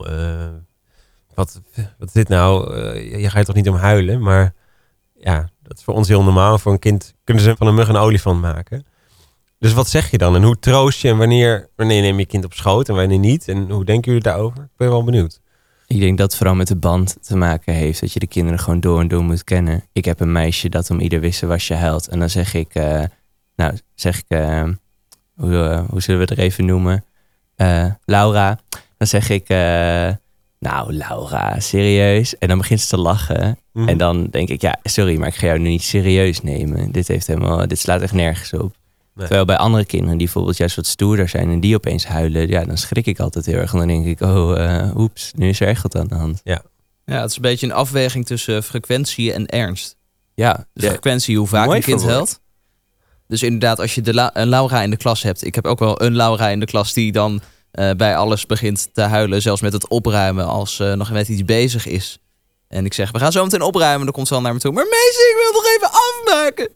wat, 1.33 1.61
wat 1.97 2.07
is 2.07 2.13
dit 2.13 2.27
nou? 2.27 2.75
Je 3.17 3.29
gaat 3.29 3.45
toch 3.45 3.55
niet 3.55 3.69
om 3.69 3.75
huilen? 3.75 4.21
Maar 4.21 4.53
ja, 5.13 5.49
dat 5.63 5.77
is 5.77 5.83
voor 5.83 5.93
ons 5.93 6.07
heel 6.07 6.23
normaal. 6.23 6.57
Voor 6.57 6.71
een 6.71 6.79
kind 6.79 7.13
kunnen 7.23 7.43
ze 7.43 7.55
van 7.57 7.67
een 7.67 7.75
mug 7.75 7.87
een 7.87 7.95
olifant 7.95 8.41
maken. 8.41 8.85
Dus 9.59 9.73
wat 9.73 9.89
zeg 9.89 10.11
je 10.11 10.17
dan? 10.17 10.35
En 10.35 10.43
hoe 10.43 10.59
troost 10.59 11.01
je? 11.01 11.07
En 11.07 11.17
wanneer, 11.17 11.69
wanneer 11.75 12.01
neem 12.01 12.19
je 12.19 12.25
kind 12.25 12.45
op 12.45 12.53
schoot 12.53 12.89
en 12.89 12.95
wanneer 12.95 13.19
niet? 13.19 13.47
En 13.47 13.69
hoe 13.71 13.85
denken 13.85 14.11
jullie 14.11 14.27
daarover? 14.27 14.63
Ik 14.63 14.77
ben 14.77 14.89
wel 14.89 15.03
benieuwd. 15.03 15.41
Ik 15.87 15.99
denk 15.99 16.17
dat 16.17 16.27
het 16.27 16.35
vooral 16.35 16.55
met 16.55 16.67
de 16.67 16.75
band 16.75 17.17
te 17.21 17.37
maken 17.37 17.73
heeft. 17.73 17.99
Dat 18.01 18.13
je 18.13 18.19
de 18.19 18.27
kinderen 18.27 18.59
gewoon 18.59 18.79
door 18.79 18.99
en 18.99 19.07
door 19.07 19.23
moet 19.23 19.43
kennen. 19.43 19.83
Ik 19.93 20.05
heb 20.05 20.19
een 20.19 20.31
meisje 20.31 20.69
dat 20.69 20.89
om 20.89 20.99
ieder 20.99 21.19
wisselwasje 21.19 21.73
huilt. 21.73 22.07
En 22.07 22.19
dan 22.19 22.29
zeg 22.29 22.53
ik, 22.53 22.75
eh, 22.75 23.03
nou 23.55 23.77
zeg 23.95 24.17
ik, 24.17 24.25
eh, 24.27 24.63
hoe, 25.35 25.63
eh, 25.63 25.83
hoe 25.89 26.01
zullen 26.01 26.21
we 26.21 26.27
het 26.27 26.37
er 26.37 26.45
even 26.45 26.65
noemen? 26.65 27.03
Laura. 28.05 28.59
Dan 28.97 29.07
zeg 29.07 29.29
ik, 29.29 29.47
nou 30.59 30.93
Laura, 30.93 31.59
serieus? 31.59 32.37
En 32.37 32.47
dan 32.47 32.57
begint 32.57 32.81
ze 32.81 32.87
te 32.87 32.97
lachen. 32.97 33.57
Mhm. 33.73 33.87
En 33.87 33.97
dan 33.97 34.25
denk 34.25 34.49
ik, 34.49 34.61
ja, 34.61 34.79
sorry, 34.83 35.17
maar 35.17 35.27
ik 35.27 35.35
ga 35.35 35.45
jou 35.45 35.59
nu 35.59 35.69
niet 35.69 35.83
serieus 35.83 36.41
nemen. 36.41 36.91
Dit, 36.91 37.07
heeft 37.07 37.27
helemaal, 37.27 37.67
dit 37.67 37.79
slaat 37.79 38.01
echt 38.01 38.13
nergens 38.13 38.53
op. 38.53 38.75
Nee. 39.19 39.27
Terwijl 39.27 39.45
bij 39.47 39.57
andere 39.57 39.85
kinderen 39.85 40.17
die 40.17 40.25
bijvoorbeeld 40.25 40.57
juist 40.57 40.75
wat 40.75 40.85
stoerder 40.85 41.29
zijn 41.29 41.49
en 41.49 41.59
die 41.59 41.75
opeens 41.75 42.05
huilen, 42.05 42.47
ja, 42.47 42.63
dan 42.65 42.77
schrik 42.77 43.05
ik 43.05 43.19
altijd 43.19 43.45
heel 43.45 43.55
erg. 43.57 43.71
En 43.71 43.77
dan 43.77 43.87
denk 43.87 44.05
ik, 44.05 44.21
oh, 44.21 44.63
eh, 44.63 44.95
oeps, 44.97 45.31
nu 45.35 45.49
is 45.49 45.59
er 45.59 45.67
echt 45.67 45.81
wat 45.81 45.95
aan 45.95 46.07
de 46.07 46.15
hand. 46.15 46.41
Ja, 46.43 46.61
het 47.21 47.29
is 47.29 47.35
een 47.35 47.41
beetje 47.41 47.65
een 47.65 47.73
afweging 47.73 48.25
tussen 48.25 48.63
frequentie 48.63 49.33
en 49.33 49.45
ernst. 49.45 49.95
Ja, 50.35 50.67
Dus 50.73 50.83
ja. 50.83 50.89
frequentie, 50.89 51.37
hoe 51.37 51.47
vaak 51.47 51.65
Mooi 51.65 51.77
een 51.77 51.83
kind 51.83 52.03
huilt. 52.03 52.39
Dus 53.27 53.43
inderdaad, 53.43 53.79
als 53.79 53.95
je 53.95 54.01
de 54.01 54.13
La- 54.13 54.29
een 54.33 54.47
Laura 54.47 54.81
in 54.81 54.89
de 54.89 54.97
klas 54.97 55.23
hebt. 55.23 55.45
Ik 55.45 55.55
heb 55.55 55.65
ook 55.65 55.79
wel 55.79 56.01
een 56.01 56.15
Laura 56.15 56.47
in 56.47 56.59
de 56.59 56.65
klas 56.65 56.93
die 56.93 57.11
dan 57.11 57.41
eh, 57.71 57.91
bij 57.91 58.15
alles 58.17 58.45
begint 58.45 58.89
te 58.93 59.01
huilen. 59.01 59.41
Zelfs 59.41 59.61
met 59.61 59.73
het 59.73 59.87
opruimen 59.87 60.45
als 60.45 60.75
ze 60.75 60.93
nog 60.97 61.11
met 61.11 61.27
iets 61.27 61.45
bezig 61.45 61.85
is. 61.87 62.19
En 62.67 62.85
ik 62.85 62.93
zeg, 62.93 63.11
we 63.11 63.19
gaan 63.19 63.31
zo 63.31 63.43
meteen 63.43 63.61
opruimen. 63.61 64.03
Dan 64.05 64.13
komt 64.13 64.27
ze 64.27 64.33
al 64.33 64.41
naar 64.41 64.53
me 64.53 64.59
toe. 64.59 64.71
Maar 64.71 64.83
meester, 64.89 65.29
ik 65.29 65.35
wil 65.37 65.61
nog 65.61 65.65
even 65.75 65.89
afmaken. 65.91 66.69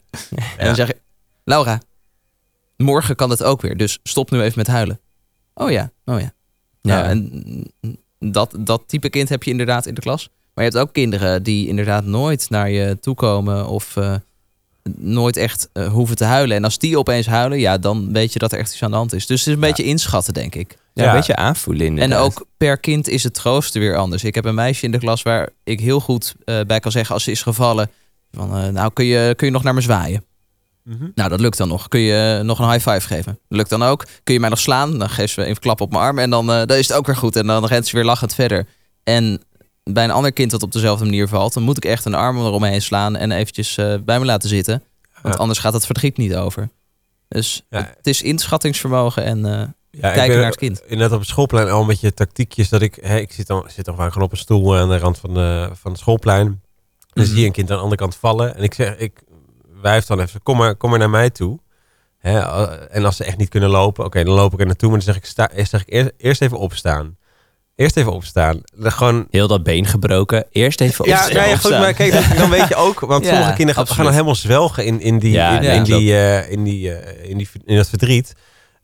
En 0.56 0.66
dan 0.66 0.74
zeg 0.74 0.88
ik, 0.90 0.96
Laura, 1.44 1.80
morgen 2.76 3.16
kan 3.16 3.30
het 3.30 3.42
ook 3.42 3.60
weer. 3.62 3.76
Dus 3.76 3.98
stop 4.02 4.30
nu 4.30 4.40
even 4.40 4.58
met 4.58 4.66
huilen. 4.66 5.00
Oh 5.54 5.70
ja, 5.70 5.90
oh 6.04 6.20
ja. 6.20 6.32
Ja. 6.80 6.94
Nou, 7.02 7.04
en 7.08 7.72
dat, 8.32 8.54
dat 8.58 8.82
type 8.86 9.08
kind 9.08 9.28
heb 9.28 9.42
je 9.42 9.50
inderdaad 9.50 9.86
in 9.86 9.94
de 9.94 10.00
klas. 10.00 10.28
Maar 10.54 10.64
je 10.64 10.70
hebt 10.70 10.82
ook 10.82 10.92
kinderen 10.92 11.42
die 11.42 11.68
inderdaad 11.68 12.04
nooit 12.04 12.50
naar 12.50 12.70
je 12.70 12.98
toe 13.00 13.14
komen 13.14 13.66
of 13.68 13.96
eh, 13.96 14.14
nooit 14.98 15.36
echt 15.36 15.68
eh, 15.72 15.86
hoeven 15.88 16.16
te 16.16 16.24
huilen. 16.24 16.56
En 16.56 16.64
als 16.64 16.78
die 16.78 16.98
opeens 16.98 17.26
huilen, 17.26 17.58
ja, 17.58 17.78
dan 17.78 18.12
weet 18.12 18.32
je 18.32 18.38
dat 18.38 18.52
er 18.52 18.58
echt 18.58 18.72
iets 18.72 18.82
aan 18.82 18.90
de 18.90 18.96
hand 18.96 19.12
is. 19.12 19.26
Dus 19.26 19.38
het 19.38 19.48
is 19.48 19.54
een 19.54 19.60
Ja. 19.60 19.66
beetje 19.66 19.84
inschatten, 19.84 20.34
denk 20.34 20.54
ik. 20.54 20.76
Ja, 20.92 21.02
Ja. 21.02 21.08
een 21.10 21.16
beetje 21.16 21.36
aanvoelen 21.36 21.86
inderdaad. 21.86 22.18
En 22.18 22.24
ook 22.24 22.46
per 22.56 22.78
kind 22.78 23.08
is 23.08 23.22
het 23.22 23.34
troosten 23.34 23.80
weer 23.80 23.96
anders. 23.96 24.24
Ik 24.24 24.34
heb 24.34 24.44
een 24.44 24.54
meisje 24.54 24.84
in 24.84 24.90
de 24.90 24.98
klas 24.98 25.22
waar 25.22 25.48
ik 25.64 25.80
heel 25.80 26.00
goed 26.00 26.34
eh, 26.44 26.60
bij 26.66 26.80
kan 26.80 26.92
zeggen 26.92 27.14
als 27.14 27.24
ze 27.24 27.30
is 27.30 27.42
gevallen. 27.42 27.90
Van, 28.32 28.56
eh, 28.56 28.68
nou, 28.68 28.92
kun 28.92 29.04
je, 29.04 29.34
kun 29.36 29.46
je 29.46 29.52
nog 29.52 29.62
naar 29.62 29.74
me 29.74 29.80
zwaaien? 29.80 30.24
Mhm. 30.84 31.08
Nou, 31.14 31.28
dat 31.28 31.40
lukt 31.40 31.56
dan 31.58 31.68
nog. 31.68 31.88
Kun 31.88 32.00
je 32.00 32.40
nog 32.42 32.58
een 32.58 32.70
high 32.70 32.88
five 32.90 33.06
geven? 33.06 33.38
Lukt 33.48 33.70
dan 33.70 33.82
ook. 33.82 34.04
Kun 34.24 34.34
je 34.34 34.40
mij 34.40 34.48
nog 34.48 34.58
slaan? 34.58 34.98
Dan 34.98 35.08
geeft 35.10 35.32
ze 35.32 35.40
even 35.40 35.50
een 35.54 35.58
klap 35.58 35.80
op 35.80 35.90
mijn 35.90 36.02
arm 36.02 36.18
en 36.18 36.30
dan, 36.30 36.50
eh, 36.50 36.56
dan 36.66 36.76
is 36.76 36.88
het 36.88 36.96
ook 36.96 37.06
weer 37.06 37.16
goed. 37.16 37.36
En 37.36 37.46
dan 37.46 37.64
rent 37.66 37.86
ze 37.86 37.96
weer 37.96 38.04
lachend 38.04 38.34
verder. 38.34 38.66
En 39.04 39.42
bij 39.82 40.04
een 40.04 40.10
ander 40.10 40.32
kind 40.32 40.50
dat 40.50 40.62
op 40.62 40.72
dezelfde 40.72 41.04
manier 41.04 41.28
valt, 41.28 41.52
dan 41.54 41.62
moet 41.62 41.76
ik 41.76 41.84
echt 41.84 42.04
een 42.04 42.14
arm 42.14 42.36
eromheen 42.38 42.82
slaan 42.82 43.16
en 43.16 43.32
eventjes 43.32 43.76
eh, 43.76 43.94
bij 44.04 44.18
me 44.18 44.24
laten 44.24 44.48
zitten. 44.48 44.82
Want 45.22 45.34
Ja. 45.34 45.40
anders 45.40 45.58
gaat 45.58 45.72
het 45.72 45.86
verdriet 45.86 46.16
niet 46.16 46.34
over. 46.36 46.68
Dus 47.28 47.62
Ja. 47.70 47.92
het 47.96 48.06
is 48.06 48.22
inschattingsvermogen 48.22 49.24
en 49.24 49.44
eh, 49.46 49.62
Ja, 49.90 50.12
kijken 50.12 50.36
naar 50.36 50.46
het 50.46 50.56
kind. 50.56 50.82
Inderdaad 50.82 51.12
op 51.12 51.18
het 51.20 51.28
schoolplein 51.28 51.70
al 51.70 51.80
een 51.80 51.86
beetje 51.86 52.14
tactiekjes 52.14 52.68
dat 52.68 52.82
ik... 52.82 52.98
Hè, 53.00 53.18
ik 53.18 53.32
zit 53.32 53.46
dan, 53.46 53.64
zit 53.74 53.84
dan 53.84 53.96
vaak 53.96 54.12
gewoon 54.12 54.26
op 54.26 54.32
een 54.32 54.38
stoel 54.38 54.76
aan 54.76 54.88
de 54.88 54.98
rand 54.98 55.18
van, 55.18 55.34
de, 55.34 55.68
van 55.72 55.90
het 55.90 56.00
schoolplein. 56.00 56.46
Dan 57.12 57.24
Mhm. 57.24 57.32
zie 57.32 57.40
je 57.40 57.46
een 57.46 57.52
kind 57.52 57.70
aan 57.70 57.76
de 57.76 57.82
andere 57.82 58.00
kant 58.00 58.16
vallen. 58.16 58.56
En 58.56 58.62
ik 58.62 58.74
zeg, 58.74 58.96
ik 58.96 59.22
wijf 59.84 60.04
dan 60.06 60.20
even, 60.20 60.42
kom 60.42 60.56
maar, 60.56 60.74
kom 60.74 60.90
maar 60.90 60.98
naar 60.98 61.10
mij 61.10 61.30
toe. 61.30 61.58
Hè, 62.18 62.38
eh, 62.38 62.72
en 62.96 63.04
als 63.04 63.16
ze 63.16 63.24
echt 63.24 63.36
niet 63.36 63.48
kunnen 63.48 63.70
lopen, 63.70 64.04
oké, 64.04 64.24
dan 64.24 64.34
loop 64.34 64.52
ik 64.52 64.60
er 64.60 64.66
naartoe. 64.66 64.88
Maar 64.90 64.98
dan 64.98 65.06
zeg 65.06 65.16
ik, 65.16 65.24
sta, 65.24 65.50
eerst, 65.50 65.70
zeg 65.70 65.80
ik 65.80 65.92
eerst, 65.92 66.10
eerst 66.16 66.42
even 66.42 66.58
opstaan. 66.58 67.16
Eerst 67.76 67.96
even 67.96 68.12
opstaan. 68.12 68.60
Gewoon... 68.80 69.26
Heel 69.30 69.48
dat 69.48 69.62
been 69.62 69.86
gebroken. 69.86 70.44
Eerst 70.50 70.80
even 70.80 71.04
Ja, 71.06 71.12
opstaan. 71.16 71.34
ja, 71.34 71.44
ja, 71.44 71.56
goed, 71.56 71.70
maar 71.70 71.92
kijk, 71.92 72.12
dan, 72.12 72.22
dan 72.40 72.50
weet 72.50 72.68
je 72.68 72.74
ook, 72.74 73.00
want 73.00 73.24
Ja, 73.24 73.30
sommige 73.30 73.52
kinderen 73.54 73.86
gaan 73.86 74.04
dan 74.04 74.12
helemaal 74.12 74.34
zwelgen 74.34 74.84
in, 74.84 75.00
in, 75.00 75.18
die, 75.18 75.32
Ja, 75.32 75.56
in, 75.56 75.62
ja, 75.62 75.72
in, 75.72 75.82
klopt. 75.84 76.00
die, 76.00 76.16
eh, 76.16 76.50
in, 76.50 76.64
die, 76.64 76.92
eh, 76.94 77.30
in, 77.30 77.38
die, 77.38 77.48
in 77.64 77.76
dat 77.76 77.88
verdriet. 77.88 78.32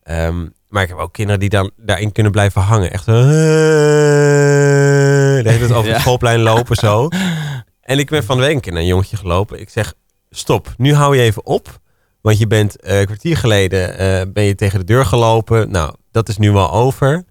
Ehm, 0.02 0.46
maar 0.68 0.82
ik 0.82 0.88
heb 0.88 0.98
ook 0.98 1.12
kinderen 1.12 1.40
die 1.40 1.48
dan 1.48 1.70
daarin 1.76 2.12
kunnen 2.12 2.32
blijven 2.32 2.62
hangen. 2.62 2.92
Echt 2.92 3.08
eh, 3.08 3.14
De 5.42 5.42
hele 5.44 5.58
tijd 5.58 5.72
over 5.72 5.90
het 5.92 6.00
schoolplein 6.00 6.40
lopen 6.40 6.76
zo. 6.76 7.08
En 7.80 7.98
ik 7.98 8.10
ben 8.10 8.24
van 8.24 8.36
de 8.36 8.42
week 8.42 8.66
een 8.66 8.86
jongetje 8.86 9.16
gelopen. 9.16 9.60
Ik 9.60 9.70
zeg, 9.70 9.94
stop, 10.30 10.74
nu 10.76 10.94
hou 10.94 11.16
je 11.16 11.22
even 11.22 11.46
op. 11.46 11.80
Want 12.20 12.38
je 12.38 12.46
bent 12.46 12.80
eh, 12.80 12.98
een 12.98 13.06
kwartier 13.06 13.36
geleden 13.36 13.98
eh, 13.98 14.32
ben 14.32 14.44
je 14.44 14.54
tegen 14.54 14.78
de 14.78 14.84
deur 14.84 15.06
gelopen. 15.06 15.70
Nou, 15.70 15.94
dat 16.10 16.28
is 16.28 16.36
nu 16.38 16.52
wel 16.52 16.70
over. 16.72 17.24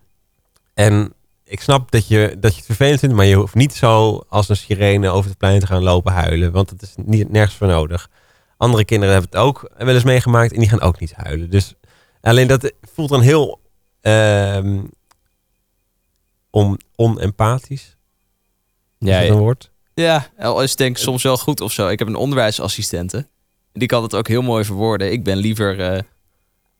En 0.74 1.14
ik 1.44 1.62
snap 1.62 1.92
dat 1.92 2.08
je, 2.08 2.36
dat 2.40 2.52
je 2.52 2.58
het 2.58 2.66
vervelend 2.66 3.00
vindt, 3.00 3.16
maar 3.16 3.26
je 3.26 3.36
hoeft 3.36 3.56
niet 3.56 3.74
zo 3.74 4.24
als 4.30 4.50
een 4.50 4.58
sirene 4.58 5.10
over 5.10 5.30
het 5.30 5.38
plein 5.40 5.60
te 5.60 5.66
gaan 5.68 5.84
lopen 5.84 6.14
huilen. 6.14 6.52
Want 6.52 6.70
dat 6.70 6.82
is 6.82 6.94
niet, 6.98 7.32
nergens 7.32 7.58
voor 7.58 7.68
nodig. 7.68 8.10
Andere 8.58 8.86
kinderen 8.86 9.14
hebben 9.14 9.32
het 9.32 9.42
ook 9.42 9.72
wel 9.78 9.94
eens 9.94 10.04
meegemaakt 10.04 10.54
en 10.54 10.60
die 10.60 10.70
gaan 10.70 10.82
ook 10.82 11.00
niet 11.00 11.14
huilen. 11.14 11.50
Dus 11.50 11.74
alleen 12.22 12.48
dat 12.48 12.74
voelt 12.82 13.10
dan 13.10 13.22
heel 13.22 13.62
ehm 14.02 14.82
on, 16.50 16.80
onempathisch. 16.96 17.98
Is 19.00 19.08
Ja, 19.08 19.20
dat 19.22 19.30
een 19.30 19.38
woord? 19.38 19.72
Ja, 20.02 20.28
al 20.38 20.62
is 20.64 20.70
het 20.70 20.78
denk 20.78 20.98
ik 20.98 21.04
soms 21.04 21.24
wel 21.24 21.38
goed 21.38 21.62
of 21.62 21.72
zo. 21.72 21.88
Ik 21.88 22.00
heb 22.00 22.08
een 22.08 22.16
onderwijsassistente. 22.16 23.28
Die 23.74 23.88
kan 23.88 24.04
het 24.04 24.16
ook 24.16 24.28
heel 24.28 24.42
mooi 24.42 24.64
verwoorden. 24.64 25.12
Ik 25.12 25.24
ben 25.24 25.38
liever 25.38 25.80
eh, 25.82 26.00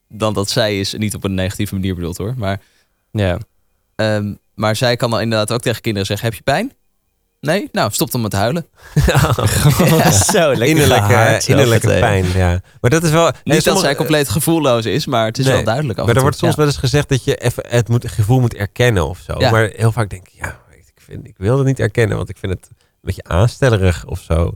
dan 0.10 0.34
dat 0.34 0.50
zij 0.50 0.80
is. 0.80 0.94
Niet 0.94 1.16
op 1.16 1.24
een 1.24 1.34
negatieve 1.34 1.74
manier 1.74 1.96
bedoeld 1.96 2.18
hoor. 2.18 2.34
Maar, 2.38 2.60
ja. 3.12 3.38
ehm, 3.96 4.34
maar 4.56 4.76
zij 4.76 4.96
kan 4.96 5.10
dan 5.10 5.22
inderdaad 5.22 5.52
ook 5.52 5.62
tegen 5.62 5.82
kinderen 5.82 6.08
zeggen: 6.08 6.28
Heb 6.28 6.36
je 6.36 6.44
pijn? 6.44 6.72
Nee? 7.42 7.70
Nou, 7.72 7.92
stop 7.92 8.12
dan 8.12 8.22
met 8.22 8.34
huilen. 8.34 8.66
Ja, 9.06 9.34
zo, 10.12 10.48
lekker 10.48 10.68
innerlijke, 10.68 11.42
innerlijke 11.46 11.88
pijn, 11.88 12.26
ja. 12.36 12.62
Maar 12.82 12.90
dat 12.90 13.04
is 13.04 13.12
wel... 13.12 13.26
Niet 13.26 13.34
nee, 13.44 13.56
dat 13.56 13.64
sommige- 13.64 13.86
zij 13.86 13.96
compleet 13.96 14.30
gevoelloos 14.30 14.86
is, 14.86 15.06
maar 15.06 15.26
het 15.26 15.38
is 15.38 15.46
Nee, 15.46 15.54
wel 15.54 15.64
duidelijk. 15.64 16.00
af 16.00 16.06
Maar 16.06 16.16
er 16.16 16.22
wordt 16.22 16.38
soms 16.38 16.56
wel 16.56 16.66
eens 16.66 16.78
gezegd 16.78 17.10
dat 17.10 17.24
je 17.24 17.36
even 17.36 17.64
het, 17.68 17.88
moet, 17.88 18.04
het 18.04 18.12
gevoel 18.12 18.40
moet 18.40 18.54
erkennen 18.54 19.08
of 19.10 19.20
zo. 19.26 19.40
Ja. 19.40 19.52
Maar 19.52 19.70
heel 19.76 19.92
vaak 19.92 20.10
denk 20.10 20.28
ik, 20.28 20.34
ja, 20.34 20.60
ik, 20.72 20.92
vind, 20.96 21.28
ik 21.28 21.36
wil 21.38 21.58
het 21.58 21.68
niet 21.68 21.80
erkennen, 21.80 22.18
want 22.18 22.30
ik 22.30 22.38
vind 22.38 22.52
het 22.54 22.70
beetje 23.02 23.24
aanstellerig 23.24 24.06
of 24.06 24.20
zo. 24.22 24.52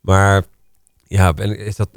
Maar 0.00 0.42
ja, 1.06 1.32
ben, 1.32 1.58
is 1.58 1.76
dat, 1.76 1.88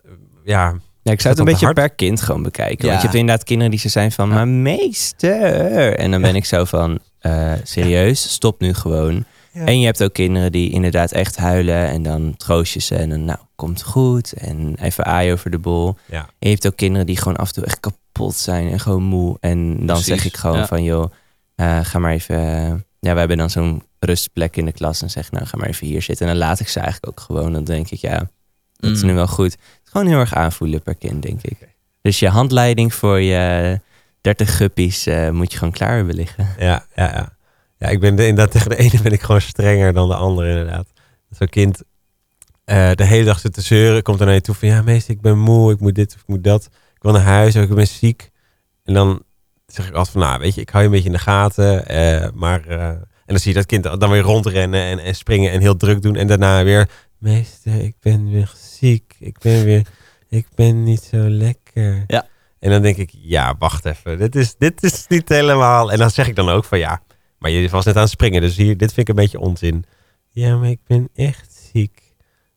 ja, 0.43 0.73
Ja, 1.03 1.11
ik 1.11 1.21
zou 1.21 1.29
het 1.33 1.39
een 1.39 1.49
beetje 1.49 1.65
hard? 1.65 1.77
per 1.77 1.89
kind 1.89 2.21
gewoon 2.21 2.43
bekijken. 2.43 2.85
Ja. 2.85 2.87
Want 2.89 2.95
je 3.01 3.07
hebt 3.07 3.19
inderdaad 3.19 3.43
kinderen 3.45 3.71
die 3.71 3.79
ze 3.79 3.89
zijn 3.89 4.11
van, 4.11 4.29
Ja. 4.29 4.33
maar 4.35 4.47
meester. 4.47 5.95
En 5.97 6.11
dan 6.11 6.21
ben 6.21 6.35
ik 6.35 6.45
zo 6.45 6.65
van, 6.65 6.99
eh, 7.19 7.53
serieus, 7.63 8.31
stop 8.33 8.59
nu 8.59 8.73
gewoon. 8.73 9.25
En 9.53 9.79
je 9.79 9.85
hebt 9.85 10.03
ook 10.03 10.13
kinderen 10.13 10.51
die 10.51 10.71
inderdaad 10.71 11.11
echt 11.11 11.37
huilen 11.37 11.87
en 11.87 12.03
dan 12.03 12.33
troost 12.37 12.73
je 12.73 12.79
ze 12.81 12.95
en 12.95 13.09
dan, 13.09 13.25
nou, 13.25 13.39
komt 13.55 13.83
goed. 13.83 14.33
En 14.33 14.75
even 14.81 15.05
aai 15.05 15.31
over 15.31 15.51
de 15.51 15.59
bol. 15.59 15.95
En 16.09 16.25
je 16.39 16.49
hebt 16.49 16.67
ook 16.67 16.75
kinderen 16.75 17.05
die 17.05 17.17
gewoon 17.17 17.35
af 17.37 17.47
en 17.47 17.53
toe 17.53 17.65
echt 17.65 17.79
kapot 17.79 18.35
zijn 18.35 18.69
en 18.71 18.79
gewoon 18.79 19.03
moe. 19.03 19.37
En 19.39 19.75
dan 19.77 19.85
Precies, 19.85 20.05
zeg 20.05 20.25
ik 20.25 20.37
gewoon 20.37 20.67
van, 20.67 20.83
joh, 20.83 21.11
eh, 21.55 21.79
ga 21.83 21.99
maar 21.99 22.11
even... 22.13 22.35
eh, 22.37 22.73
ja, 22.99 23.13
we 23.13 23.19
hebben 23.19 23.37
dan 23.37 23.49
zo'n 23.49 23.83
rustplek 24.05 24.55
in 24.57 24.65
de 24.65 24.71
klas 24.71 25.01
en 25.01 25.09
zeg, 25.09 25.31
nou, 25.31 25.45
ga 25.45 25.57
maar 25.57 25.67
even 25.67 25.87
hier 25.87 26.01
zitten. 26.01 26.27
En 26.27 26.31
dan 26.37 26.41
laat 26.47 26.59
ik 26.59 26.67
ze 26.67 26.79
eigenlijk 26.79 27.11
ook 27.13 27.25
gewoon. 27.25 27.53
Dan 27.53 27.63
denk 27.63 27.89
ik, 27.89 27.99
ja, 27.99 28.29
dat 28.75 28.91
is 28.91 29.01
Mm. 29.01 29.07
nu 29.07 29.13
wel 29.13 29.27
goed. 29.27 29.51
Het 29.51 29.61
is 29.85 29.91
gewoon 29.91 30.07
heel 30.07 30.19
erg 30.19 30.33
aanvoelen 30.33 30.81
per 30.81 30.95
kind, 30.95 31.21
denk 31.21 31.41
ik. 31.41 31.57
Dus 32.01 32.19
je 32.19 32.29
handleiding 32.29 32.93
voor 32.93 33.19
je 33.21 33.79
30 34.21 34.57
guppies 34.57 35.05
eh, 35.07 35.29
moet 35.29 35.51
je 35.51 35.57
gewoon 35.57 35.73
klaar 35.73 35.95
hebben 35.95 36.15
liggen. 36.15 36.47
Ja, 36.59 36.85
ja, 36.95 37.11
ja. 37.13 37.35
Ja, 37.77 37.87
ik 37.87 37.99
ben 37.99 38.15
de, 38.15 38.27
inderdaad 38.27 38.51
tegen 38.53 38.69
de 38.69 38.75
ene 38.77 39.01
ben 39.01 39.11
ik 39.11 39.21
gewoon 39.21 39.41
strenger 39.41 39.93
dan 39.93 40.07
de 40.09 40.15
andere 40.15 40.49
inderdaad. 40.49 40.87
Zo'n 41.29 41.49
kind 41.49 41.81
eh, 42.63 42.91
de 42.93 43.03
hele 43.05 43.25
dag 43.25 43.39
zit 43.39 43.53
te 43.53 43.61
zeuren, 43.61 44.01
komt 44.03 44.19
er 44.19 44.25
naar 44.25 44.35
je 44.35 44.41
toe 44.41 44.55
van 44.55 44.67
ja 44.67 44.81
meester, 44.81 45.13
ik 45.13 45.21
ben 45.21 45.37
moe, 45.39 45.71
ik 45.71 45.79
moet 45.79 45.95
dit 45.95 46.13
of 46.15 46.21
ik 46.21 46.27
moet 46.27 46.43
dat. 46.43 46.65
Ik 46.95 47.01
wil 47.01 47.11
naar 47.11 47.21
huis, 47.21 47.55
of 47.55 47.63
ik 47.63 47.73
ben 47.73 47.87
ziek. 47.87 48.29
En 48.83 48.93
dan 48.93 49.23
zeg 49.67 49.87
ik 49.87 49.93
altijd 49.93 50.11
van 50.17 50.21
nou 50.21 50.39
weet 50.39 50.55
je, 50.55 50.61
ik 50.61 50.69
hou 50.69 50.81
je 50.83 50.89
een 50.89 50.95
beetje 50.95 51.09
in 51.09 51.15
de 51.15 51.21
gaten. 51.21 51.87
eh, 51.87 52.27
maar, 52.33 52.61
dan 53.31 53.39
zie 53.39 53.51
je 53.51 53.57
dat 53.57 53.65
kind 53.65 53.83
dan 53.83 54.09
weer 54.09 54.21
rondrennen 54.21 54.81
en, 54.81 54.99
en 54.99 55.15
springen 55.15 55.51
en 55.51 55.61
heel 55.61 55.77
druk 55.77 56.01
doen. 56.01 56.15
En 56.15 56.27
daarna 56.27 56.63
weer, 56.63 56.89
meester, 57.17 57.81
ik 57.81 57.95
ben 57.99 58.31
weer 58.31 58.53
ziek. 58.55 59.15
Ik 59.19 59.39
ben 59.39 59.63
weer, 59.63 59.87
ik 60.29 60.47
ben 60.55 60.83
niet 60.83 61.03
zo 61.03 61.17
lekker. 61.17 62.03
Ja. 62.07 62.27
En 62.59 62.69
dan 62.69 62.81
denk 62.81 62.97
ik, 62.97 63.09
ja, 63.13 63.55
wacht 63.59 63.85
even. 63.85 64.17
Dit 64.17 64.35
is, 64.35 64.55
dit 64.57 64.83
is 64.83 65.05
niet 65.07 65.29
helemaal. 65.29 65.91
En 65.91 65.97
dan 65.97 66.09
zeg 66.09 66.27
ik 66.27 66.35
dan 66.35 66.49
ook 66.49 66.65
van 66.65 66.79
ja, 66.79 67.01
maar 67.37 67.51
je 67.51 67.69
was 67.69 67.85
net 67.85 67.95
aan 67.95 68.01
het 68.01 68.11
springen, 68.11 68.41
dus 68.41 68.55
hier, 68.55 68.77
dit 68.77 68.93
vind 68.93 69.09
ik 69.09 69.15
een 69.15 69.21
beetje 69.21 69.39
onzin. 69.39 69.85
Ja, 70.29 70.57
maar 70.57 70.69
ik 70.69 70.79
ben 70.87 71.09
echt 71.15 71.69
ziek. 71.73 72.01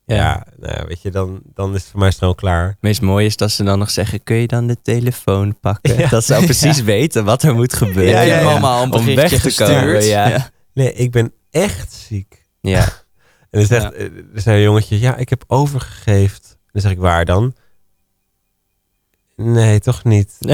Ja, 0.07 0.47
nou 0.57 0.87
weet 0.87 1.03
je, 1.03 1.11
dan, 1.11 1.41
dan 1.55 1.75
is 1.75 1.81
het 1.81 1.91
voor 1.91 2.01
mij 2.01 2.11
snel 2.11 2.35
klaar. 2.35 2.67
Het 2.67 2.77
meest 2.81 3.01
mooie 3.01 3.27
is 3.27 3.37
dat 3.37 3.51
ze 3.51 3.65
dan 3.65 3.79
nog 3.79 3.91
zeggen, 3.91 4.23
kun 4.23 4.37
je 4.37 4.47
dan 4.47 4.67
de 4.67 4.77
telefoon 4.83 5.61
pakken? 5.61 5.99
Ja. 6.05 6.09
Dat 6.09 6.25
ze 6.25 6.35
al 6.35 6.45
precies 6.53 6.83
weten 6.83 7.25
wat 7.25 7.43
er 7.43 7.55
moet 7.55 7.75
gebeuren. 7.75 8.27
Ja, 8.27 8.43
ja, 8.43 8.83
Om 8.91 9.15
weg 9.15 9.41
te 9.41 9.55
komen, 9.55 10.05
ja. 10.05 10.51
Nee, 10.75 10.93
ik 10.93 11.11
ben 11.11 11.33
echt 11.51 11.93
ziek. 11.93 12.47
Ja. 12.61 12.89
En 13.51 13.61
dan 13.61 13.69
zegt, 13.69 13.93
eh, 13.93 14.05
er 14.05 14.41
zei 14.41 14.57
een 14.57 14.63
jongetje, 14.63 15.01
ja, 15.01 15.17
ik 15.17 15.29
heb 15.29 15.45
overgegeven. 15.47 16.41
Dan 16.73 16.83
zeg 16.83 16.91
ik, 16.91 16.99
waar 16.99 17.25
dan? 17.25 17.55
Nee, 19.37 19.81
toch 19.81 20.05
niet. 20.05 20.37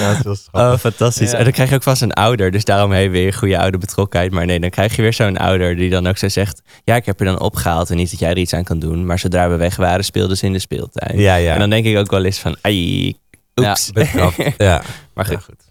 ja, 0.00 0.20
is 0.24 0.48
Oh, 0.52 0.76
fantastisch. 0.76 1.30
Ja. 1.30 1.36
En 1.38 1.44
dan 1.44 1.52
krijg 1.52 1.68
je 1.68 1.74
ook 1.74 1.82
vast 1.82 2.02
een 2.02 2.12
ouder. 2.12 2.50
Dus 2.50 2.64
daarom 2.64 2.92
heb 2.92 3.02
je 3.02 3.08
weer 3.08 3.32
goede 3.32 3.58
oude 3.58 3.78
betrokkenheid. 3.78 4.32
Maar 4.32 4.46
nee, 4.46 4.60
dan 4.60 4.70
krijg 4.70 4.96
je 4.96 5.02
weer 5.02 5.12
zo'n 5.12 5.36
ouder 5.36 5.76
die 5.76 5.90
dan 5.90 6.06
ook 6.06 6.16
zo 6.16 6.28
zegt... 6.28 6.62
Ja, 6.84 6.96
ik 6.96 7.06
heb 7.06 7.20
er 7.20 7.26
dan 7.26 7.40
opgehaald 7.40 7.90
en 7.90 7.96
niet 7.96 8.10
dat 8.10 8.20
jij 8.20 8.30
er 8.30 8.38
iets 8.38 8.52
aan 8.52 8.64
kan 8.64 8.78
doen. 8.78 9.06
Maar 9.06 9.18
zodra 9.18 9.48
we 9.48 9.56
weg 9.56 9.76
waren, 9.76 10.04
speelden 10.04 10.36
ze 10.36 10.46
in 10.46 10.52
de 10.52 10.58
speeltuin. 10.58 11.18
ja, 11.18 11.34
ja. 11.34 11.52
En 11.52 11.58
dan 11.58 11.70
denk 11.70 11.86
ik 11.86 11.96
ook 11.96 12.10
wel 12.10 12.24
eens 12.24 12.38
van... 12.38 12.56
Ai, 12.60 13.14
oeps. 13.56 13.90
Betrapt. 13.92 14.36
ja. 14.58 14.82
maar 15.14 15.24
goed. 15.24 15.34
Ja, 15.34 15.40
goed. 15.40 15.62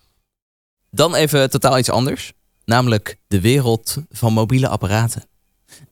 Dan 0.91 1.15
even 1.15 1.49
totaal 1.49 1.77
iets 1.77 1.89
anders. 1.89 2.33
Namelijk 2.65 3.17
de 3.27 3.41
wereld 3.41 3.97
van 4.09 4.33
mobiele 4.33 4.67
apparaten. 4.67 5.23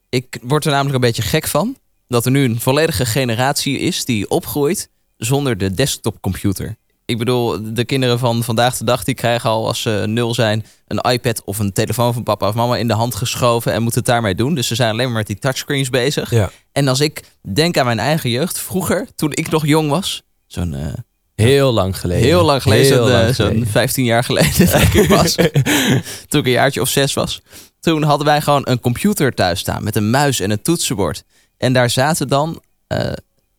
Ik 0.09 0.39
word 0.41 0.65
er 0.65 0.71
namelijk 0.71 0.95
een 0.95 1.01
beetje 1.01 1.21
gek 1.21 1.47
van. 1.47 1.77
Dat 2.07 2.25
er 2.25 2.31
nu 2.31 2.43
een 2.43 2.59
volledige 2.59 3.05
generatie 3.05 3.79
is 3.79 4.05
die 4.05 4.29
opgroeit 4.29 4.89
zonder 5.17 5.57
de 5.57 5.73
desktopcomputer. 5.73 6.75
Ik 7.05 7.17
bedoel, 7.17 7.73
de 7.73 7.85
kinderen 7.85 8.19
van 8.19 8.43
vandaag 8.43 8.77
de 8.77 8.83
dag 8.83 9.03
die 9.03 9.15
krijgen 9.15 9.49
al 9.49 9.67
als 9.67 9.81
ze 9.81 10.03
nul 10.07 10.33
zijn 10.33 10.65
een 10.87 11.11
iPad 11.11 11.43
of 11.43 11.59
een 11.59 11.73
telefoon 11.73 12.13
van 12.13 12.23
papa 12.23 12.47
of 12.47 12.55
mama 12.55 12.77
in 12.77 12.87
de 12.87 12.93
hand 12.93 13.15
geschoven 13.15 13.73
en 13.73 13.81
moeten 13.81 13.99
het 13.99 14.09
daarmee 14.09 14.35
doen. 14.35 14.55
Dus 14.55 14.67
ze 14.67 14.75
zijn 14.75 14.91
alleen 14.91 15.05
maar 15.05 15.17
met 15.17 15.27
die 15.27 15.39
touchscreens 15.39 15.89
bezig. 15.89 16.31
Ja. 16.31 16.49
En 16.71 16.87
als 16.87 16.99
ik 16.99 17.23
denk 17.53 17.77
aan 17.77 17.85
mijn 17.85 17.99
eigen 17.99 18.29
jeugd, 18.29 18.59
vroeger, 18.59 19.07
toen 19.15 19.31
ik 19.31 19.49
nog 19.49 19.65
jong 19.65 19.89
was, 19.89 20.23
zo'n 20.47 20.73
eh, 20.73 20.93
Heel 21.41 21.71
lang 21.71 21.99
geleden. 21.99 22.23
Heel 22.23 22.43
lang 22.43 22.61
geleden, 22.61 22.85
Heel 22.85 22.95
zo'n, 22.95 23.11
lang 23.11 23.27
eh, 23.27 23.33
zo'n 23.33 23.47
geleden. 23.47 23.67
15 23.67 24.05
jaar 24.05 24.23
geleden 24.23 24.71
dat 24.71 24.81
ik 24.81 25.09
was. 25.09 25.35
toen 26.29 26.39
ik 26.39 26.45
een 26.45 26.51
jaartje 26.51 26.81
of 26.81 26.89
zes 26.89 27.13
was. 27.13 27.41
Toen 27.79 28.03
hadden 28.03 28.27
wij 28.27 28.41
gewoon 28.41 28.61
een 28.63 28.79
computer 28.79 29.33
thuis 29.33 29.59
staan 29.59 29.83
met 29.83 29.95
een 29.95 30.09
muis 30.09 30.39
en 30.39 30.51
een 30.51 30.61
toetsenbord. 30.61 31.23
En 31.57 31.73
daar 31.73 31.89
zaten 31.89 32.27
dan 32.27 32.61
eh, 32.87 33.11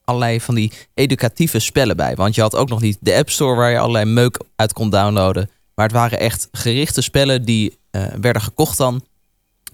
allerlei 0.05 0.41
van 0.41 0.55
die 0.55 0.73
educatieve 0.95 1.59
spellen 1.59 1.97
bij. 1.97 2.15
Want 2.15 2.35
je 2.35 2.41
had 2.41 2.57
ook 2.57 2.69
nog 2.69 2.81
niet 2.81 2.99
de 3.01 3.15
App 3.15 3.31
Store 3.31 3.57
waar 3.57 3.71
je 3.71 3.79
allerlei 3.79 4.05
meuk 4.05 4.41
uit 4.57 4.73
kon 4.73 4.91
downloaden. 4.91 5.51
Maar 5.75 5.87
het 5.87 5.95
waren 5.95 6.19
echt 6.19 6.49
gerichte 6.53 7.01
spellen 7.01 7.45
die 7.45 7.79
eh, 7.91 8.07
werden 8.21 8.43
gekocht 8.43 8.77
dan 8.77 9.05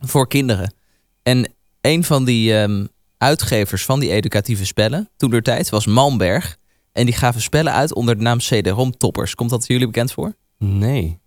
voor 0.00 0.28
kinderen. 0.28 0.74
En 1.22 1.52
een 1.80 2.04
van 2.04 2.24
die 2.24 2.54
ehm, 2.54 2.84
uitgevers 3.18 3.84
van 3.84 4.00
die 4.00 4.10
educatieve 4.10 4.66
spellen, 4.66 5.08
toen 5.16 5.30
der 5.30 5.42
tijd, 5.42 5.68
was 5.68 5.86
Malmberg. 5.86 6.57
En 6.98 7.04
die 7.06 7.14
gaven 7.14 7.40
spellen 7.40 7.72
uit 7.72 7.94
onder 7.94 8.16
de 8.16 8.22
naam 8.22 8.38
CD-ROM 8.38 8.96
Toppers. 8.96 9.34
Komt 9.34 9.50
dat 9.50 9.66
jullie 9.66 9.86
bekend 9.86 10.12
voor? 10.12 10.32
Nee. 10.58 11.18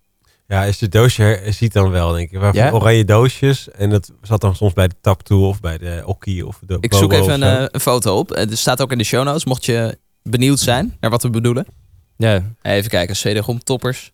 Ja, 0.46 0.62
je 0.62 0.72
het 0.78 0.92
doosje 0.92 1.42
ziet 1.48 1.72
dan 1.72 1.90
wel, 1.90 2.12
denk 2.12 2.30
ik. 2.30 2.38
Waar 2.38 2.54
Ja? 2.54 2.70
oranje 2.72 3.04
doosjes. 3.04 3.70
En 3.70 3.90
dat 3.90 4.12
zat 4.22 4.40
dan 4.40 4.54
soms 4.56 4.72
bij 4.72 4.88
de 4.88 4.94
Taptoe 5.00 5.46
of 5.46 5.60
bij 5.60 5.78
de 5.78 6.02
Okkie 6.06 6.46
of 6.46 6.58
de 6.66 6.76
Ik 6.80 6.94
zoek 6.94 7.10
Bobo 7.10 7.22
even 7.22 7.42
een, 7.42 7.58
eh, 7.58 7.66
een 7.70 7.80
foto 7.80 8.18
op. 8.18 8.28
Het 8.28 8.58
staat 8.58 8.80
ook 8.82 8.92
in 8.92 8.98
de 8.98 9.04
show 9.04 9.24
notes, 9.24 9.44
mocht 9.44 9.64
je 9.64 9.98
benieuwd 10.22 10.58
zijn 10.60 10.96
naar 11.00 11.10
wat 11.10 11.22
we 11.22 11.30
bedoelen. 11.30 11.66
Ja. 12.16 12.42
Even 12.62 12.90
kijken, 12.90 13.14
CD-ROM 13.14 13.62
Toppers. 13.62 14.12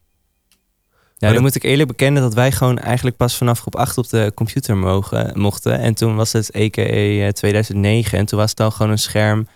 Ja, 0.49 1.27
dat- 1.27 1.33
dan 1.33 1.43
moet 1.43 1.55
ik 1.55 1.63
eerlijk 1.63 1.89
bekennen 1.89 2.23
dat 2.23 2.35
wij 2.35 2.53
gewoon 2.53 2.79
eigenlijk 2.79 3.17
pas 3.17 3.37
vanaf 3.37 3.61
groep 3.61 3.77
8 3.77 3.99
op 3.99 4.09
de 4.09 4.33
computer 4.35 4.77
mogen, 4.77 5.39
mochten. 5.41 5.79
En 5.79 5.95
toen 5.95 6.17
was 6.17 6.33
het 6.33 6.51
EKE 6.51 6.83
eh, 7.25 7.29
2009 7.29 8.19
en 8.19 8.27
toen 8.27 8.39
was 8.39 8.51
het 8.51 8.61
al 8.61 8.71
gewoon 8.71 8.93
een 8.93 8.99
scherm. 8.99 9.47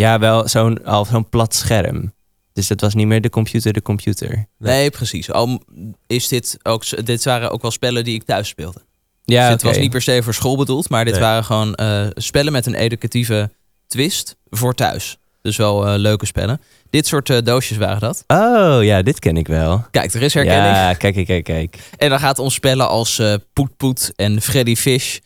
Ja, 0.00 0.18
wel 0.18 0.48
zo'n 0.48 0.84
al 0.84 1.04
zo'n 1.04 1.28
plat 1.28 1.54
scherm. 1.54 2.12
Dus 2.52 2.68
het 2.68 2.80
was 2.80 2.94
niet 2.94 3.06
meer 3.06 3.20
de 3.20 3.30
computer 3.30 3.72
de 3.72 3.82
computer. 3.82 4.46
Nee, 4.58 4.90
precies. 4.90 5.30
Al 5.30 5.62
is 6.06 6.28
dit 6.28 6.58
ook, 6.62 7.06
dit 7.06 7.24
waren 7.24 7.50
ook 7.50 7.62
wel 7.62 7.70
spellen 7.70 8.04
die 8.04 8.14
ik 8.14 8.22
thuis 8.24 8.48
speelde. 8.48 8.80
Ja, 9.24 9.42
dus 9.42 9.52
het 9.52 9.62
was 9.62 9.78
niet 9.78 9.90
per 9.90 10.02
se 10.02 10.22
voor 10.22 10.34
school 10.34 10.56
bedoeld, 10.56 10.88
maar 10.88 11.04
dit 11.04 11.14
Nee. 11.14 11.22
waren 11.22 11.44
gewoon 11.44 11.74
eh, 11.74 12.06
spellen 12.14 12.52
met 12.52 12.66
een 12.66 12.74
educatieve 12.74 13.50
twist 13.86 14.36
voor 14.50 14.74
thuis. 14.74 15.18
Dus 15.42 15.56
wel 15.56 15.86
eh, 15.86 15.98
leuke 15.98 16.26
spellen. 16.26 16.60
Dit 16.90 17.06
soort 17.06 17.30
eh, 17.30 17.38
doosjes 17.42 17.76
waren 17.76 18.00
dat. 18.00 18.24
Oh, 18.26 18.78
ja, 18.84 19.02
dit 19.02 19.18
ken 19.18 19.36
ik 19.36 19.46
wel. 19.46 19.84
Kijk, 19.90 20.14
er 20.14 20.22
is 20.22 20.34
herkenning. 20.34 20.74
Ja, 20.76 20.94
kijk, 20.94 21.14
kijk, 21.14 21.26
kijk, 21.26 21.44
kijk. 21.44 21.78
En 21.96 22.08
dan 22.10 22.18
gaat 22.18 22.36
het 22.36 22.38
om 22.46 22.50
spellen 22.50 22.88
als 22.88 23.18
eh 23.18 23.34
Poet 23.52 23.76
Poet 23.76 24.12
en 24.16 24.40
Freddy 24.42 24.76
Fish. 24.76 25.18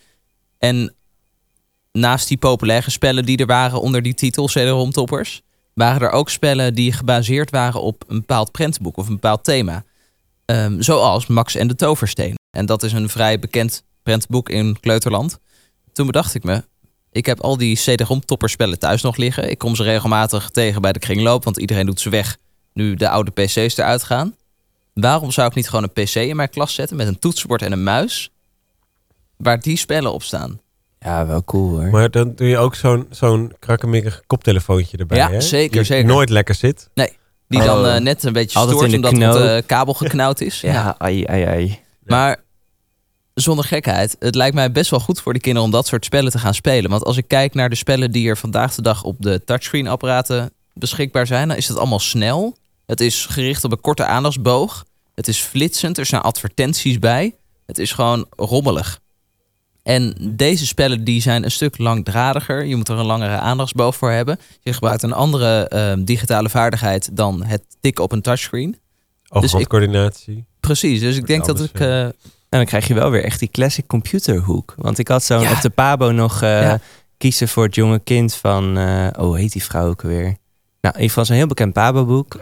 En 0.59 0.95
naast 1.99 2.29
die 2.29 2.37
populaire 2.37 2.91
spellen 2.91 3.25
die 3.25 3.37
er 3.37 3.47
waren 3.47 3.81
onder 3.81 4.03
die 4.03 4.15
titel 4.15 4.47
CD-ROM 4.47 4.91
Toppers, 4.91 5.43
waren 5.75 6.01
er 6.01 6.11
ook 6.11 6.31
spellen 6.31 6.75
die 6.75 6.93
gebaseerd 6.93 7.51
waren 7.51 7.83
op 7.83 8.05
een 8.07 8.19
bepaald 8.19 8.53
prentenboek 8.53 8.97
of 8.97 9.07
een 9.07 9.15
bepaald 9.15 9.45
thema. 9.45 9.85
Ehm, 10.45 10.81
zoals 10.81 11.27
Max 11.27 11.55
en 11.55 11.69
de 11.69 11.75
Toversteen. 11.75 12.35
En 12.51 12.67
dat 12.67 12.83
is 12.83 12.93
een 12.93 13.09
vrij 13.09 13.39
bekend 13.39 13.85
prentenboek 14.03 14.49
in 14.49 14.81
Kleuterland. 14.81 15.39
Toen 15.93 16.07
bedacht 16.07 16.35
ik 16.35 16.45
me, 16.45 16.65
ik 17.13 17.27
heb 17.27 17.41
al 17.41 17.57
die 17.57 17.77
CD-ROM 17.77 18.21
thuis 18.79 19.03
nog 19.03 19.17
liggen. 19.17 19.51
Ik 19.51 19.59
kom 19.59 19.77
ze 19.77 19.83
regelmatig 19.83 20.51
tegen 20.51 20.83
bij 20.83 20.93
de 20.93 20.99
kringloop, 20.99 21.45
want 21.45 21.59
iedereen 21.59 21.87
doet 21.87 22.01
ze 22.01 22.11
weg 22.11 22.37
nu 22.73 22.95
de 22.95 23.09
oude 23.09 23.31
PC's 23.31 23.77
eruit 23.77 24.03
gaan. 24.03 24.37
Waarom 24.95 25.31
zou 25.31 25.49
ik 25.49 25.55
niet 25.55 25.69
gewoon 25.69 25.91
een 25.93 26.05
PC 26.05 26.15
in 26.15 26.37
mijn 26.37 26.51
klas 26.51 26.75
zetten 26.75 26.97
met 26.97 27.07
een 27.07 27.19
toetsenbord 27.19 27.63
en 27.63 27.73
een 27.73 27.83
muis, 27.83 28.31
waar 29.37 29.61
die 29.61 29.77
spellen 29.77 30.13
op 30.13 30.23
staan? 30.23 30.61
Ja, 31.05 31.27
wel 31.27 31.45
cool 31.45 31.71
hoor. 31.81 31.91
Maar 31.91 32.11
dan 32.11 32.33
doe 32.35 32.49
je 32.49 32.59
ook 32.59 32.75
zo'n 32.75 33.07
zo'n 33.11 33.53
krakkemikkig 33.59 34.23
koptelefoontje 34.27 34.97
erbij, 34.97 35.19
Ja, 35.19 35.31
hè? 35.31 35.41
zeker, 35.41 35.77
Die 35.77 35.85
zeker. 35.85 36.05
nooit 36.05 36.29
lekker 36.31 36.55
zit. 36.55 36.89
Die 37.49 37.61
Oh. 37.61 37.65
dan 37.67 37.87
eh, 37.87 38.01
net 38.01 38.23
een 38.25 38.33
beetje 38.33 38.59
Altijd 38.59 38.77
stoort 38.77 38.93
in 38.93 39.01
de 39.01 39.09
omdat 39.09 39.33
knoop. 39.33 39.43
het 39.49 39.63
eh, 39.63 39.67
kabel 39.69 39.95
geknauwd 39.95 40.41
is. 40.41 40.61
ja, 40.61 40.95
ai, 40.99 41.25
ai, 41.27 41.43
ai. 41.45 41.79
Maar 42.05 42.43
zonder 43.35 43.65
gekheid, 43.65 44.17
het 44.19 44.35
lijkt 44.35 44.55
mij 44.55 44.73
best 44.73 44.91
wel 44.91 45.01
goed 45.01 45.21
voor 45.21 45.33
de 45.33 45.41
kinderen 45.41 45.67
om 45.69 45.73
dat 45.75 45.87
soort 45.87 46.05
spellen 46.05 46.31
te 46.31 46.39
gaan 46.39 46.55
spelen. 46.55 46.91
Want 46.91 47.05
als 47.05 47.17
ik 47.17 47.29
kijk 47.29 47.55
naar 47.55 47.69
de 47.69 47.75
spellen 47.77 48.11
die 48.11 48.29
er 48.29 48.37
vandaag 48.37 48.75
de 48.75 48.83
dag 48.83 49.03
op 49.03 49.17
de 49.19 49.45
touchscreen 49.45 49.87
apparaten 49.89 50.51
beschikbaar 50.75 51.27
zijn, 51.27 51.49
dan 51.49 51.57
is 51.57 51.69
het 51.69 51.77
allemaal 51.77 51.99
snel. 51.99 52.57
Het 52.87 53.01
is 53.01 53.27
gericht 53.27 53.65
op 53.65 53.73
een 53.73 53.81
korte 53.81 54.05
aandachtsboog. 54.05 54.85
Het 55.15 55.29
is 55.29 55.39
flitsend, 55.41 55.99
er 55.99 56.07
zijn 56.07 56.23
advertenties 56.23 56.99
bij. 56.99 57.35
Het 57.67 57.79
is 57.79 57.93
gewoon 57.93 58.27
rommelig. 58.37 59.01
En 59.85 60.15
deze 60.21 60.67
spellen 60.67 61.05
die 61.05 61.21
zijn 61.21 61.45
een 61.45 61.51
stuk 61.51 61.79
langdradiger. 61.79 62.65
Je 62.65 62.77
moet 62.77 62.89
er 62.89 62.99
een 62.99 63.05
langere 63.05 63.37
aandachtsboog 63.39 63.97
voor 63.97 64.11
hebben. 64.11 64.39
Je 64.61 64.73
gebruikt 64.73 65.03
een 65.03 65.13
andere 65.13 65.69
eh, 65.69 65.93
digitale 65.99 66.49
vaardigheid 66.49 67.17
dan 67.17 67.45
het 67.45 67.63
tikken 67.81 68.05
op 68.05 68.13
een 68.13 68.21
touchscreen. 68.23 68.77
Ooghandcoördinatie. 69.29 70.45
Precies, 70.61 71.01
dus 71.01 71.17
ik 71.17 71.27
denk 71.27 71.45
dat 71.45 71.61
ik... 71.61 71.81
eh, 71.81 72.03
En 72.05 72.15
dan 72.49 72.65
krijg 72.65 72.89
je 72.89 72.95
wel 72.95 73.11
weer 73.11 73.25
echt 73.25 73.39
die 73.39 73.49
classic 73.51 73.87
computerhoek. 73.87 74.75
Want 74.77 74.99
ik 74.99 75.09
had 75.09 75.25
zo'n 75.25 75.41
Ja. 75.41 75.53
op 75.53 75.61
de 75.61 75.71
Pabo 75.71 76.11
nog 76.11 76.43
eh, 76.43 76.61
Ja. 76.63 76.79
kiezen 77.19 77.49
voor 77.49 77.65
het 77.65 77.75
jonge 77.75 77.99
kind 77.99 78.35
van... 78.35 78.79
eh, 78.79 79.07
oh, 79.19 79.37
heet 79.37 79.53
die 79.53 79.65
vrouw 79.65 79.89
ook 79.89 80.03
weer? 80.03 80.23
Nou, 80.23 80.35
in 80.81 80.93
ieder 80.93 81.09
geval 81.09 81.25
zo'n 81.25 81.37
heel 81.37 81.47
bekend 81.47 81.73
Pabo-boek. 81.73 82.37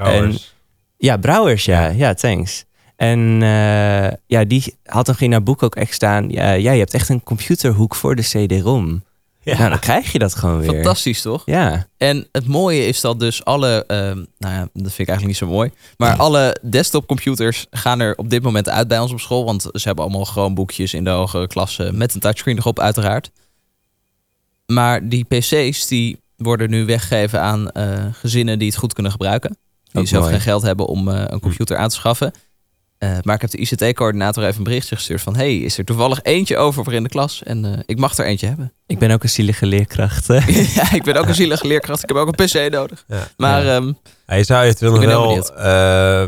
Ja, 0.96 1.16
Brouwers, 1.16 1.64
ja. 1.64 1.87
Ja, 1.87 2.14
thanks. 2.14 2.64
En 3.03 3.43
eh, 3.43 4.12
ja, 4.27 4.45
die 4.45 4.77
had 4.85 5.05
toch 5.05 5.21
in 5.21 5.33
haar 5.33 5.43
boek 5.43 5.62
ook 5.62 5.75
echt 5.75 5.95
staan... 5.95 6.29
Ja, 6.31 6.51
ja, 6.53 6.73
je 6.73 6.79
hebt 6.79 6.95
echt 6.95 7.09
een 7.09 7.23
computerhoek 7.23 7.95
voor 7.95 8.17
de 8.17 8.23
CD-ROM. 8.23 9.03
Ja. 9.43 9.59
Nou, 9.59 9.71
dan 9.71 9.79
krijg 9.79 10.12
je 10.12 10.19
dat 10.19 10.35
gewoon 10.35 10.59
weer. 10.59 10.73
fantastisch, 10.73 11.23
toch? 11.23 11.43
Ja, 11.45 11.87
En 11.97 12.27
het 12.33 12.47
mooie 12.47 12.87
is 12.87 13.01
dat 13.01 13.21
dus 13.21 13.45
alle, 13.45 13.85
ehm, 13.87 14.17
nou 14.38 14.55
ja, 14.55 14.61
dat 14.61 14.93
vind 14.93 14.99
ik 14.99 15.09
eigenlijk 15.09 15.27
niet 15.27 15.37
zo 15.37 15.47
mooi, 15.47 15.71
maar 15.97 16.17
alle 16.17 16.57
desktopcomputers 16.62 17.67
gaan 17.71 18.01
er 18.01 18.15
op 18.17 18.31
dit 18.31 18.43
moment 18.43 18.69
uit 18.69 18.88
bij 18.88 18.99
ons 18.99 19.12
op 19.12 19.21
school, 19.21 19.45
want 19.45 19.62
ze 19.62 19.87
hebben 19.87 20.05
allemaal 20.05 20.25
gewoon 20.25 20.55
boekjes 20.55 20.95
in 20.95 21.05
de 21.05 21.11
hogere 21.11 21.47
klasse 21.47 21.93
met 21.93 22.15
een 22.15 22.21
touchscreen 22.21 22.59
erop 22.59 22.81
uiteraard. 22.81 23.31
Maar 24.67 25.09
die 25.09 25.25
PC's 25.25 25.87
die 25.87 26.21
worden 26.37 26.71
nu 26.71 26.85
weggegeven 26.85 27.41
aan 27.41 27.71
eh, 27.71 28.05
gezinnen 28.12 28.59
die 28.59 28.69
het 28.69 28.77
goed 28.77 28.93
kunnen 28.93 29.12
gebruiken, 29.12 29.57
die 29.85 30.01
Ook 30.01 30.07
zelf 30.09 30.23
mooi. 30.23 30.35
geen 30.35 30.43
geld 30.45 30.62
hebben 30.62 30.87
om 30.87 31.09
eh, 31.09 31.25
een 31.27 31.41
computer 31.41 31.77
aan 31.77 31.89
te 31.89 31.95
schaffen. 31.95 32.33
Eh, 33.03 33.18
maar 33.22 33.34
ik 33.34 33.40
heb 33.40 33.50
de 33.50 33.59
ICT-coördinator 33.59 34.44
even 34.44 34.57
een 34.59 34.64
berichtje 34.64 34.96
gestuurd 34.96 35.20
van... 35.20 35.36
hey, 35.36 35.57
is 35.57 35.78
er 35.78 35.84
toevallig 35.84 36.22
eentje 36.22 36.57
over 36.57 36.84
voor 36.84 36.92
in 36.92 37.03
de 37.03 37.09
klas? 37.09 37.42
En 37.42 37.64
eh, 37.64 37.78
ik 37.86 37.98
mag 37.98 38.18
er 38.18 38.24
eentje 38.24 38.46
hebben. 38.46 38.72
ik 38.86 38.98
ben 38.98 39.11
ook 39.11 39.22
een 39.22 39.28
zielige 39.28 39.66
leerkracht. 39.66 40.26
ja, 40.74 40.92
ik 40.92 41.03
ben 41.05 41.16
ook 41.16 41.26
een 41.26 41.34
zielige 41.34 41.66
leerkracht. 41.66 42.03
Ik 42.03 42.09
heb 42.09 42.18
ook 42.18 42.26
een 42.38 42.46
PC 42.46 42.72
nodig. 42.72 43.05
Ja. 43.07 43.28
Maar 43.36 43.64
Ja. 43.64 43.74
ehm, 43.76 43.92
Ja, 44.26 44.34
je 44.34 44.44
zou 44.44 44.64
eventueel 44.64 44.92
nog 44.92 45.05
wel 45.05 45.50
eh, 45.57 46.20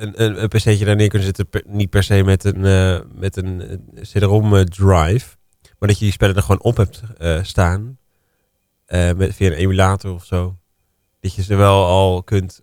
een, 0.00 0.22
een, 0.22 0.42
een 0.42 0.48
pc'tje 0.48 0.84
daar 0.84 0.96
neer 0.96 1.08
kunnen 1.08 1.26
zetten. 1.26 1.48
per- 1.48 1.62
niet 1.66 1.90
per 1.90 2.02
se 2.02 2.22
met 2.22 2.44
een, 2.44 2.64
eh, 2.64 2.98
met 3.14 3.36
een 3.36 3.60
eh, 3.94 4.02
CD-ROM 4.02 4.56
eh, 4.56 4.60
drive. 4.62 5.26
Maar 5.78 5.88
dat 5.88 5.98
je 5.98 6.04
die 6.04 6.12
spellen 6.12 6.36
er 6.36 6.42
gewoon 6.42 6.62
op 6.62 6.76
hebt 6.76 7.02
eh, 7.18 7.38
staan. 7.42 7.98
eh, 8.86 9.12
met, 9.12 9.34
via 9.34 9.46
een 9.46 9.52
emulator 9.56 10.14
of 10.14 10.24
zo. 10.24 10.56
Dat 11.20 11.34
je 11.34 11.42
ze 11.42 11.54
wel 11.54 11.84
al 11.86 12.22
kunt 12.22 12.60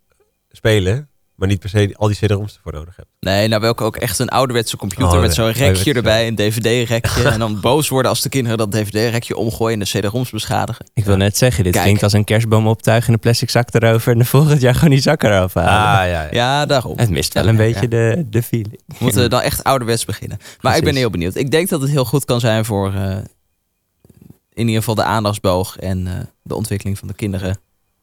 spelen. 0.51 1.09
Maar 1.42 1.50
niet 1.50 1.60
per 1.60 1.70
se 1.70 1.94
al 1.98 2.08
die 2.08 2.16
CD-ROMs 2.18 2.56
ervoor 2.56 2.74
nodig 2.74 2.96
hebt. 2.96 3.08
Nee, 3.20 3.48
nou 3.48 3.62
welke 3.62 3.84
ook 3.84 3.98
echt 3.98 4.20
een 4.20 4.30
ouderwetse 4.30 4.78
computer 4.78 5.08
Oh, 5.16 5.22
met 5.22 5.34
zo'n 5.34 5.52
rekje 5.52 5.94
erbij, 5.94 6.28
een 6.28 6.36
dvd-rekje. 6.36 7.30
en 7.30 7.39
dan 7.39 7.60
boos 7.60 7.89
worden 7.89 8.12
als 8.12 8.22
de 8.22 8.30
kinderen 8.30 8.58
dat 8.58 8.72
dvd-rekje 8.72 9.36
omgooien 9.38 9.80
en 9.80 9.86
de 9.92 10.00
cd-roms 10.00 10.30
beschadigen. 10.30 10.86
Ik 10.94 11.06
wil 11.06 11.16
net 11.18 11.38
zeggen, 11.38 11.64
dit 11.64 11.72
Kijk. 11.74 11.84
klinkt 11.86 12.04
als 12.04 12.14
een 12.14 12.24
kerstboom 12.24 12.68
optuigen 12.68 13.08
en 13.08 13.14
een 13.14 13.20
plastic 13.20 13.50
zak 13.50 13.74
erover. 13.74 14.12
En 14.12 14.18
de 14.18 14.26
volgend 14.26 14.62
jaar 14.62 14.74
gewoon 14.76 14.89
die 14.89 15.02
zak 15.02 15.24
eraf 15.24 15.54
halen. 15.54 15.70
Ah, 15.72 16.12
ja, 16.12 16.22
ja. 16.24 16.28
Ja, 16.32 16.66
daarom. 16.66 16.98
Het 16.98 17.10
mist 17.10 17.34
wel 17.34 17.44
Ja, 17.44 17.50
een 17.50 17.56
ja, 17.56 17.62
beetje 17.62 17.82
ja. 17.82 18.16
de, 18.16 18.26
de 18.30 18.44
feeling. 18.44 18.80
We 18.88 18.96
moeten 19.00 19.30
dan 19.36 19.42
echt 19.42 19.64
ouderwets 19.64 20.06
beginnen. 20.06 20.38
Maar 20.62 20.78
ik 20.78 20.84
ben 20.84 20.96
heel 20.96 21.10
benieuwd. 21.10 21.36
Ik 21.36 21.52
denk 21.52 21.70
dat 21.70 21.82
het 21.82 21.89
heel 21.89 22.06
goed 22.06 22.26
kan 22.26 22.39
zijn 22.39 22.66
voor 22.66 22.94
eh, 22.94 23.18
in 24.54 24.66
ieder 24.66 24.76
geval 24.78 24.96
de 24.96 25.04
aandachtsboog 25.04 25.78
en 25.78 26.08
eh, 26.08 26.14
de 26.44 26.56
ontwikkeling 26.56 26.98
van 27.00 27.08
de 27.08 27.14
kinderen. 27.14 27.58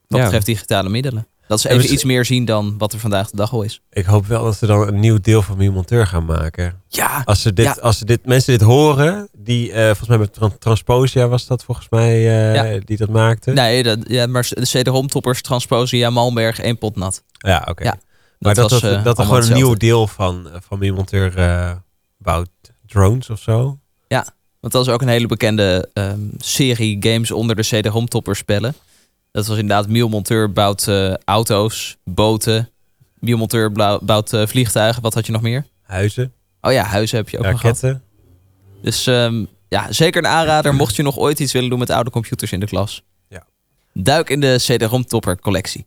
Wat 0.07 0.19
Ja. 0.19 0.25
betreft 0.25 0.47
digitale 0.47 0.89
middelen. 0.89 1.27
Dat 1.49 1.61
ze 1.61 1.69
En 1.69 1.77
even 1.79 1.93
iets 1.93 2.05
meer 2.05 2.25
zien 2.25 2.45
dan 2.45 2.75
wat 2.79 2.93
er 2.93 2.99
vandaag 2.99 3.31
de 3.31 3.37
dag 3.37 3.53
al 3.53 3.63
is. 3.63 3.81
Ik 3.91 4.05
hoop 4.05 4.27
wel 4.27 4.45
dat 4.45 4.57
ze 4.57 4.67
dan 4.67 4.87
een 4.89 5.01
nieuw 5.01 5.19
deel 5.21 5.43
van 5.43 5.57
Mille 5.57 5.71
Monteur 5.71 6.07
gaan 6.07 6.25
maken. 6.25 6.83
Ja, 6.89 7.23
Als, 7.25 7.43
ze 7.43 7.53
dit, 7.53 7.65
Ja. 7.65 7.77
als 7.81 7.99
ze 7.99 8.05
dit, 8.05 8.27
mensen 8.27 8.53
dit 8.59 8.67
horen, 8.67 9.29
die 9.39 9.73
eh, 9.73 9.85
volgens 9.87 10.09
mij 10.09 10.19
met 10.19 10.33
Tran- 10.33 10.59
Transposia 10.59 11.29
was 11.29 11.47
dat 11.47 11.65
volgens 11.65 11.87
mij, 11.91 12.53
eh, 12.75 12.81
die 12.85 12.97
dat 12.97 13.09
maakte. 13.09 13.51
nee, 13.53 13.83
dat, 13.83 13.99
ja, 14.07 14.27
maar 14.27 14.49
de 14.51 14.63
CD-ROM-toppers, 14.63 15.43
Transposia, 15.43 16.11
Malmberg, 16.11 16.59
één 16.61 16.79
pot 16.79 16.97
nat. 16.97 17.23
Ja, 17.39 17.67
oké. 17.71 17.85
Ja, 17.85 17.99
maar 18.39 18.55
dat, 18.55 18.71
was, 18.71 18.81
dat, 18.81 18.93
eh, 18.93 19.05
dat 19.05 19.19
er 19.19 19.25
gewoon 19.25 19.43
een 19.43 19.53
nieuw 19.53 19.75
deel 19.75 20.07
van, 20.07 20.49
van 20.69 20.79
Mille 20.79 20.93
Monteur 20.95 21.37
eh, 21.39 21.71
bouwt 22.19 22.51
drones 22.87 23.31
of 23.31 23.41
zo. 23.41 23.79
Want 24.61 24.73
dat 24.73 24.87
is 24.87 24.93
ook 24.93 25.03
een 25.03 25.09
hele 25.09 25.27
bekende 25.27 25.89
ehm, 25.93 26.19
serie 26.39 26.97
games 27.01 27.31
onder 27.31 27.57
de 27.57 27.63
CD-ROM-toppers 27.63 28.39
spellen. 28.39 28.75
Dat 29.39 29.47
was 29.47 29.59
inderdaad 29.59 29.89
Miel 29.89 30.09
Monteur 30.09 30.53
bouwt 30.53 30.89
eh, 30.89 31.15
auto's, 31.25 31.97
boten. 32.05 32.71
Miel 33.19 33.37
Monteur 33.37 33.73
blauw- 33.73 33.99
bouwt 34.03 34.33
eh, 34.33 34.47
vliegtuigen. 34.47 35.03
Wat 35.03 35.15
had 35.15 35.27
je 35.27 35.33
nog 35.33 35.43
meer? 35.43 35.67
Huizen, 35.83 36.33
Oh 36.61 36.73
ja, 36.73 36.83
huizen 36.85 37.17
heb 37.17 37.29
je 37.29 37.39
ook 37.39 37.45
nog 37.45 37.61
gehad. 37.61 37.81
raketten. 37.83 38.03
Dus 38.83 39.07
ehm, 39.07 39.45
ja, 39.69 39.93
zeker 39.93 40.25
een 40.25 40.31
aanrader 40.31 40.75
mocht 40.75 40.97
je 40.97 41.03
nog 41.03 41.19
ooit 41.19 41.41
iets 41.41 41.53
willen 41.53 41.71
doen 41.71 41.79
met 41.79 41.91
oude 41.91 42.11
computers 42.11 42.53
in 42.53 42.61
de 42.61 42.67
klas. 42.67 43.03
Ja. 43.29 43.47
Duik 43.93 44.31
in 44.31 44.41
de 44.41 44.57
CD-ROM-topper 44.59 45.39
collectie. 45.41 45.87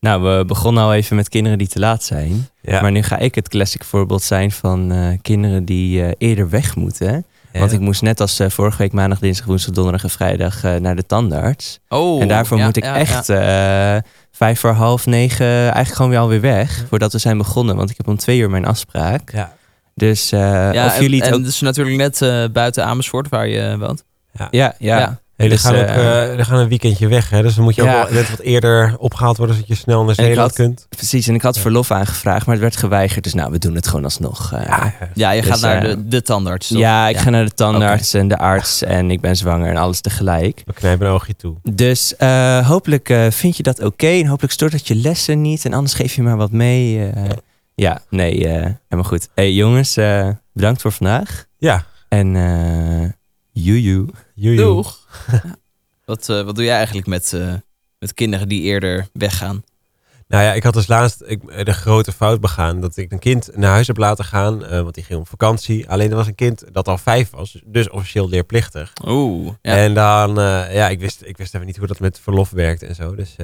Nou, 0.00 0.22
we 0.38 0.44
begonnen 0.44 0.82
al 0.82 0.94
even 0.94 1.16
met 1.16 1.28
kinderen 1.28 1.58
die 1.58 1.68
te 1.68 1.78
laat 1.78 2.02
zijn. 2.04 2.48
Ja. 2.62 2.80
Maar 2.80 2.92
nu 2.92 3.02
ga 3.02 3.18
ik 3.18 3.34
het 3.34 3.48
classic 3.48 3.84
voorbeeld 3.84 4.22
zijn 4.22 4.52
van 4.52 4.92
eh, 4.92 5.08
kinderen 5.22 5.64
die 5.64 6.02
eh, 6.04 6.12
eerder 6.18 6.48
weg 6.50 6.76
moeten. 6.76 7.24
Want 7.58 7.72
ik 7.72 7.80
moest 7.80 8.02
net 8.02 8.20
als 8.20 8.38
eh, 8.38 8.50
vorige 8.50 8.78
week 8.78 8.92
maandag, 8.92 9.18
dinsdag, 9.18 9.46
woensdag, 9.46 9.74
donderdag 9.74 10.02
en 10.02 10.10
vrijdag 10.10 10.64
eh, 10.64 10.74
naar 10.74 10.96
de 10.96 11.06
tandarts. 11.06 11.78
Oh, 11.88 12.22
en 12.22 12.28
daarvoor 12.28 12.58
ja, 12.58 12.64
moet 12.64 12.76
ik 12.76 12.84
ja, 12.84 12.96
echt 12.96 13.26
ja. 13.26 13.96
eh, 13.96 14.02
vijf 14.32 14.60
voor 14.60 14.70
half 14.70 15.06
negen 15.06 15.46
eigenlijk 15.46 15.94
gewoon 15.94 16.10
weer 16.10 16.20
alweer 16.20 16.40
weg. 16.40 16.84
Voordat 16.88 17.12
we 17.12 17.18
zijn 17.18 17.38
begonnen, 17.38 17.76
want 17.76 17.90
ik 17.90 17.96
heb 17.96 18.08
om 18.08 18.16
twee 18.16 18.38
uur 18.38 18.50
mijn 18.50 18.66
afspraak. 18.66 19.32
Ja. 19.32 19.52
Dus 19.94 20.32
eh, 20.32 20.40
Ja, 20.72 20.86
of 20.86 20.94
en, 20.94 21.02
jullie 21.02 21.20
het 21.20 21.28
en 21.28 21.34
ook... 21.34 21.46
is 21.46 21.60
natuurlijk 21.60 21.96
net 21.96 22.22
eh, 22.22 22.44
buiten 22.52 22.84
Amersfoort 22.84 23.28
waar 23.28 23.48
je 23.48 23.78
woont. 23.78 24.04
Ja, 24.32 24.48
ja. 24.50 24.98
Ja. 24.98 25.20
Hey, 25.36 25.48
Dus, 25.48 25.60
gaan 25.60 25.74
ook, 25.74 25.80
eh, 25.80 26.38
eh, 26.38 26.46
gaan 26.46 26.58
een 26.58 26.68
weekendje 26.68 27.08
weg, 27.08 27.30
hè? 27.30 27.42
dus 27.42 27.54
dan 27.54 27.64
moet 27.64 27.74
je 27.74 27.82
Ja. 27.82 28.00
ook 28.02 28.08
wel 28.08 28.14
net 28.18 28.30
wat 28.30 28.38
eerder 28.40 28.94
opgehaald 28.98 29.36
worden, 29.36 29.54
zodat 29.56 29.70
je 29.70 29.74
snel 29.76 30.04
naar 30.04 30.14
Zeeland 30.14 30.38
had- 30.38 30.52
kunt. 30.52 30.86
precies. 30.88 31.26
En 31.28 31.34
ik 31.34 31.42
had 31.42 31.58
verlof 31.58 31.90
aangevraagd, 31.90 32.46
maar 32.46 32.54
het 32.54 32.62
werd 32.64 32.76
geweigerd. 32.76 33.24
Dus 33.24 33.34
nou, 33.34 33.50
we 33.50 33.58
doen 33.58 33.74
het 33.74 33.86
gewoon 33.88 34.04
alsnog. 34.04 34.52
eh. 34.52 34.66
Ja, 34.66 34.94
Ja, 35.14 35.30
je 35.30 35.40
Dus, 35.40 35.50
gaat 35.50 35.60
naar 35.60 35.80
de, 35.80 36.08
de 36.08 36.22
tandarts. 36.22 36.68
toch? 36.68 36.78
Ja, 36.78 37.08
ik 37.08 37.16
ga 37.16 37.30
naar 37.30 37.44
de 37.44 37.50
tandarts 37.54 38.14
en 38.14 38.28
de 38.28 38.38
arts 38.38 38.82
en 38.82 39.10
ik 39.10 39.20
ben 39.20 39.36
zwanger 39.36 39.70
en 39.70 39.76
alles 39.76 40.00
tegelijk. 40.00 40.62
we 40.66 40.72
knijpen 40.72 41.06
een 41.06 41.12
oogje 41.12 41.36
toe. 41.36 41.56
Dus 41.72 42.16
eh, 42.16 42.68
hopelijk 42.68 43.08
eh, 43.08 43.26
vind 43.30 43.56
je 43.56 43.62
dat 43.62 43.80
oké 43.82 44.06
en 44.08 44.26
hopelijk 44.26 44.52
stoort 44.52 44.72
het 44.72 44.88
je 44.88 44.94
lessen 44.94 45.40
niet 45.40 45.64
en 45.64 45.72
anders 45.72 45.94
geef 45.94 46.14
je 46.14 46.22
maar 46.22 46.36
wat 46.36 46.52
mee. 46.52 47.10
eh. 47.10 47.22
ja, 47.74 48.00
nee, 48.10 48.44
eh, 48.48 48.52
helemaal 48.88 49.10
goed. 49.10 49.28
Hey 49.34 49.52
jongens, 49.52 49.96
eh, 49.96 50.28
bedankt 50.52 50.80
voor 50.80 50.92
vandaag 50.92 51.44
Ja, 51.58 51.84
en 52.08 52.36
eh 52.36 53.08
joejoe. 53.52 54.06
Joejoe. 54.34 54.64
Doeg. 54.64 55.08
Ja. 55.32 55.42
Wat, 56.04 56.28
eh, 56.28 56.42
wat 56.42 56.54
doe 56.54 56.64
jij 56.64 56.76
eigenlijk 56.76 57.06
met, 57.06 57.32
eh, 57.32 57.54
met 57.98 58.14
kinderen 58.14 58.48
die 58.48 58.62
eerder 58.62 59.08
weggaan? 59.12 59.64
Nou 60.28 60.44
ja, 60.44 60.52
ik 60.52 60.62
had 60.62 60.74
dus 60.74 60.86
laatst 60.86 61.22
ik, 61.26 61.64
de 61.64 61.72
grote 61.72 62.12
fout 62.12 62.40
begaan 62.40 62.80
dat 62.80 62.96
ik 62.96 63.12
een 63.12 63.18
kind 63.18 63.50
naar 63.54 63.70
huis 63.70 63.86
heb 63.86 63.96
laten 63.96 64.24
gaan, 64.24 64.64
eh, 64.64 64.80
want 64.80 64.94
die 64.94 65.04
ging 65.04 65.20
op 65.20 65.28
vakantie. 65.28 65.88
Alleen 65.88 66.10
er 66.10 66.16
was 66.16 66.26
een 66.26 66.34
kind 66.34 66.64
dat 66.72 66.88
al 66.88 66.98
vijf 66.98 67.30
was, 67.30 67.60
dus 67.64 67.90
officieel 67.90 68.28
leerplichtig. 68.28 68.92
Oeh. 69.06 69.52
Ja. 69.62 69.76
En 69.76 69.94
dan, 69.94 70.34
ja, 70.70 70.88
ik 70.88 71.00
wist, 71.00 71.22
ik 71.24 71.36
wist 71.36 71.54
even 71.54 71.66
niet 71.66 71.76
hoe 71.76 71.86
dat 71.86 72.00
met 72.00 72.20
verlof 72.20 72.50
werkt 72.50 72.82
en 72.82 72.94
zo. 72.94 73.14
Dus 73.14 73.36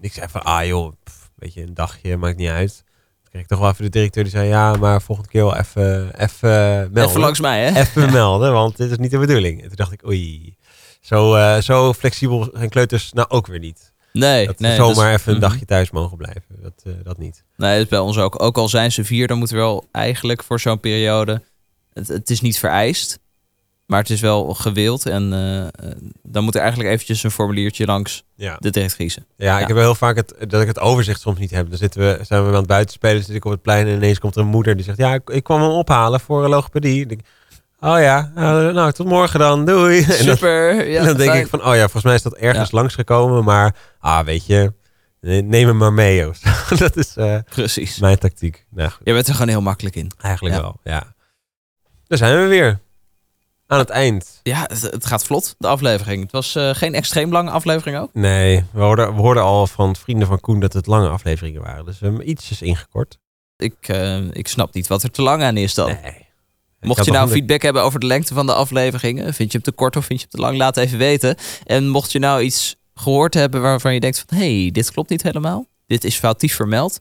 ik 0.00 0.12
zei 0.12 0.28
van, 0.28 0.42
ah 0.42 0.66
joh, 0.66 0.92
pff, 1.04 1.30
weet 1.34 1.54
je, 1.54 1.62
een 1.62 1.74
dagje, 1.74 2.16
maakt 2.16 2.36
niet 2.36 2.48
uit. 2.48 2.84
Kreeg 3.34 3.46
ik 3.46 3.52
toch 3.52 3.62
wel 3.62 3.70
even 3.70 3.84
de 3.84 3.90
directeur 3.90 4.22
die 4.22 4.32
zei, 4.32 4.48
ja, 4.48 4.76
maar 4.76 5.02
volgende 5.02 5.30
keer 5.30 5.44
wel 5.44 5.56
even, 5.56 6.20
even 6.20 6.50
melden. 6.92 7.04
Even 7.08 7.20
langs 7.20 7.40
mij, 7.40 7.64
hè? 7.64 7.80
Even 7.80 8.12
melden, 8.20 8.52
want 8.52 8.76
dit 8.76 8.90
is 8.90 8.96
niet 8.96 9.10
de 9.10 9.18
bedoeling. 9.18 9.60
En 9.62 9.66
toen 9.66 9.76
dacht 9.76 9.92
ik, 9.92 10.06
oei, 10.06 10.56
zo, 11.00 11.34
eh, 11.34 11.60
zo 11.60 11.92
flexibel 11.92 12.50
zijn 12.54 12.68
kleuters 12.68 13.12
nou 13.12 13.28
ook 13.28 13.46
weer 13.46 13.58
niet. 13.58 13.92
Nee, 14.12 14.46
Dat 14.46 14.58
nee. 14.58 14.74
zomaar 14.76 15.12
even 15.12 15.32
een 15.32 15.38
Mhm. 15.38 15.48
dagje 15.48 15.64
thuis 15.64 15.90
mogen 15.90 16.16
blijven. 16.16 16.42
Dat, 16.62 16.82
eh, 16.84 16.92
dat 17.02 17.18
niet. 17.18 17.44
Nee, 17.56 17.72
dat 17.74 17.82
is 17.84 17.88
bij 17.88 17.98
ons 17.98 18.18
ook. 18.18 18.42
Ook 18.42 18.56
al 18.58 18.68
zijn 18.68 18.92
ze 18.92 19.04
vier, 19.04 19.26
dan 19.26 19.38
moet 19.38 19.50
er 19.50 19.56
wel 19.56 19.88
eigenlijk 19.92 20.42
voor 20.42 20.60
zo'n 20.60 20.80
periode... 20.80 21.42
Het, 21.92 22.08
het 22.08 22.30
is 22.30 22.40
niet 22.40 22.58
vereist, 22.58 23.18
maar 23.86 24.00
het 24.00 24.10
is 24.10 24.20
wel 24.20 24.54
gewild. 24.54 25.06
En 25.06 25.32
eh, 25.32 25.60
eh, 25.62 25.68
dan 26.22 26.44
moet 26.44 26.54
er 26.54 26.60
eigenlijk 26.60 26.90
eventjes 26.90 27.22
een 27.22 27.30
formuliertje 27.30 27.86
langs 27.86 28.24
Ja. 28.34 28.56
de 28.58 28.70
directrice. 28.70 29.24
Ja, 29.36 29.46
Ja. 29.46 29.60
ik 29.60 29.66
heb 29.66 29.76
wel 29.76 29.84
heel 29.84 29.94
vaak 29.94 30.16
het, 30.16 30.34
dat 30.48 30.60
ik 30.60 30.66
het 30.66 30.78
overzicht 30.80 31.20
soms 31.20 31.38
niet 31.38 31.50
heb. 31.50 31.68
Dan 31.68 31.78
zitten 31.78 32.00
we, 32.00 32.18
zijn 32.22 32.42
we 32.42 32.48
aan 32.48 32.54
het 32.54 32.66
buitenspelen, 32.66 33.22
zit 33.24 33.34
ik 33.36 33.44
op 33.44 33.50
het 33.50 33.62
plein 33.62 33.86
en 33.86 33.94
ineens 33.94 34.18
komt 34.18 34.34
er 34.34 34.40
een 34.40 34.46
moeder 34.46 34.74
die 34.76 34.84
zegt, 34.84 34.98
ja, 34.98 35.14
ik, 35.14 35.30
ik 35.30 35.42
kwam 35.44 35.60
hem 35.60 35.70
ophalen 35.70 36.20
voor 36.20 36.44
een 36.44 36.50
logopedie. 36.50 37.06
Ik 37.06 37.20
oh 37.80 38.00
ja, 38.00 38.32
eh, 38.34 38.42
nou, 38.74 38.92
tot 38.92 39.06
morgen 39.06 39.38
dan, 39.38 39.64
doei. 39.64 39.98
En 40.02 40.06
dan, 40.08 40.16
Super. 40.36 40.88
Ja, 40.88 40.98
en 41.00 41.06
dan 41.06 41.16
denk 41.16 41.30
fijn. 41.30 41.42
ik 41.42 41.48
van, 41.50 41.64
oh 41.64 41.74
ja, 41.74 41.80
volgens 41.80 42.04
mij 42.04 42.14
is 42.14 42.22
dat 42.22 42.34
ergens 42.34 42.70
langsgekomen, 42.70 43.44
maar, 43.44 43.76
ah, 43.98 44.24
weet 44.24 44.46
je, 44.46 44.72
neem 45.20 45.66
hem 45.66 45.76
maar 45.76 45.92
mee, 45.92 46.16
Joost. 46.16 46.44
dat 46.78 46.96
is 46.96 47.14
Precies. 47.50 47.98
mijn 47.98 48.18
tactiek. 48.18 48.66
Nou, 48.70 48.90
goed, 48.90 49.00
Je 49.04 49.12
bent 49.12 49.26
er 49.26 49.32
gewoon 49.34 49.48
heel 49.48 49.60
makkelijk 49.62 49.96
in. 49.96 50.10
eigenlijk 50.20 50.60
wel, 50.60 50.80
ja. 50.84 51.14
Daar 52.06 52.18
zijn 52.18 52.42
we 52.42 52.46
weer. 52.48 52.82
Aan 53.66 53.78
het 53.78 53.90
eind. 53.90 54.40
Ja, 54.42 54.62
het, 54.66 54.82
het 54.82 55.06
gaat 55.06 55.24
vlot, 55.24 55.54
de 55.58 55.66
aflevering. 55.66 56.22
Het 56.22 56.32
was 56.32 56.54
eh, 56.54 56.70
geen 56.74 56.94
extreem 56.94 57.32
lange 57.32 57.50
aflevering 57.50 57.98
ook. 57.98 58.10
Nee, 58.12 58.64
we 58.72 58.80
hoorden, 58.80 59.14
we 59.14 59.20
hoorden 59.20 59.42
al 59.42 59.66
van 59.66 59.96
vrienden 59.96 60.26
van 60.26 60.40
Koen 60.40 60.60
dat 60.60 60.72
het 60.72 60.86
lange 60.86 61.08
afleveringen 61.08 61.62
waren. 61.62 61.84
Dus 61.84 61.98
we 61.98 62.06
hebben 62.06 62.28
ietsjes 62.28 62.62
ingekort. 62.62 63.18
Ik, 63.56 63.74
eh, 63.80 64.30
ik 64.30 64.48
snap 64.48 64.74
niet 64.74 64.86
wat 64.86 65.02
er 65.02 65.10
te 65.10 65.22
lang 65.22 65.42
aan 65.42 65.56
is 65.56 65.74
dan. 65.74 65.86
Nee. 66.02 66.24
Mocht 66.80 67.04
je 67.04 67.10
nou 67.10 67.28
feedback 67.28 67.62
hebben 67.62 67.82
over 67.82 68.00
de 68.00 68.06
lengte 68.06 68.34
van 68.34 68.46
de 68.46 68.54
afleveringen, 68.54 69.34
vind 69.34 69.52
je 69.52 69.58
hem 69.58 69.66
te 69.66 69.72
kort 69.72 69.96
of 69.96 70.04
vind 70.04 70.20
je 70.20 70.26
hem 70.30 70.40
te 70.40 70.46
lang, 70.46 70.58
laat 70.58 70.76
even 70.76 70.98
weten. 70.98 71.36
En 71.64 71.88
mocht 71.88 72.12
je 72.12 72.18
nou 72.18 72.42
iets 72.42 72.76
gehoord 72.94 73.34
hebben 73.34 73.62
waarvan 73.62 73.94
je 73.94 74.00
denkt 74.00 74.24
van, 74.26 74.38
hé, 74.38 74.60
hey, 74.60 74.70
dit 74.70 74.90
klopt 74.90 75.10
niet 75.10 75.22
helemaal, 75.22 75.66
dit 75.86 76.04
is 76.04 76.16
foutief 76.16 76.54
vermeld, 76.54 77.00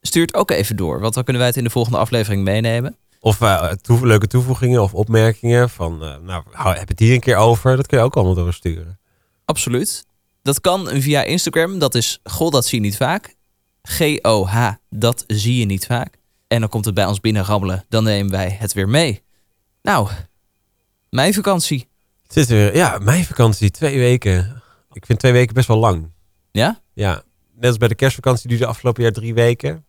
stuur 0.00 0.22
het 0.22 0.34
ook 0.34 0.50
even 0.50 0.76
door, 0.76 1.00
want 1.00 1.14
dan 1.14 1.22
kunnen 1.22 1.42
wij 1.42 1.50
het 1.50 1.58
in 1.58 1.64
de 1.64 1.70
volgende 1.70 1.98
aflevering 1.98 2.42
meenemen. 2.42 2.96
Of 3.20 3.40
eh, 3.40 3.68
toe- 3.72 4.06
leuke 4.06 4.26
toevoegingen 4.26 4.82
of 4.82 4.94
opmerkingen 4.94 5.70
van, 5.70 6.02
eh, 6.04 6.16
nou, 6.16 6.42
heb 6.78 6.88
het 6.88 6.98
hier 6.98 7.14
een 7.14 7.20
keer 7.20 7.36
over. 7.36 7.76
Dat 7.76 7.86
kun 7.86 7.98
je 7.98 8.04
ook 8.04 8.14
allemaal 8.16 8.34
doorsturen. 8.34 8.98
Absoluut. 9.44 10.04
Dat 10.42 10.60
kan 10.60 10.88
via 10.88 11.22
Instagram, 11.22 11.78
dat 11.78 11.94
is 11.94 12.20
goh, 12.24 12.50
dat 12.50 12.66
zie 12.66 12.78
je 12.80 12.84
niet 12.84 12.96
vaak. 12.96 13.34
G-O-H, 13.82 14.70
dat 14.90 15.24
zie 15.26 15.58
je 15.58 15.64
niet 15.64 15.86
vaak. 15.86 16.18
En 16.46 16.60
dan 16.60 16.68
komt 16.68 16.84
het 16.84 16.94
bij 16.94 17.06
ons 17.06 17.20
binnen 17.20 17.44
rammelen, 17.44 17.84
dan 17.88 18.04
nemen 18.04 18.32
wij 18.32 18.56
het 18.58 18.72
weer 18.72 18.88
mee. 18.88 19.22
Nou, 19.82 20.08
mijn 21.10 21.34
vakantie. 21.34 21.88
Het 22.22 22.32
zit 22.32 22.46
weer, 22.48 22.76
ja, 22.76 22.98
mijn 22.98 23.24
vakantie, 23.24 23.70
twee 23.70 23.98
weken. 23.98 24.62
Ik 24.92 25.06
vind 25.06 25.18
twee 25.18 25.32
weken 25.32 25.54
best 25.54 25.68
wel 25.68 25.76
lang. 25.76 26.10
Ja? 26.52 26.80
Ja, 26.92 27.22
net 27.54 27.68
als 27.68 27.76
bij 27.76 27.88
de 27.88 27.94
kerstvakantie 27.94 28.48
duurde 28.48 28.66
afgelopen 28.66 29.02
jaar 29.02 29.12
drie 29.12 29.34
weken. 29.34 29.85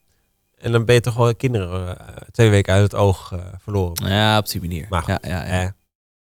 En 0.58 0.72
dan 0.72 0.86
ben 0.86 0.96
je 0.96 1.02
toch 1.02 1.16
wel 1.16 1.36
kinderen 1.36 2.00
eh, 2.00 2.06
twee 2.32 2.50
weken 2.50 2.74
uit 2.74 2.84
het 2.84 2.96
oog 2.96 3.32
eh, 3.32 3.40
verloren. 3.58 4.08
Ja, 4.08 4.38
op 4.38 4.50
die 4.50 4.62
manier. 4.62 4.86
Maar 4.90 5.02
goed, 5.02 5.18
ja, 5.22 5.46
ja, 5.46 5.62
ja. 5.62 5.76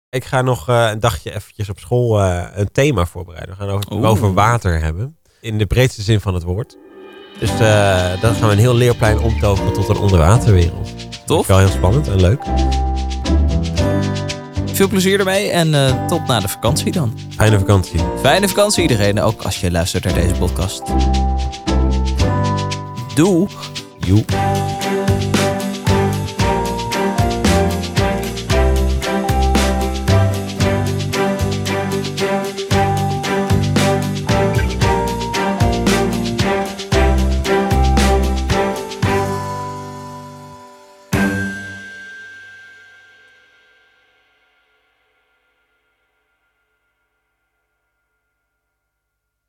Ik 0.09 0.25
ga 0.25 0.43
nog 0.43 0.68
eh, 0.68 0.89
een 0.91 1.01
dagje 1.01 1.35
eventjes 1.35 1.68
op 1.68 1.79
school 1.79 2.23
een 2.23 2.73
thema 2.73 3.07
voorbereiden. 3.07 3.57
We 3.57 3.61
gaan 3.62 3.75
over, 3.75 3.93
Oeh. 3.93 4.09
over 4.09 4.35
water 4.35 4.81
hebben. 4.81 5.16
In 5.41 5.59
de 5.59 5.66
breedste 5.66 6.03
zin 6.03 6.20
van 6.20 6.35
het 6.35 6.43
woord. 6.43 6.77
Dus 7.39 7.51
dan 8.20 8.35
gaan 8.35 8.47
we 8.49 8.53
een 8.53 8.59
heel 8.59 8.75
leerplein 8.75 9.18
omtoveren 9.18 9.73
tot 9.73 9.89
een 9.89 9.97
onderwaterwereld. 9.97 10.91
Tof. 11.27 11.47
Wel 11.47 11.59
heel 11.59 11.68
spannend 11.68 12.09
en 12.09 12.20
leuk. 12.20 12.43
Veel 14.73 14.89
plezier 14.89 15.18
ermee 15.18 15.51
en 15.51 15.97
tot 16.07 16.27
na 16.27 16.41
de 16.41 16.49
vakantie 16.49 16.93
dan. 16.93 17.18
Fijne 17.37 17.59
vakantie. 17.59 18.01
Fijne 18.20 18.49
vakantie 18.49 18.83
iedereen, 18.83 19.20
ook 19.20 19.43
als 19.43 19.61
je 19.61 19.70
luistert 19.70 20.05
naar 20.05 20.14
deze 20.14 20.35
podcast. 20.35 20.83
Doei! 23.14 23.47
you. 24.07 25.12